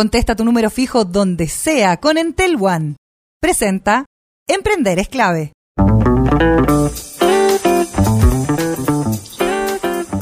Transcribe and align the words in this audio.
Contesta 0.00 0.34
tu 0.34 0.46
número 0.46 0.70
fijo 0.70 1.04
donde 1.04 1.46
sea 1.46 1.98
con 1.98 2.16
Entel 2.16 2.56
One. 2.58 2.96
Presenta 3.38 4.06
Emprender 4.48 4.98
es 4.98 5.10
clave. 5.10 5.52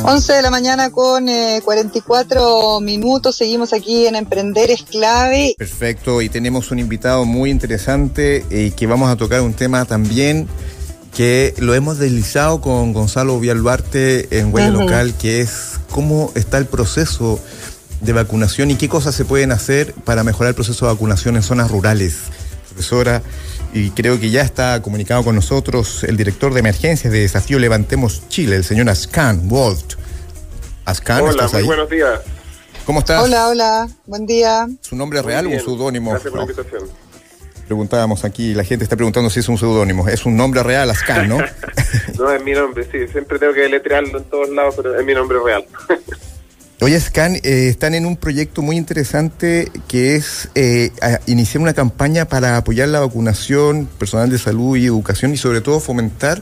11 0.03 0.33
de 0.33 0.43
la 0.43 0.51
mañana 0.51 0.91
con 0.91 1.29
44 1.62 2.80
minutos. 2.80 3.37
Seguimos 3.37 3.72
aquí 3.72 4.09
en 4.09 4.17
Emprender 4.17 4.69
es 4.72 4.83
clave. 4.83 5.54
Perfecto, 5.56 6.22
y 6.22 6.29
tenemos 6.29 6.72
un 6.72 6.80
invitado 6.80 7.24
muy 7.24 7.48
interesante 7.48 8.45
y 8.50 8.72
que 8.72 8.88
vamos 8.88 9.08
a 9.08 9.16
tocar 9.16 9.42
un 9.42 9.54
tema 9.54 9.84
también 9.84 10.48
que 11.16 11.54
lo 11.58 11.72
hemos 11.76 11.98
deslizado 11.98 12.60
con 12.60 12.92
Gonzalo 12.92 13.38
Vialbarte 13.38 14.40
en 14.40 14.52
Huella 14.52 14.70
Local, 14.70 15.14
que 15.14 15.40
es 15.40 15.79
cómo 15.92 16.32
está 16.34 16.58
el 16.58 16.66
proceso 16.66 17.38
de 18.01 18.12
vacunación 18.12 18.71
y 18.71 18.77
qué 18.77 18.89
cosas 18.89 19.15
se 19.15 19.25
pueden 19.25 19.53
hacer 19.53 19.93
para 20.05 20.25
mejorar 20.25 20.51
el 20.51 20.55
proceso 20.55 20.87
de 20.87 20.93
vacunación 20.93 21.37
en 21.37 21.43
zonas 21.43 21.70
rurales. 21.70 22.16
Profesora, 22.69 23.23
y 23.73 23.91
creo 23.91 24.20
que 24.20 24.30
ya 24.30 24.43
está 24.43 24.80
comunicado 24.83 25.25
con 25.25 25.34
nosotros 25.34 26.05
el 26.05 26.16
director 26.16 26.53
de 26.55 26.61
emergencias 26.61 27.12
de 27.12 27.20
Desafío 27.20 27.59
Levantemos 27.59 28.29
Chile, 28.29 28.56
el 28.56 28.65
señor 28.65 28.89
Ascan 28.89 29.42
Walt. 29.51 29.95
Ascan, 30.84 31.23
hola, 31.23 31.48
muy 31.53 31.62
buenos 31.65 31.91
días. 31.91 32.20
¿Cómo 32.87 33.01
estás? 33.01 33.23
Hola, 33.23 33.48
hola, 33.48 33.89
buen 34.06 34.25
día. 34.27 34.67
¿Su 34.80 34.97
nombre 34.97 35.19
es 35.19 35.25
real 35.25 35.47
o 35.47 35.51
un 35.51 35.61
seudónimo? 35.61 36.12
Gracias 36.12 36.30
por 36.30 36.39
la 36.39 36.51
invitación. 36.51 36.89
Preguntábamos 37.67 38.25
aquí, 38.25 38.55
la 38.55 38.65
gente 38.65 38.84
está 38.84 38.97
preguntando 38.97 39.28
si 39.28 39.41
es 39.41 39.48
un 39.51 39.59
seudónimo. 39.59 40.09
Es 40.09 40.25
un 40.25 40.39
nombre 40.39 40.62
real, 40.62 40.89
Ascan, 40.89 41.28
¿no? 41.28 41.37
no, 42.19 42.33
es 42.33 42.42
mi 42.42 42.53
nombre, 42.53 42.84
sí. 42.91 43.06
Siempre 43.12 43.39
tengo 43.39 43.53
que 43.53 43.61
deletrearlo 43.61 44.17
en 44.17 44.25
todos 44.25 44.48
lados, 44.48 44.75
pero 44.77 44.98
es 44.98 45.05
mi 45.05 45.12
nombre 45.12 45.39
real. 45.45 45.67
Oye, 46.80 47.00
Scan, 47.00 47.34
eh, 47.34 47.41
están 47.42 47.95
en 47.95 48.06
un 48.06 48.16
proyecto 48.16 48.62
muy 48.62 48.77
interesante 48.77 49.69
que 49.88 50.14
es 50.14 50.48
eh, 50.55 50.92
iniciar 51.27 51.60
una 51.60 51.74
campaña 51.74 52.27
para 52.27 52.56
apoyar 52.56 52.88
la 52.88 53.00
vacunación, 53.00 53.86
personal 53.98 54.30
de 54.30 54.39
salud 54.39 54.77
y 54.77 54.86
educación 54.86 55.34
y 55.34 55.36
sobre 55.36 55.61
todo 55.61 55.80
fomentar 55.80 56.41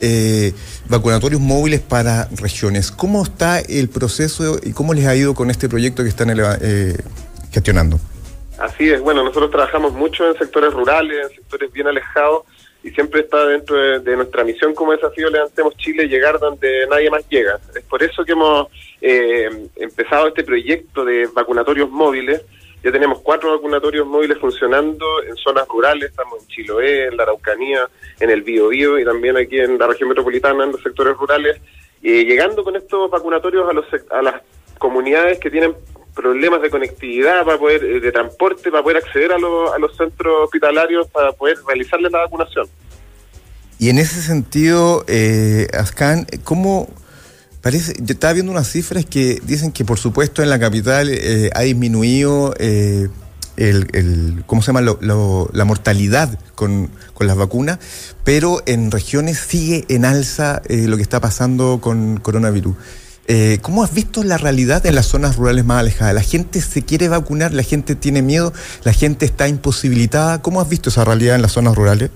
eh, 0.00 0.52
vacunatorios 0.88 1.40
móviles 1.40 1.80
para 1.80 2.28
regiones. 2.36 2.92
¿Cómo 2.92 3.24
está 3.24 3.58
el 3.58 3.88
proceso 3.88 4.60
y 4.62 4.70
cómo 4.70 4.94
les 4.94 5.06
ha 5.06 5.16
ido 5.16 5.34
con 5.34 5.50
este 5.50 5.68
proyecto 5.68 6.04
que 6.04 6.08
están 6.08 6.30
gestionando? 7.50 7.98
Así 8.58 8.88
es, 8.90 9.00
bueno, 9.00 9.24
nosotros 9.24 9.50
trabajamos 9.50 9.92
mucho 9.92 10.28
en 10.28 10.38
sectores 10.38 10.72
rurales, 10.72 11.30
en 11.30 11.36
sectores 11.36 11.72
bien 11.72 11.88
alejados, 11.88 12.44
y 12.84 12.90
siempre 12.90 13.22
está 13.22 13.46
dentro 13.46 13.76
de, 13.98 14.16
nuestra 14.16 14.44
misión 14.44 14.74
como 14.74 14.92
desafío 14.92 15.30
Levantemos 15.30 15.74
Chile 15.78 16.06
llegar 16.06 16.38
donde 16.38 16.86
nadie 16.86 17.08
más 17.08 17.26
llega. 17.30 17.58
Es 17.74 17.82
por 17.84 18.02
eso 18.02 18.24
que 18.26 18.32
hemos 18.32 18.68
eh, 19.00 19.48
empezado 19.76 20.28
este 20.28 20.44
proyecto 20.44 21.02
de 21.02 21.26
vacunatorios 21.32 21.90
móviles. 21.90 22.44
Ya 22.82 22.92
tenemos 22.92 23.20
cuatro 23.20 23.52
vacunatorios 23.52 24.06
móviles 24.06 24.36
funcionando 24.36 25.06
en 25.26 25.34
zonas 25.36 25.66
rurales, 25.66 26.10
estamos 26.10 26.42
en 26.42 26.46
Chiloé, 26.48 27.06
en 27.06 27.16
la 27.16 27.22
Araucanía, 27.22 27.88
en 28.20 28.28
el 28.28 28.42
Biobío 28.42 28.98
y 28.98 29.04
también 29.06 29.38
aquí 29.38 29.58
en 29.58 29.78
la 29.78 29.86
región 29.86 30.10
metropolitana, 30.10 30.64
en 30.64 30.72
los 30.72 30.82
sectores 30.82 31.16
rurales, 31.16 31.58
y 32.02 32.26
llegando 32.26 32.62
con 32.62 32.76
estos 32.76 33.10
vacunatorios 33.10 33.66
a, 33.66 33.72
los, 33.72 33.86
a 34.10 34.20
las 34.20 34.42
comunidades 34.76 35.38
que 35.38 35.50
tienen 35.50 35.74
problemas 36.14 36.62
de 36.62 36.70
conectividad 36.70 37.44
para 37.44 37.58
poder 37.58 37.84
eh, 37.84 38.00
de 38.00 38.12
transporte 38.12 38.70
para 38.70 38.82
poder 38.82 38.98
acceder 38.98 39.32
a, 39.32 39.36
a 39.36 39.78
los 39.78 39.96
centros 39.96 40.44
hospitalarios 40.44 41.08
para 41.08 41.32
poder 41.32 41.58
realizarles 41.66 42.12
la 42.12 42.20
vacunación. 42.20 42.68
Y 43.78 43.90
en 43.90 43.98
ese 43.98 44.22
sentido, 44.22 45.04
eh, 45.08 45.66
Ascan, 45.74 46.26
¿cómo 46.44 46.88
parece? 47.60 47.94
Yo 47.98 48.14
estaba 48.14 48.32
viendo 48.32 48.52
unas 48.52 48.68
cifras 48.68 49.04
que 49.04 49.40
dicen 49.44 49.72
que, 49.72 49.84
por 49.84 49.98
supuesto, 49.98 50.42
en 50.42 50.50
la 50.50 50.58
capital 50.58 51.08
eh, 51.10 51.50
ha 51.54 51.62
disminuido 51.62 52.54
eh, 52.58 53.08
el, 53.56 54.42
¿cómo 54.46 54.62
se 54.62 54.72
llama? 54.72 54.80
la 54.80 55.64
mortalidad 55.64 56.38
con, 56.54 56.90
con, 57.14 57.26
las 57.26 57.36
vacunas, 57.36 57.78
pero 58.24 58.62
en 58.66 58.90
regiones 58.90 59.38
sigue 59.38 59.84
en 59.88 60.04
alza 60.04 60.62
lo 60.68 60.96
que 60.96 61.02
está 61.02 61.20
pasando 61.20 61.78
con 61.80 62.18
coronavirus. 62.18 62.76
Eh, 63.26 63.58
¿Cómo 63.62 63.82
has 63.82 63.94
visto 63.94 64.22
la 64.22 64.36
realidad 64.36 64.84
en 64.84 64.94
las 64.94 65.06
zonas 65.06 65.36
rurales 65.36 65.64
más 65.64 65.80
alejadas? 65.80 66.14
¿La 66.14 66.20
gente 66.20 66.60
se 66.60 66.84
quiere 66.84 67.08
vacunar? 67.08 67.52
¿La 67.52 67.62
gente 67.62 67.94
tiene 67.94 68.20
miedo? 68.20 68.52
¿La 68.84 68.92
gente 68.92 69.24
está 69.24 69.48
imposibilitada? 69.48 70.42
¿Cómo 70.42 70.60
has 70.60 70.68
visto 70.68 70.90
esa 70.90 71.06
realidad 71.06 71.36
en 71.36 71.42
las 71.42 71.52
zonas 71.52 71.74
rurales? 71.74 72.10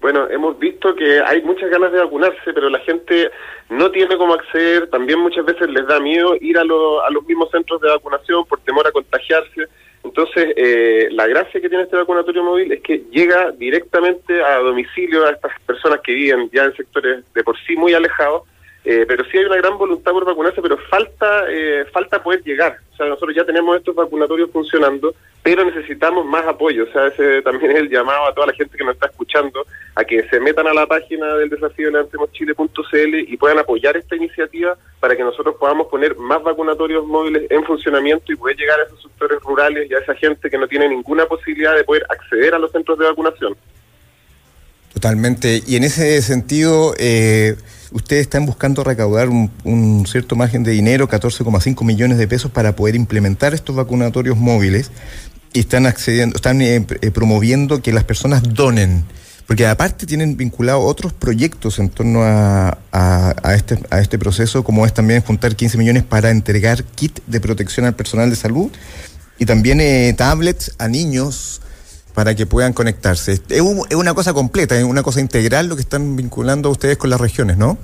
Bueno, 0.00 0.26
hemos 0.30 0.58
visto 0.58 0.94
que 0.94 1.20
hay 1.20 1.42
muchas 1.42 1.68
ganas 1.68 1.92
de 1.92 1.98
vacunarse, 1.98 2.52
pero 2.54 2.70
la 2.70 2.78
gente 2.80 3.30
no 3.68 3.90
tiene 3.90 4.16
cómo 4.16 4.32
acceder. 4.32 4.88
También 4.88 5.18
muchas 5.20 5.44
veces 5.44 5.68
les 5.68 5.86
da 5.86 6.00
miedo 6.00 6.34
ir 6.40 6.56
a, 6.56 6.62
a 6.62 7.10
los 7.10 7.26
mismos 7.26 7.50
centros 7.50 7.80
de 7.82 7.90
vacunación 7.90 8.46
por 8.46 8.60
temor 8.60 8.86
a 8.86 8.92
contagiarse. 8.92 9.66
Entonces, 10.02 10.54
eh, 10.56 11.08
la 11.10 11.26
gracia 11.26 11.60
que 11.60 11.68
tiene 11.68 11.84
este 11.84 11.96
vacunatorio 11.96 12.42
móvil 12.42 12.72
es 12.72 12.80
que 12.80 13.02
llega 13.10 13.50
directamente 13.50 14.42
a 14.42 14.58
domicilio 14.60 15.26
a 15.26 15.30
estas 15.32 15.52
personas 15.66 16.00
que 16.02 16.12
viven 16.12 16.48
ya 16.54 16.64
en 16.64 16.76
sectores 16.76 17.24
de 17.34 17.44
por 17.44 17.58
sí 17.66 17.76
muy 17.76 17.92
alejados 17.92 18.44
eh, 18.88 19.04
pero 19.04 19.24
sí 19.24 19.36
hay 19.36 19.46
una 19.46 19.56
gran 19.56 19.76
voluntad 19.76 20.12
por 20.12 20.24
vacunarse, 20.24 20.62
pero 20.62 20.78
falta 20.88 21.46
eh, 21.50 21.84
falta 21.92 22.22
poder 22.22 22.40
llegar. 22.44 22.78
O 22.92 22.96
sea, 22.96 23.06
nosotros 23.06 23.34
ya 23.34 23.44
tenemos 23.44 23.76
estos 23.76 23.96
vacunatorios 23.96 24.48
funcionando, 24.52 25.12
pero 25.42 25.64
necesitamos 25.64 26.24
más 26.24 26.46
apoyo. 26.46 26.84
O 26.84 26.92
sea, 26.92 27.08
ese 27.08 27.42
también 27.42 27.72
es 27.72 27.78
el 27.78 27.90
llamado 27.90 28.26
a 28.26 28.32
toda 28.32 28.46
la 28.46 28.52
gente 28.52 28.78
que 28.78 28.84
nos 28.84 28.94
está 28.94 29.06
escuchando 29.06 29.66
a 29.96 30.04
que 30.04 30.28
se 30.28 30.38
metan 30.38 30.68
a 30.68 30.72
la 30.72 30.86
página 30.86 31.34
del 31.34 31.50
desafío 31.50 31.90
Chile.cl 32.30 33.14
y 33.26 33.36
puedan 33.36 33.58
apoyar 33.58 33.96
esta 33.96 34.14
iniciativa 34.14 34.78
para 35.00 35.16
que 35.16 35.24
nosotros 35.24 35.56
podamos 35.58 35.88
poner 35.88 36.16
más 36.16 36.40
vacunatorios 36.44 37.04
móviles 37.04 37.50
en 37.50 37.64
funcionamiento 37.64 38.32
y 38.32 38.36
poder 38.36 38.56
llegar 38.56 38.78
a 38.78 38.84
esos 38.84 39.02
sectores 39.02 39.40
rurales 39.42 39.90
y 39.90 39.94
a 39.94 39.98
esa 39.98 40.14
gente 40.14 40.48
que 40.48 40.58
no 40.58 40.68
tiene 40.68 40.88
ninguna 40.88 41.26
posibilidad 41.26 41.74
de 41.74 41.82
poder 41.82 42.06
acceder 42.08 42.54
a 42.54 42.60
los 42.60 42.70
centros 42.70 42.96
de 43.00 43.06
vacunación. 43.06 43.56
Totalmente. 44.94 45.60
Y 45.66 45.74
en 45.74 45.82
ese 45.82 46.22
sentido, 46.22 46.94
eh, 46.98 47.56
ustedes 47.92 48.22
están 48.22 48.46
buscando 48.46 48.84
recaudar 48.84 49.28
un, 49.28 50.04
cierto 50.06 50.36
margen 50.36 50.62
de 50.62 50.72
dinero, 50.72 51.08
14,5 51.08 51.84
millones 51.84 52.18
de 52.18 52.28
pesos, 52.28 52.50
para 52.50 52.76
poder 52.76 52.96
implementar 52.96 53.54
estos 53.54 53.76
vacunatorios 53.76 54.36
móviles 54.36 54.90
y 55.52 55.60
están 55.60 55.86
accediendo, 55.86 56.36
están 56.36 56.60
eh, 56.60 56.86
eh, 57.00 57.10
promoviendo 57.10 57.82
que 57.82 57.92
las 57.92 58.04
personas 58.04 58.42
donen. 58.42 59.04
Porque 59.46 59.66
aparte 59.66 60.06
tienen 60.06 60.36
vinculado 60.36 60.80
otros 60.80 61.12
proyectos 61.12 61.78
en 61.78 61.88
torno 61.88 62.22
a, 62.24 62.76
este, 63.54 63.78
a 63.90 64.00
este 64.00 64.18
proceso, 64.18 64.64
como 64.64 64.84
es 64.84 64.92
también 64.92 65.22
juntar 65.22 65.54
15 65.54 65.78
millones 65.78 66.02
para 66.02 66.30
entregar 66.30 66.82
kit 66.82 67.20
de 67.28 67.40
protección 67.40 67.86
al 67.86 67.94
personal 67.94 68.28
de 68.28 68.34
salud 68.34 68.72
y 69.38 69.46
también 69.46 70.16
tablets 70.16 70.74
a 70.78 70.88
niños 70.88 71.60
para 72.16 72.34
que 72.34 72.46
puedan 72.46 72.72
conectarse. 72.72 73.32
Es, 73.50 73.60
una 73.60 74.14
cosa 74.14 74.32
completa, 74.32 74.74
es 74.74 74.84
una 74.84 75.02
cosa 75.02 75.20
integral 75.20 75.68
lo 75.68 75.76
que 75.76 75.82
están 75.82 76.16
vinculando 76.16 76.70
ustedes 76.70 76.96
con 76.96 77.10
las 77.10 77.20
regiones, 77.20 77.58
¿no? 77.58 77.76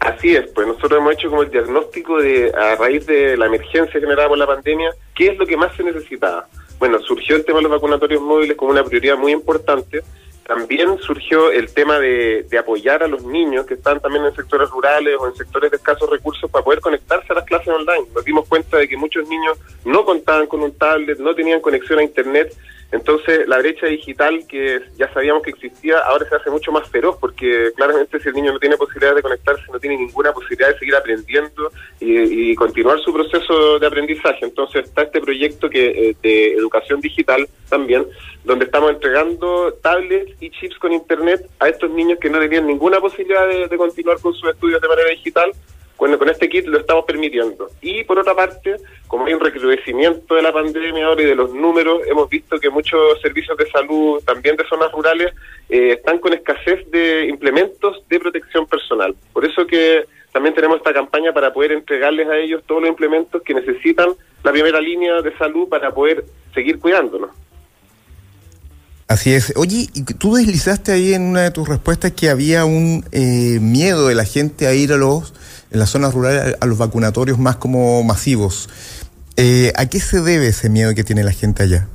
Así 0.00 0.34
es, 0.34 0.48
pues 0.52 0.66
nosotros 0.66 0.98
hemos 0.98 1.12
hecho 1.12 1.30
como 1.30 1.42
el 1.42 1.50
diagnóstico 1.50 2.20
de, 2.20 2.52
a 2.52 2.74
raíz 2.74 3.06
de 3.06 3.36
la 3.36 3.46
emergencia 3.46 4.00
generada 4.00 4.26
por 4.28 4.36
la 4.36 4.48
pandemia, 4.48 4.90
qué 5.14 5.28
es 5.28 5.38
lo 5.38 5.46
que 5.46 5.56
más 5.56 5.76
se 5.76 5.84
necesitaba. 5.84 6.48
Bueno, 6.80 6.98
surgió 6.98 7.36
el 7.36 7.44
tema 7.44 7.58
de 7.58 7.62
los 7.62 7.70
vacunatorios 7.70 8.20
móviles 8.20 8.56
como 8.56 8.72
una 8.72 8.82
prioridad 8.82 9.16
muy 9.16 9.30
importante. 9.30 10.02
También 10.44 10.98
surgió 10.98 11.52
el 11.52 11.72
tema 11.72 12.00
de, 12.00 12.46
de, 12.50 12.58
apoyar 12.58 13.04
a 13.04 13.06
los 13.06 13.22
niños 13.22 13.64
que 13.64 13.74
están 13.74 14.00
también 14.00 14.24
en 14.24 14.34
sectores 14.34 14.70
rurales 14.70 15.14
o 15.20 15.28
en 15.28 15.36
sectores 15.36 15.70
de 15.70 15.76
escasos 15.76 16.10
recursos 16.10 16.50
para 16.50 16.64
poder 16.64 16.80
conectarse 16.80 17.32
a 17.32 17.36
las 17.36 17.44
clases 17.44 17.68
online. 17.68 18.08
Nos 18.12 18.24
dimos 18.24 18.48
cuenta 18.48 18.78
de 18.78 18.88
que 18.88 18.96
muchos 18.96 19.28
niños 19.28 19.56
no 19.84 20.04
contaban 20.04 20.48
con 20.48 20.62
un 20.62 20.72
tablet, 20.76 21.20
no 21.20 21.32
tenían 21.32 21.60
conexión 21.60 22.00
a 22.00 22.02
Internet 22.02 22.56
entonces, 22.90 23.46
la 23.46 23.58
brecha 23.58 23.86
digital 23.86 24.46
que 24.48 24.80
ya 24.96 25.12
sabíamos 25.12 25.42
que 25.42 25.50
existía, 25.50 25.98
ahora 25.98 26.26
se 26.26 26.36
hace 26.36 26.50
mucho 26.50 26.72
más 26.72 26.88
feroz, 26.88 27.18
porque 27.20 27.70
claramente 27.76 28.18
si 28.18 28.28
el 28.28 28.34
niño 28.34 28.52
no 28.52 28.58
tiene 28.58 28.78
posibilidad 28.78 29.14
de 29.14 29.20
conectarse, 29.20 29.62
no 29.70 29.78
tiene 29.78 29.98
ninguna 29.98 30.32
posibilidad 30.32 30.72
de 30.72 30.78
seguir 30.78 30.96
aprendiendo 30.96 31.70
y, 32.00 32.54
continuar 32.54 32.98
su 33.00 33.12
proceso 33.12 33.78
de 33.78 33.86
aprendizaje. 33.86 34.38
Entonces, 34.42 34.86
está 34.86 35.02
este 35.02 35.20
proyecto 35.20 35.68
que 35.68 36.10
eh, 36.10 36.16
de 36.22 36.54
educación 36.54 37.00
digital 37.00 37.46
también, 37.68 38.06
donde 38.44 38.64
estamos 38.64 38.90
entregando 38.90 39.74
tablets 39.82 40.32
y 40.40 40.50
chips 40.50 40.78
con 40.78 40.92
internet 40.92 41.46
a 41.58 41.68
estos 41.68 41.90
niños 41.90 42.18
que 42.18 42.30
no 42.30 42.40
tenían 42.40 42.66
ninguna 42.66 43.00
posibilidad 43.00 43.46
de 43.68 43.76
continuar 43.76 44.18
con 44.20 44.32
sus 44.32 44.48
estudios 44.50 44.80
de 44.80 44.88
manera 44.88 45.10
digital 45.10 45.52
bueno, 45.98 46.16
con 46.16 46.30
este 46.30 46.48
kit 46.48 46.64
lo 46.66 46.78
estamos 46.78 47.04
permitiendo. 47.04 47.68
Y 47.82 48.04
por 48.04 48.20
otra 48.20 48.34
parte, 48.34 48.76
como 49.08 49.26
hay 49.26 49.34
un 49.34 49.40
recrudecimiento 49.40 50.36
de 50.36 50.42
la 50.42 50.52
pandemia 50.52 51.06
ahora 51.06 51.22
y 51.22 51.26
de 51.26 51.34
los 51.34 51.52
números, 51.52 52.02
hemos 52.06 52.28
visto 52.30 52.58
que 52.58 52.70
muchos 52.70 53.20
servicios 53.20 53.58
de 53.58 53.68
salud, 53.68 54.22
también 54.24 54.56
de 54.56 54.64
zonas 54.68 54.92
rurales, 54.92 55.34
eh, 55.68 55.94
están 55.98 56.20
con 56.20 56.32
escasez 56.32 56.88
de 56.92 57.26
implementos 57.26 58.00
de 58.08 58.20
protección 58.20 58.66
personal. 58.66 59.14
Por 59.32 59.44
eso 59.44 59.66
que 59.66 60.04
también 60.32 60.54
tenemos 60.54 60.76
esta 60.76 60.94
campaña 60.94 61.32
para 61.32 61.52
poder 61.52 61.72
entregarles 61.72 62.28
a 62.28 62.36
ellos 62.36 62.62
todos 62.66 62.80
los 62.80 62.90
implementos 62.90 63.42
que 63.42 63.54
necesitan 63.54 64.10
la 64.44 64.52
primera 64.52 64.80
línea 64.80 65.20
de 65.20 65.36
salud 65.36 65.68
para 65.68 65.92
poder 65.92 66.24
seguir 66.54 66.78
cuidándonos. 66.78 67.30
Así 69.08 69.32
es. 69.32 69.54
Oye, 69.56 69.88
tú 70.18 70.34
deslizaste 70.34 70.92
ahí 70.92 71.14
en 71.14 71.22
una 71.22 71.42
de 71.42 71.50
tus 71.50 71.66
respuestas 71.66 72.12
que 72.12 72.28
había 72.28 72.66
un 72.66 73.04
eh, 73.10 73.58
miedo 73.58 74.06
de 74.06 74.14
la 74.14 74.24
gente 74.24 74.66
a 74.66 74.74
ir 74.74 74.92
a 74.92 74.98
los 74.98 75.32
en 75.70 75.78
las 75.78 75.90
zonas 75.90 76.14
rurales 76.14 76.56
a 76.60 76.66
los 76.66 76.78
vacunatorios 76.78 77.38
más 77.38 77.56
como 77.56 78.02
masivos. 78.02 78.68
Eh, 79.36 79.72
¿A 79.76 79.86
qué 79.86 80.00
se 80.00 80.20
debe 80.20 80.48
ese 80.48 80.68
miedo 80.68 80.94
que 80.94 81.04
tiene 81.04 81.22
la 81.22 81.32
gente 81.32 81.62
allá? 81.62 81.88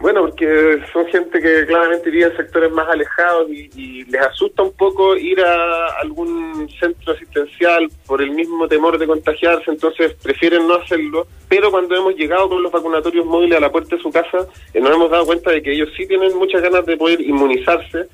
Bueno, 0.00 0.22
porque 0.22 0.80
son 0.94 1.06
gente 1.08 1.42
que 1.42 1.66
claramente 1.66 2.08
vive 2.08 2.24
en 2.24 2.36
sectores 2.36 2.72
más 2.72 2.88
alejados 2.88 3.50
y, 3.50 4.04
les 4.06 4.22
asusta 4.22 4.62
un 4.62 4.72
poco 4.72 5.14
ir 5.14 5.40
a 5.40 6.00
algún 6.00 6.68
centro 6.80 7.12
asistencial 7.12 7.88
por 8.06 8.22
el 8.22 8.30
mismo 8.30 8.66
temor 8.66 8.98
de 8.98 9.06
contagiarse, 9.06 9.70
entonces 9.70 10.14
prefieren 10.14 10.66
no 10.66 10.76
hacerlo. 10.76 11.26
Pero 11.48 11.70
cuando 11.70 11.94
hemos 11.94 12.16
llegado 12.16 12.48
con 12.48 12.62
los 12.62 12.72
vacunatorios 12.72 13.26
móviles 13.26 13.58
a 13.58 13.60
la 13.60 13.70
puerta 13.70 13.94
de 13.94 14.02
su 14.02 14.10
casa, 14.10 14.46
eh, 14.72 14.80
nos 14.80 14.90
hemos 14.90 15.10
dado 15.10 15.26
cuenta 15.26 15.50
de 15.50 15.62
que 15.62 15.72
ellos 15.72 15.90
sí 15.96 16.06
tienen 16.08 16.34
muchas 16.36 16.62
ganas 16.62 16.86
de 16.86 16.96
poder 16.96 17.20
inmunizarse, 17.20 18.08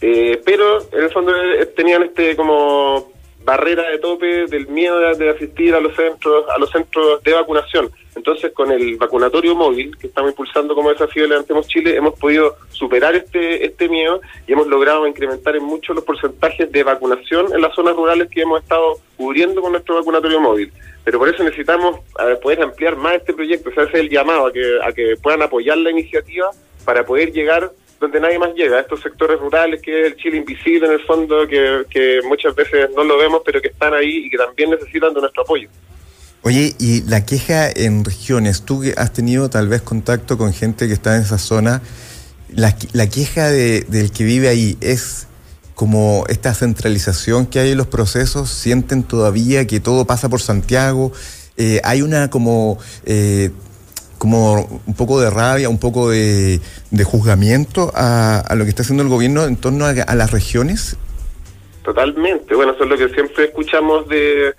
eh, 0.00 0.40
pero 0.44 0.78
en 0.92 1.02
el 1.02 1.10
fondo 1.10 1.32
eh, 1.34 1.66
tenían 1.76 2.04
este 2.04 2.36
como 2.36 3.12
barrera 3.46 3.88
de 3.88 3.98
tope 3.98 4.46
del 4.46 4.66
miedo 4.66 4.98
de, 5.14 5.30
asistir 5.30 5.72
a 5.74 5.80
los 5.80 5.94
centros 5.94 6.44
a 6.48 6.58
los 6.58 6.68
centros 6.70 7.22
de 7.22 7.32
vacunación. 7.32 7.90
Entonces, 8.16 8.52
con 8.52 8.72
el 8.72 8.96
vacunatorio 8.96 9.54
móvil 9.54 9.96
que 9.96 10.08
estamos 10.08 10.32
impulsando 10.32 10.74
como 10.74 10.90
desafío 10.90 11.28
Levantemos 11.28 11.68
Chile, 11.68 11.96
hemos 11.96 12.18
podido 12.18 12.56
superar 12.70 13.14
este 13.14 13.64
este 13.64 13.88
miedo 13.88 14.20
y 14.48 14.52
hemos 14.52 14.66
logrado 14.66 15.06
incrementar 15.06 15.54
en 15.54 15.62
mucho 15.62 15.94
los 15.94 16.02
porcentajes 16.02 16.70
de 16.72 16.82
vacunación 16.82 17.54
en 17.54 17.60
las 17.60 17.74
zonas 17.74 17.94
rurales 17.94 18.28
que 18.28 18.42
hemos 18.42 18.60
estado 18.60 18.98
cubriendo 19.16 19.62
con 19.62 19.70
nuestro 19.70 19.94
vacunatorio 19.94 20.40
móvil. 20.40 20.72
Pero 21.04 21.20
por 21.20 21.28
eso 21.28 21.44
necesitamos 21.44 22.00
poder 22.42 22.62
ampliar 22.62 22.96
más 22.96 23.14
este 23.14 23.32
proyecto, 23.32 23.70
o 23.70 23.72
sea, 23.72 23.84
ese 23.84 23.98
es 23.98 24.00
el 24.00 24.10
llamado 24.10 24.46
a 24.46 24.52
que, 24.52 24.78
a 24.82 24.92
que 24.92 25.14
puedan 25.22 25.40
apoyar 25.42 25.78
la 25.78 25.92
iniciativa 25.92 26.50
para 26.84 27.06
poder 27.06 27.32
llegar 27.32 27.70
donde 28.00 28.20
nadie 28.20 28.38
más 28.38 28.54
llega, 28.54 28.80
estos 28.80 29.00
sectores 29.00 29.38
rurales 29.38 29.80
que 29.80 30.00
es 30.00 30.06
el 30.12 30.16
Chile 30.16 30.38
invisible 30.38 30.86
en 30.86 30.92
el 30.92 31.00
fondo, 31.00 31.46
que, 31.46 32.20
muchas 32.28 32.54
veces 32.54 32.90
no 32.94 33.04
lo 33.04 33.18
vemos, 33.18 33.42
pero 33.44 33.60
que 33.60 33.68
están 33.68 33.94
ahí 33.94 34.26
y 34.26 34.30
que 34.30 34.36
también 34.36 34.70
necesitan 34.70 35.14
de 35.14 35.20
nuestro 35.20 35.42
apoyo. 35.42 35.68
Oye, 36.42 36.74
y 36.78 37.02
la 37.02 37.24
queja 37.24 37.70
en 37.70 38.04
regiones, 38.04 38.62
tú 38.62 38.82
has 38.96 39.12
tenido 39.12 39.50
tal 39.50 39.68
vez 39.68 39.82
contacto 39.82 40.38
con 40.38 40.52
gente 40.52 40.86
que 40.86 40.92
está 40.92 41.16
en 41.16 41.22
esa 41.22 41.38
zona, 41.38 41.82
la, 42.54 42.76
la 42.92 43.08
queja 43.08 43.50
de, 43.50 43.80
del 43.88 44.12
que 44.12 44.24
vive 44.24 44.48
ahí 44.48 44.76
es 44.80 45.26
como 45.74 46.24
esta 46.28 46.54
centralización 46.54 47.46
que 47.46 47.58
hay 47.58 47.72
en 47.72 47.78
los 47.78 47.86
procesos, 47.86 48.48
sienten 48.48 49.02
todavía 49.02 49.66
que 49.66 49.78
todo 49.78 50.06
pasa 50.06 50.28
por 50.28 50.40
Santiago, 50.40 51.12
eh, 51.58 51.80
hay 51.84 52.02
una 52.02 52.30
como 52.30 52.78
eh, 53.04 53.50
como 54.18 54.80
un 54.86 54.94
poco 54.94 55.20
de 55.20 55.30
rabia, 55.30 55.68
un 55.68 55.78
poco 55.78 56.10
de, 56.10 56.60
juzgamiento 57.04 57.92
a, 57.94 58.42
lo 58.56 58.64
que 58.64 58.70
está 58.70 58.82
haciendo 58.82 59.02
el 59.02 59.08
gobierno 59.08 59.44
en 59.44 59.56
torno 59.56 59.86
a, 59.86 60.14
las 60.14 60.30
regiones? 60.30 60.96
Totalmente. 61.84 62.54
Bueno, 62.54 62.72
eso 62.72 62.84
es 62.84 62.90
lo 62.90 62.96
que 62.96 63.08
siempre 63.10 63.44
escuchamos 63.44 64.08
de, 64.08 64.54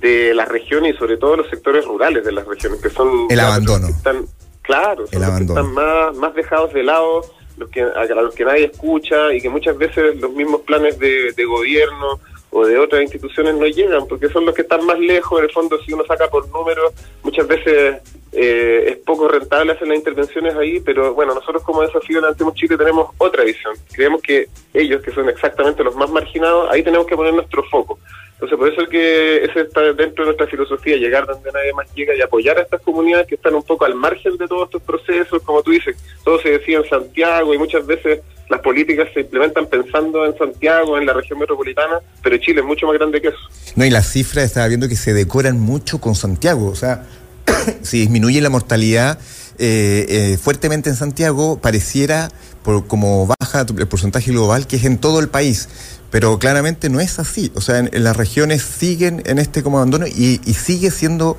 de 0.00 0.34
las 0.34 0.48
regiones 0.48 0.94
y 0.94 0.98
sobre 0.98 1.16
todo 1.16 1.36
los 1.36 1.48
sectores 1.48 1.84
rurales 1.84 2.24
de 2.24 2.32
las 2.32 2.46
regiones, 2.46 2.80
que 2.80 2.90
son... 2.90 3.26
El 3.28 3.40
abandono. 3.40 3.88
están, 3.88 4.24
claro, 4.62 5.06
son 5.06 5.20
los 5.20 5.30
que 5.36 5.44
están 5.44 5.72
más, 5.72 6.16
más 6.16 6.34
dejados 6.34 6.72
de 6.72 6.82
lado, 6.82 7.22
los 7.58 7.68
que, 7.68 7.82
a, 7.82 8.04
los 8.06 8.34
que 8.34 8.44
nadie 8.44 8.66
escucha 8.66 9.32
y 9.34 9.40
que 9.40 9.50
muchas 9.50 9.76
veces 9.76 10.18
los 10.20 10.32
mismos 10.32 10.62
planes 10.62 10.98
de, 10.98 11.32
de 11.32 11.44
gobierno 11.44 12.20
o 12.50 12.66
de 12.66 12.78
otras 12.78 13.02
instituciones 13.02 13.54
no 13.54 13.66
llegan, 13.66 14.06
porque 14.06 14.28
son 14.28 14.44
los 14.44 14.54
que 14.54 14.62
están 14.62 14.84
más 14.84 14.98
lejos, 14.98 15.38
en 15.38 15.44
el 15.44 15.52
fondo 15.52 15.78
si 15.82 15.92
uno 15.92 16.04
saca 16.04 16.28
por 16.28 16.48
números, 16.48 16.92
muchas 17.22 17.46
veces 17.46 18.00
eh, 18.32 18.84
es 18.88 18.96
poco 18.98 19.28
rentable 19.28 19.72
hacer 19.72 19.88
las 19.88 19.98
intervenciones 19.98 20.54
ahí, 20.56 20.80
pero 20.80 21.14
bueno, 21.14 21.34
nosotros 21.34 21.62
como 21.62 21.82
desafío 21.82 22.20
Levantemos 22.20 22.54
Chile 22.54 22.76
tenemos 22.76 23.10
otra 23.18 23.44
visión. 23.44 23.74
Creemos 23.92 24.20
que 24.22 24.48
ellos, 24.74 25.02
que 25.02 25.12
son 25.12 25.28
exactamente 25.28 25.84
los 25.84 25.94
más 25.96 26.10
marginados, 26.10 26.70
ahí 26.70 26.82
tenemos 26.82 27.06
que 27.06 27.16
poner 27.16 27.34
nuestro 27.34 27.62
foco. 27.64 27.98
Entonces, 28.40 28.58
por 28.58 28.72
eso 28.72 28.80
es 28.80 28.88
que 28.88 29.44
ese 29.44 29.60
está 29.60 29.82
dentro 29.92 30.24
de 30.24 30.28
nuestra 30.28 30.46
filosofía, 30.46 30.96
llegar 30.96 31.26
donde 31.26 31.52
nadie 31.52 31.74
más 31.74 31.86
llega 31.94 32.14
y 32.16 32.22
apoyar 32.22 32.56
a 32.56 32.62
estas 32.62 32.80
comunidades 32.80 33.26
que 33.26 33.34
están 33.34 33.54
un 33.54 33.62
poco 33.62 33.84
al 33.84 33.94
margen 33.94 34.38
de 34.38 34.48
todos 34.48 34.64
estos 34.64 34.82
procesos, 34.82 35.42
como 35.42 35.62
tú 35.62 35.72
dices, 35.72 35.94
todo 36.24 36.40
se 36.40 36.48
decía 36.48 36.78
en 36.78 36.88
Santiago 36.88 37.52
y 37.52 37.58
muchas 37.58 37.86
veces 37.86 38.20
las 38.48 38.60
políticas 38.60 39.08
se 39.12 39.20
implementan 39.20 39.66
pensando 39.66 40.24
en 40.24 40.34
Santiago, 40.38 40.96
en 40.96 41.04
la 41.04 41.12
región 41.12 41.38
metropolitana, 41.38 42.00
pero 42.22 42.38
Chile 42.38 42.60
es 42.60 42.66
mucho 42.66 42.86
más 42.86 42.96
grande 42.96 43.20
que 43.20 43.28
eso. 43.28 43.38
No, 43.76 43.84
y 43.84 43.90
las 43.90 44.10
cifras 44.10 44.46
estaba 44.46 44.68
viendo 44.68 44.88
que 44.88 44.96
se 44.96 45.12
decoran 45.12 45.60
mucho 45.60 46.00
con 46.00 46.14
Santiago, 46.14 46.68
o 46.68 46.74
sea, 46.74 47.04
si 47.82 48.00
disminuye 48.00 48.40
la 48.40 48.48
mortalidad 48.48 49.18
eh, 49.58 50.06
eh, 50.08 50.38
fuertemente 50.38 50.88
en 50.88 50.96
Santiago, 50.96 51.60
pareciera, 51.60 52.30
por 52.70 52.86
como 52.86 53.26
baja 53.26 53.62
el 53.62 53.88
porcentaje 53.88 54.30
global, 54.30 54.66
que 54.66 54.76
es 54.76 54.84
en 54.84 54.98
todo 54.98 55.20
el 55.20 55.28
país 55.28 55.68
pero 56.10 56.38
claramente 56.38 56.90
no 56.90 57.00
es 57.00 57.18
así. 57.18 57.52
O 57.54 57.60
sea, 57.60 57.78
en, 57.78 57.90
las 58.02 58.16
regiones 58.16 58.62
siguen 58.62 59.22
en 59.26 59.38
este 59.38 59.62
como 59.62 59.78
abandono 59.78 60.06
y, 60.06 60.38
sigue 60.54 60.90
siendo 60.90 61.38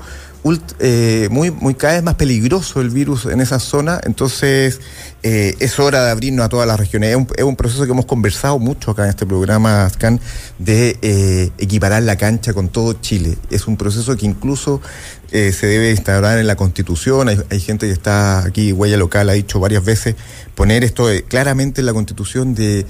eh, 0.80 1.28
muy, 1.30 1.50
muy 1.50 1.74
cada 1.74 1.94
vez 1.94 2.02
más 2.02 2.14
peligroso 2.14 2.80
el 2.80 2.88
virus 2.88 3.26
en 3.26 3.40
esa 3.40 3.58
zona. 3.58 4.00
Entonces, 4.04 4.80
eh, 5.22 5.54
es 5.60 5.78
hora 5.78 6.04
de 6.04 6.10
abrirnos 6.10 6.46
a 6.46 6.48
todas 6.48 6.66
las 6.66 6.80
regiones. 6.80 7.16
Es 7.36 7.44
un, 7.44 7.56
proceso 7.56 7.84
que 7.84 7.90
hemos 7.90 8.06
conversado 8.06 8.58
mucho 8.58 8.90
acá 8.90 9.04
en 9.04 9.10
este 9.10 9.26
programa, 9.26 9.88
Scan, 9.90 10.20
de 10.58 10.96
eh, 11.02 11.50
equiparar 11.58 12.02
la 12.02 12.16
cancha 12.16 12.54
con 12.54 12.68
todo 12.68 12.94
Chile. 12.94 13.36
Es 13.50 13.66
un 13.66 13.76
proceso 13.76 14.16
que 14.16 14.26
incluso 14.26 14.80
se 15.32 15.66
debe 15.66 15.90
instaurar 15.90 16.38
en 16.38 16.46
la 16.46 16.56
Constitución. 16.56 17.28
Hay, 17.28 17.38
hay, 17.50 17.60
gente 17.60 17.86
que 17.86 17.92
está 17.92 18.44
aquí, 18.44 18.72
Huella 18.72 18.96
Local, 18.96 19.28
ha 19.28 19.32
dicho 19.32 19.58
varias 19.60 19.84
veces, 19.84 20.14
poner 20.54 20.84
esto 20.84 21.08
claramente 21.28 21.80
en 21.80 21.86
la 21.86 21.92
Constitución 21.92 22.54
de 22.54 22.86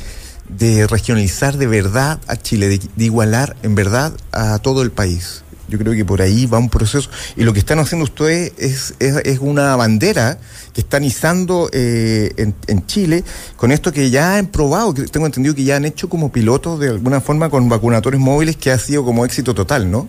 de 0.48 0.86
regionalizar 0.86 1.56
de 1.56 1.66
verdad 1.66 2.20
a 2.26 2.36
Chile, 2.36 2.68
de, 2.68 3.04
igualar 3.04 3.56
en 3.62 3.74
verdad 3.74 4.12
a 4.32 4.58
todo 4.58 4.82
el 4.82 4.90
país. 4.90 5.44
Yo 5.68 5.78
creo 5.78 5.94
que 5.94 6.04
por 6.04 6.20
ahí 6.20 6.44
va 6.44 6.58
un 6.58 6.68
proceso. 6.68 7.08
Y 7.34 7.44
lo 7.44 7.54
que 7.54 7.60
están 7.60 7.78
haciendo 7.78 8.04
ustedes 8.04 8.52
es, 8.58 8.94
es, 8.98 9.38
una 9.38 9.74
bandera 9.76 10.38
que 10.74 10.82
están 10.82 11.02
izando 11.02 11.70
eh, 11.72 12.30
en, 12.36 12.86
Chile 12.86 13.24
con 13.56 13.72
esto 13.72 13.90
que 13.90 14.10
ya 14.10 14.36
han 14.36 14.48
probado, 14.48 14.92
que 14.92 15.04
tengo 15.04 15.24
entendido 15.24 15.54
que 15.54 15.64
ya 15.64 15.76
han 15.76 15.86
hecho 15.86 16.10
como 16.10 16.30
pilotos 16.30 16.78
de 16.78 16.90
alguna 16.90 17.22
forma 17.22 17.48
con 17.48 17.68
vacunatorios 17.70 18.20
móviles 18.20 18.56
que 18.56 18.70
ha 18.70 18.78
sido 18.78 19.02
como 19.04 19.24
éxito 19.24 19.54
total, 19.54 19.90
¿no? 19.90 20.08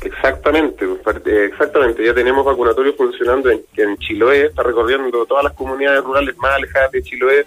Exactamente, 0.00 0.86
exactamente. 1.26 2.04
Ya 2.04 2.14
tenemos 2.14 2.44
vacunatorios 2.44 2.96
funcionando 2.96 3.50
en, 3.50 3.62
en 3.76 3.96
Chiloé, 3.98 4.46
está 4.46 4.62
recorriendo 4.62 5.24
todas 5.26 5.44
las 5.44 5.52
comunidades 5.52 6.02
rurales 6.02 6.36
más 6.38 6.52
alejadas 6.52 6.92
de 6.92 7.02
Chiloé 7.02 7.46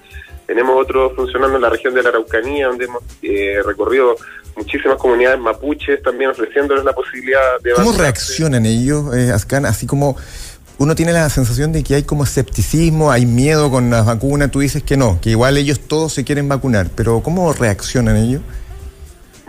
tenemos 0.49 0.81
otros 0.81 1.13
funcionando 1.15 1.57
en 1.57 1.61
la 1.61 1.69
región 1.69 1.93
de 1.93 2.01
la 2.01 2.09
Araucanía, 2.09 2.65
donde 2.65 2.85
hemos 2.85 3.03
eh, 3.21 3.61
recorrido 3.63 4.15
muchísimas 4.55 4.97
comunidades 4.97 5.39
mapuches, 5.39 6.01
también 6.01 6.31
ofreciéndoles 6.31 6.83
la 6.83 6.91
posibilidad 6.91 7.59
de... 7.61 7.73
¿Cómo 7.73 7.91
reaccionan 7.91 8.65
ellos, 8.65 9.15
eh, 9.15 9.31
Ascan? 9.31 9.67
Así 9.67 9.85
como 9.85 10.17
uno 10.79 10.95
tiene 10.95 11.13
la 11.13 11.29
sensación 11.29 11.71
de 11.71 11.83
que 11.83 11.93
hay 11.93 12.01
como 12.01 12.23
escepticismo, 12.23 13.11
hay 13.11 13.27
miedo 13.27 13.69
con 13.69 13.91
las 13.91 14.07
vacunas, 14.07 14.49
tú 14.49 14.61
dices 14.61 14.81
que 14.81 14.97
no, 14.97 15.19
que 15.21 15.29
igual 15.29 15.55
ellos 15.55 15.81
todos 15.81 16.13
se 16.13 16.23
quieren 16.23 16.49
vacunar, 16.49 16.87
pero 16.95 17.21
¿cómo 17.21 17.53
reaccionan 17.53 18.17
ellos? 18.17 18.41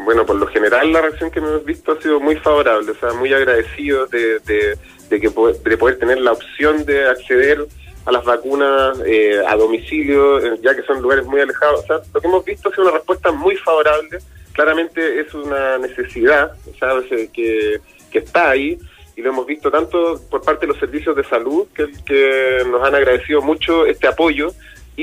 Bueno, 0.04 0.25
por 0.25 0.37
lo 0.37 0.47
general 0.47 0.92
la 0.92 1.02
reacción 1.02 1.30
que 1.30 1.38
hemos 1.40 1.64
visto 1.64 1.92
ha 1.92 2.00
sido 2.00 2.21
muy 2.21 2.37
favorable, 2.37 2.90
o 2.90 2.95
sea, 2.95 3.12
muy 3.12 3.33
agradecidos 3.33 4.11
de, 4.11 4.38
de, 4.40 4.76
de 5.09 5.21
que 5.21 5.28
de 5.28 5.76
poder 5.76 5.99
tener 5.99 6.21
la 6.21 6.33
opción 6.33 6.85
de 6.85 7.09
acceder 7.09 7.66
a 8.07 8.12
las 8.12 8.25
vacunas 8.25 8.99
eh, 9.04 9.40
a 9.47 9.57
domicilio, 9.57 10.38
eh, 10.38 10.59
ya 10.62 10.75
que 10.75 10.83
son 10.83 11.02
lugares 11.02 11.26
muy 11.26 11.40
alejados. 11.40 11.85
O 11.85 11.87
sea, 11.87 12.00
lo 12.12 12.21
que 12.21 12.26
hemos 12.26 12.45
visto 12.45 12.69
ha 12.69 12.73
sido 12.73 12.85
una 12.85 12.97
respuesta 12.97 13.30
muy 13.30 13.57
favorable. 13.57 14.19
Claramente 14.52 15.21
es 15.21 15.33
una 15.35 15.78
necesidad, 15.78 16.52
¿sabes? 16.78 17.07
Que, 17.33 17.80
que 18.11 18.19
está 18.19 18.50
ahí 18.50 18.78
y 19.16 19.23
lo 19.23 19.30
hemos 19.30 19.47
visto 19.47 19.71
tanto 19.71 20.21
por 20.30 20.42
parte 20.42 20.62
de 20.62 20.69
los 20.69 20.78
servicios 20.78 21.14
de 21.14 21.25
salud, 21.25 21.66
que, 21.75 21.90
que 22.07 22.64
nos 22.71 22.83
han 22.83 22.95
agradecido 22.95 23.42
mucho 23.42 23.87
este 23.87 24.07
apoyo, 24.07 24.52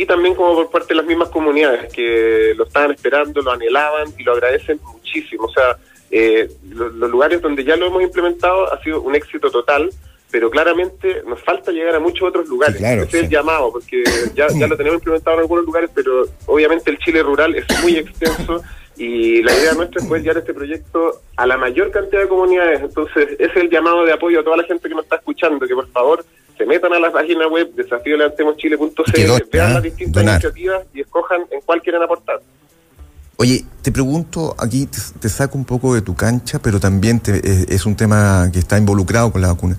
y 0.02 0.06
también 0.06 0.36
como 0.36 0.54
por 0.54 0.70
parte 0.70 0.90
de 0.90 0.96
las 0.96 1.06
mismas 1.06 1.30
comunidades 1.30 1.92
que 1.92 2.54
lo 2.56 2.66
estaban 2.66 2.92
esperando, 2.92 3.42
lo 3.42 3.52
anhelaban 3.52 4.14
y 4.18 4.24
lo 4.24 4.34
agradecen 4.34 4.80
muchísimo. 4.94 5.46
O 5.46 5.52
sea, 5.52 5.78
eh, 6.12 6.50
los 6.70 7.10
lugares 7.10 7.42
donde 7.42 7.64
ya 7.64 7.76
lo 7.76 7.88
hemos 7.88 8.04
implementado 8.04 8.72
ha 8.72 8.82
sido 8.84 9.02
un 9.02 9.16
éxito 9.16 9.50
total 9.50 9.90
pero 10.30 10.50
claramente 10.50 11.24
nos 11.26 11.42
falta 11.42 11.72
llegar 11.72 11.96
a 11.96 12.00
muchos 12.00 12.28
otros 12.28 12.48
lugares. 12.50 12.76
Ese 12.76 13.04
es 13.04 13.14
el 13.14 13.30
llamado, 13.30 13.72
porque 13.72 14.04
ya, 14.36 14.48
ya 14.50 14.68
lo 14.68 14.76
tenemos 14.76 15.00
implementado 15.00 15.38
en 15.38 15.42
algunos 15.44 15.66
lugares, 15.66 15.90
pero 15.94 16.26
obviamente 16.46 16.92
el 16.92 16.98
Chile 17.00 17.24
rural 17.24 17.56
es 17.56 17.66
muy 17.82 17.96
extenso 17.96 18.62
y 18.98 19.42
la 19.42 19.54
idea 19.54 19.74
nuestra 19.74 20.02
es 20.02 20.08
poder 20.08 20.24
llevar 20.24 20.38
este 20.40 20.54
proyecto 20.54 21.22
a 21.38 21.48
la 21.48 21.58
mayor 21.58 21.92
cantidad 21.92 22.22
de 22.22 22.28
comunidades. 22.28 22.82
Entonces, 22.82 23.30
ese 23.40 23.46
es 23.46 23.56
el 23.56 23.70
llamado 23.70 24.04
de 24.04 24.12
apoyo 24.12 24.42
a 24.42 24.44
toda 24.44 24.58
la 24.58 24.64
gente 24.64 24.90
que 24.90 24.96
nos 24.96 25.06
está 25.06 25.16
escuchando, 25.16 25.66
que 25.66 25.76
por 25.76 25.88
favor 25.92 26.26
se 26.58 26.66
metan 26.66 26.94
a 26.94 27.00
la 27.00 27.12
página 27.12 27.48
web 27.48 27.74
desafíolevantemoschile.cl, 27.76 29.50
vean 29.52 29.74
las 29.74 29.84
distintas 29.84 30.24
iniciativas 30.24 30.84
y 30.94 31.02
escojan 31.02 31.42
en 31.52 31.62
cuál 31.62 31.82
quieren 31.82 32.02
aportar. 32.02 32.40
Oye, 33.38 33.64
te 33.84 33.92
pregunto, 33.92 34.56
aquí 34.58 34.88
te, 35.20 35.30
saco 35.30 35.58
un 35.58 35.66
poco 35.66 35.94
de 35.94 36.02
tu 36.02 36.16
cancha, 36.16 36.60
pero 36.60 36.80
también 36.80 37.22
es 37.26 37.86
un 37.86 37.96
tema 37.96 38.50
que 38.52 38.58
está 38.58 38.78
involucrado 38.80 39.32
con 39.32 39.42
la 39.42 39.50
vacuna. 39.50 39.78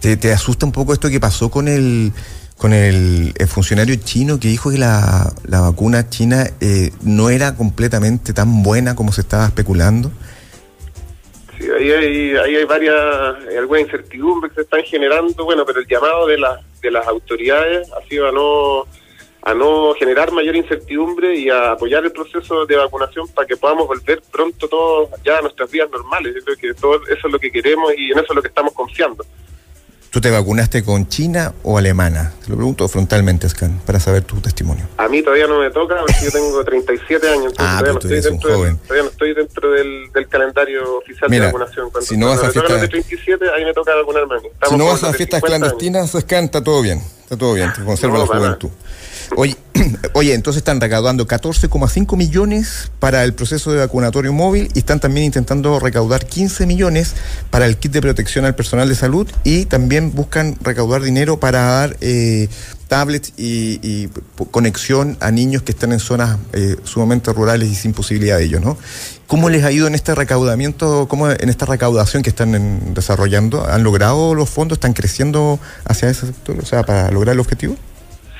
¿Te, 0.00 0.32
asusta 0.32 0.66
un 0.66 0.72
poco 0.72 0.92
esto 0.92 1.08
que 1.08 1.20
pasó 1.20 1.50
con 1.50 1.68
el 1.68 2.12
con 2.58 2.72
el, 2.72 3.34
funcionario 3.48 3.96
chino 3.96 4.40
que 4.40 4.48
dijo 4.48 4.70
que 4.70 4.78
la, 4.78 5.32
vacuna 5.46 6.08
china 6.08 6.48
eh, 6.60 6.90
no 7.02 7.30
era 7.30 7.54
completamente 7.54 8.32
tan 8.32 8.62
buena 8.62 8.96
como 8.96 9.12
se 9.12 9.20
estaba 9.20 9.46
especulando? 9.46 10.10
Sí, 11.58 11.68
ahí 11.70 11.90
hay, 11.90 12.36
ahí 12.36 12.56
hay 12.56 12.64
varias, 12.64 12.94
algunas 13.56 13.82
incertidumbres 13.82 14.52
que 14.52 14.56
se 14.56 14.62
están 14.62 14.82
generando, 14.82 15.44
bueno, 15.44 15.64
pero 15.64 15.80
el 15.80 15.86
llamado 15.86 16.26
de, 16.26 16.38
las 16.38 16.80
de 16.80 16.90
las 16.90 17.06
autoridades 17.06 17.90
ha 17.92 18.06
sido 18.08 18.28
a 18.28 18.32
no, 18.32 18.86
a 19.42 19.54
no 19.54 19.94
generar 19.94 20.32
mayor 20.32 20.56
incertidumbre 20.56 21.34
y 21.36 21.48
a 21.48 21.72
apoyar 21.72 22.04
el 22.04 22.12
proceso 22.12 22.66
de 22.66 22.76
vacunación 22.76 23.28
para 23.28 23.46
que 23.46 23.56
podamos 23.56 23.86
volver 23.86 24.20
pronto 24.30 24.68
todos 24.68 25.10
ya 25.24 25.38
a 25.38 25.42
nuestras 25.42 25.70
vidas 25.70 25.90
normales. 25.90 26.34
Yo 26.34 26.44
creo 26.44 26.56
que 26.56 26.74
todo 26.74 26.96
eso 27.04 27.26
es 27.26 27.32
lo 27.32 27.38
que 27.38 27.50
queremos 27.50 27.92
y 27.96 28.12
en 28.12 28.18
eso 28.18 28.26
es 28.28 28.34
lo 28.34 28.42
que 28.42 28.48
estamos 28.48 28.72
confiando. 28.72 29.24
¿Tú 30.16 30.22
te 30.22 30.30
vacunaste 30.30 30.82
con 30.82 31.06
China 31.10 31.52
o 31.62 31.76
alemana? 31.76 32.32
Te 32.42 32.48
lo 32.48 32.56
pregunto 32.56 32.88
frontalmente, 32.88 33.46
Scan, 33.50 33.78
para 33.84 34.00
saber 34.00 34.22
tu 34.24 34.36
testimonio. 34.40 34.86
A 34.96 35.08
mí 35.08 35.20
todavía 35.22 35.46
no 35.46 35.60
me 35.60 35.70
toca, 35.70 35.96
porque 36.00 36.14
yo 36.24 36.30
tengo 36.32 36.64
37 36.64 37.28
años, 37.28 37.52
entonces 37.52 37.56
Ah, 37.58 37.80
todavía, 37.80 37.82
pero 37.82 37.92
no 37.92 37.98
estoy 37.98 38.30
dentro 38.30 38.62
del- 38.62 38.76
todavía 38.78 39.02
no 39.02 39.08
estoy 39.10 39.34
dentro 39.34 39.70
del, 39.72 40.12
del 40.14 40.28
calendario 40.28 40.96
oficial 40.96 41.28
Mira, 41.28 41.44
de 41.48 41.52
vacunación. 41.52 41.90
Cuando, 41.90 42.08
si 42.08 42.16
no 42.16 42.28
vas 42.28 42.38
a 42.38 42.46
me 42.46 42.48
tocan 42.48 42.62
fiesta- 42.62 42.72
los 42.72 42.80
de 42.80 42.88
37, 42.88 43.44
ahí 43.54 43.64
me 43.66 43.74
toca 43.74 43.94
vacunarme 43.94 44.36
a 44.36 44.38
mí. 44.40 44.48
Si 44.70 44.76
no 44.78 44.86
vas 44.86 45.04
a 45.04 45.12
fiestas 45.12 45.40
50 45.40 45.54
años. 45.54 45.58
clandestinas, 45.76 46.10
Scan, 46.22 46.44
está 46.44 46.64
todo 46.64 46.80
bien. 46.80 47.02
Está 47.24 47.36
todo 47.36 47.52
bien, 47.52 47.70
te 47.74 47.84
conserva 47.84 48.14
No, 48.16 48.20
la 48.24 48.38
juventud. 48.38 48.70
Oye, 49.34 49.56
oye, 50.12 50.34
entonces 50.34 50.58
están 50.58 50.80
recaudando 50.80 51.26
14,5 51.26 52.16
millones 52.16 52.90
para 53.00 53.24
el 53.24 53.34
proceso 53.34 53.72
de 53.72 53.78
vacunatorio 53.78 54.32
móvil 54.32 54.68
y 54.74 54.78
están 54.78 55.00
también 55.00 55.26
intentando 55.26 55.78
recaudar 55.80 56.26
15 56.26 56.66
millones 56.66 57.14
para 57.50 57.66
el 57.66 57.76
kit 57.76 57.92
de 57.92 58.00
protección 58.02 58.44
al 58.44 58.54
personal 58.54 58.88
de 58.88 58.94
salud 58.94 59.28
y 59.42 59.64
también 59.64 60.14
buscan 60.14 60.56
recaudar 60.62 61.02
dinero 61.02 61.40
para 61.40 61.62
dar 61.62 61.96
eh, 62.00 62.48
tablets 62.88 63.32
y, 63.36 64.08
conexión 64.50 65.16
a 65.20 65.30
niños 65.30 65.62
que 65.62 65.72
están 65.72 65.92
en 65.92 65.98
zonas 65.98 66.38
eh, 66.52 66.76
sumamente 66.84 67.32
rurales 67.32 67.68
y 67.68 67.74
sin 67.74 67.92
posibilidad 67.92 68.38
de 68.38 68.44
ello, 68.44 68.60
¿no? 68.60 68.78
¿Cómo 69.26 69.50
les 69.50 69.64
ha 69.64 69.72
ido 69.72 69.88
en 69.88 69.96
este 69.96 70.14
recaudamiento, 70.14 71.08
cómo 71.08 71.28
en 71.30 71.48
esta 71.48 71.66
recaudación 71.66 72.22
que 72.22 72.30
están 72.30 72.54
en- 72.54 72.94
desarrollando? 72.94 73.66
¿Han 73.68 73.82
logrado 73.82 74.36
los 74.36 74.48
fondos? 74.48 74.76
¿Están 74.76 74.92
creciendo 74.92 75.58
hacia 75.84 76.08
ese 76.08 76.26
sector, 76.26 76.56
o 76.60 76.64
sea, 76.64 76.84
para 76.84 77.10
lograr 77.10 77.34
el 77.34 77.40
objetivo? 77.40 77.76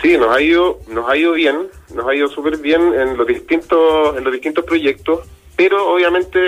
Sí, 0.06 0.16
nos 0.16 0.36
ha 0.36 0.40
ido, 0.40 0.78
nos 0.86 1.08
ha 1.08 1.16
ido 1.16 1.32
bien, 1.32 1.66
nos 1.92 2.06
ha 2.06 2.14
ido 2.14 2.28
súper 2.28 2.58
bien 2.58 2.94
en 2.94 3.16
los 3.16 3.26
distintos, 3.26 4.16
en 4.16 4.22
los 4.22 4.32
distintos 4.32 4.64
proyectos, 4.64 5.26
pero 5.56 5.92
obviamente 5.92 6.38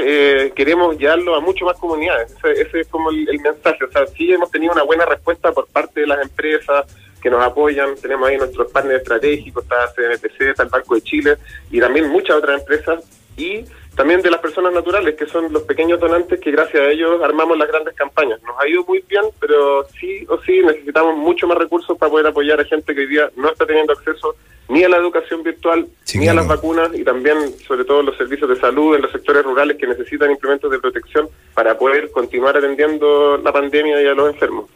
eh, 0.47 0.53
queremos 0.53 0.97
llevarlo 0.97 1.35
a 1.35 1.41
mucho 1.41 1.65
más 1.65 1.77
comunidades. 1.77 2.37
Ese, 2.37 2.63
ese 2.63 2.81
es 2.83 2.87
como 2.87 3.11
el, 3.11 3.29
el 3.29 3.41
mensaje. 3.41 3.83
O 3.83 3.91
sea, 3.91 4.07
sí 4.07 4.33
hemos 4.33 4.53
tenido 4.53 4.75
una 4.75 4.85
buena 4.85 5.07
respuesta 5.07 5.51
por 5.51 5.67
parte 5.67 6.03
de 6.03 6.07
las 6.07 6.23
empresas 6.23 6.87
que 7.21 7.31
nos 7.31 7.45
apoyan. 7.45 7.97
Tenemos 7.97 8.29
ahí 8.29 8.37
nuestros 8.37 8.71
partners 8.71 9.03
estratégicos, 9.03 9.65
está 9.65 9.93
CNPC, 9.93 10.41
está 10.41 10.63
el 10.63 10.69
Banco 10.69 10.95
de 10.95 11.03
Chile 11.03 11.37
y 11.69 11.81
también 11.81 12.09
muchas 12.11 12.37
otras 12.37 12.61
empresas 12.61 13.03
y 13.37 13.65
también 13.99 14.23
de 14.23 14.31
las 14.31 14.41
personas 14.41 14.73
naturales, 14.73 15.17
que 15.17 15.27
son 15.27 15.53
los 15.53 15.65
pequeños 15.65 15.99
donantes 15.99 16.39
que 16.39 16.53
gracias 16.53 16.81
a 16.81 16.89
ellos 16.89 17.21
armamos 17.21 17.59
las 17.59 17.67
grandes 17.67 17.97
campañas. 17.97 18.41
Nos 18.45 18.55
ha 18.61 18.69
ido 18.69 18.85
muy 18.85 19.03
bien, 19.09 19.25
pero 19.41 19.85
sí 20.01 20.25
o 20.29 20.39
sí 20.43 20.61
necesitamos 20.63 21.17
mucho 21.17 21.49
más 21.49 21.59
recursos 21.59 21.99
para 21.99 22.09
poder 22.09 22.29
apoyar 22.29 22.61
a 22.61 22.65
gente 22.65 22.95
que 22.95 23.01
hoy 23.01 23.07
día 23.09 23.29
no 23.35 23.51
está 23.51 23.67
teniendo 23.67 23.93
acceso 23.93 24.37
ni 24.69 24.85
a 24.85 24.89
la 24.89 24.99
educación 24.99 25.43
virtual, 25.43 25.89
Sí, 26.05 26.19
ni 26.19 26.27
claro. 26.27 26.39
a 26.39 26.43
las 26.43 26.49
vacunas 26.49 26.91
y 26.95 27.03
también, 27.03 27.39
sobre 27.67 27.85
todo, 27.85 28.03
los 28.05 28.17
servicios 28.17 28.49
de 28.49 28.55
salud 28.55 28.95
en 28.95 29.03
los 29.03 29.11
sectores 29.11 29.43
rurales 29.43 29.77
que 29.77 29.89
necesitan 29.89 30.31
implementos 30.31 30.71
de 30.71 30.79
protección 30.79 31.29
para 31.53 31.77
poder 31.77 32.13
continuar 32.13 32.57
atendiendo 32.57 33.37
la 33.39 33.53
pandemia 33.53 34.01
y 34.01 34.07
a 34.07 34.15
los 34.15 34.33
enfermos. 34.33 34.71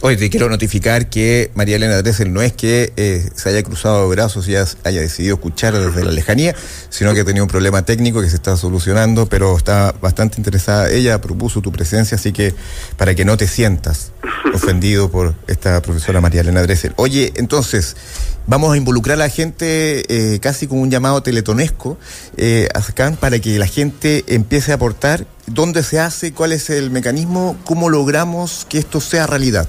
Oye, 0.00 0.16
te 0.16 0.30
quiero 0.30 0.48
notificar 0.48 1.08
que 1.08 1.50
María 1.54 1.76
Elena 1.76 2.02
Dressel 2.02 2.32
no 2.32 2.42
es 2.42 2.52
que 2.52 2.92
eh, 2.96 3.28
se 3.34 3.48
haya 3.48 3.62
cruzado 3.62 4.02
de 4.02 4.14
brazos 4.14 4.48
y 4.48 4.56
haya, 4.56 5.00
decidido 5.00 5.34
escuchar 5.34 5.74
desde 5.74 6.04
la 6.04 6.12
lejanía, 6.12 6.54
sino 6.90 7.14
que 7.14 7.24
tenía 7.24 7.42
un 7.42 7.48
problema 7.48 7.82
técnico 7.82 8.20
que 8.20 8.28
se 8.28 8.36
está 8.36 8.56
solucionando, 8.56 9.26
pero 9.26 9.56
está 9.56 9.94
bastante 10.00 10.36
interesada. 10.38 10.90
Ella 10.90 11.20
propuso 11.20 11.60
tu 11.60 11.72
presencia, 11.72 12.16
así 12.16 12.32
que 12.32 12.54
para 12.96 13.14
que 13.14 13.24
no 13.24 13.36
te 13.36 13.46
sientas 13.46 14.12
ofendido 14.54 15.10
por 15.10 15.34
esta 15.46 15.80
profesora 15.82 16.20
María 16.20 16.40
Elena 16.40 16.62
Dressel. 16.62 16.92
Oye, 16.96 17.32
entonces, 17.36 17.96
vamos 18.46 18.72
a 18.72 18.76
involucrar 18.76 19.14
a 19.14 19.18
la 19.18 19.28
gente 19.28 20.04
eh, 20.08 20.40
casi 20.40 20.66
como 20.66 20.82
un 20.82 20.90
llamado 20.90 21.22
teletonesco 21.22 21.98
eh, 22.36 22.68
a 22.74 22.80
para 23.16 23.38
que 23.40 23.58
la 23.58 23.66
gente 23.66 24.24
empiece 24.28 24.72
a 24.72 24.76
aportar 24.76 25.26
dónde 25.46 25.82
se 25.82 26.00
hace, 26.00 26.32
cuál 26.32 26.52
es 26.52 26.70
el 26.70 26.90
mecanismo, 26.90 27.56
cómo 27.64 27.90
logramos 27.90 28.64
que 28.68 28.78
esto 28.78 29.00
sea 29.00 29.26
realidad. 29.26 29.68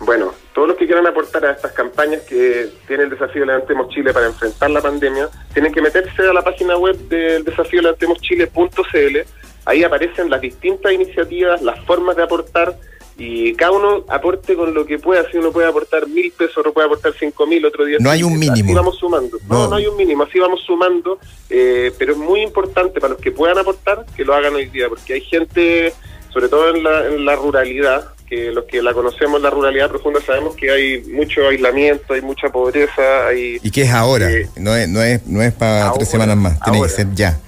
Bueno, 0.00 0.32
todos 0.54 0.68
los 0.68 0.76
que 0.76 0.86
quieran 0.86 1.06
aportar 1.06 1.44
a 1.44 1.52
estas 1.52 1.72
campañas 1.72 2.22
que 2.22 2.70
tiene 2.86 3.04
el 3.04 3.10
desafío 3.10 3.44
Levantemos 3.44 3.88
Chile 3.90 4.12
para 4.12 4.26
enfrentar 4.26 4.70
la 4.70 4.80
pandemia, 4.80 5.28
tienen 5.52 5.72
que 5.72 5.82
meterse 5.82 6.22
a 6.22 6.32
la 6.32 6.42
página 6.42 6.76
web 6.76 6.96
del 7.08 7.44
desafío 7.44 7.82
levantemoschile.cl. 7.82 9.18
Ahí 9.66 9.84
aparecen 9.84 10.30
las 10.30 10.40
distintas 10.40 10.92
iniciativas, 10.92 11.60
las 11.62 11.78
formas 11.84 12.16
de 12.16 12.22
aportar 12.22 12.76
y 13.20 13.52
cada 13.54 13.72
uno 13.72 14.04
aporte 14.08 14.54
con 14.54 14.72
lo 14.72 14.86
que 14.86 14.98
pueda. 14.98 15.28
Si 15.30 15.36
uno 15.36 15.50
puede 15.50 15.66
aportar 15.66 16.06
mil 16.06 16.30
pesos, 16.30 16.56
otro 16.58 16.72
puede 16.72 16.86
aportar 16.86 17.12
cinco 17.18 17.46
mil, 17.48 17.64
otro 17.66 17.84
diez 17.84 18.00
No 18.00 18.10
hay 18.10 18.22
un 18.22 18.38
mínimo. 18.38 18.68
Así 18.68 18.74
vamos 18.74 18.96
sumando. 18.98 19.38
No, 19.48 19.64
No. 19.64 19.68
no, 19.70 19.76
hay 19.76 19.86
un 19.86 19.96
mínimo, 19.96 20.22
así 20.22 20.38
vamos 20.38 20.60
sumando. 20.64 21.18
eh, 21.50 21.92
pero 21.98 22.12
es 22.12 22.18
muy 22.18 22.42
importante 22.42 23.00
para 23.00 23.14
los 23.14 23.20
que 23.22 23.32
puedan 23.32 23.58
aportar 23.58 24.06
que 24.16 24.24
lo 24.24 24.34
hagan 24.34 24.54
hoy 24.54 24.66
día, 24.66 24.88
porque 24.88 25.14
hay 25.14 25.20
gente, 25.22 25.92
sobre 26.32 26.48
todo 26.48 26.74
en 26.74 26.82
la, 26.84 27.06
en 27.06 27.24
la 27.24 27.34
ruralidad, 27.36 28.08
que 28.28 28.52
los 28.52 28.64
que 28.66 28.82
la 28.82 28.92
conocemos, 28.92 29.40
la 29.40 29.48
ruralidad 29.50 29.88
profunda, 29.88 30.20
sabemos 30.20 30.54
que 30.54 30.70
hay 30.70 31.00
mucho 31.04 31.48
aislamiento, 31.48 32.12
hay 32.12 32.20
mucha 32.20 32.50
pobreza, 32.50 33.26
hay... 33.26 33.58
¿Y 33.62 33.70
qué 33.70 33.82
es 33.82 33.90
ahora? 33.90 34.30
Eh, 34.30 34.46
no 34.56 34.76
es, 34.76 34.86
no 34.88 35.02
es, 35.02 35.26
no 35.26 35.40
es 35.42 35.52
para 35.54 35.84
ahora, 35.86 35.94
tres 35.94 36.10
semanas 36.10 36.36
más, 36.36 36.60
tiene 36.60 36.78
ahora. 36.78 36.90
que 36.90 36.94
ser 36.94 37.06
ya. 37.14 37.40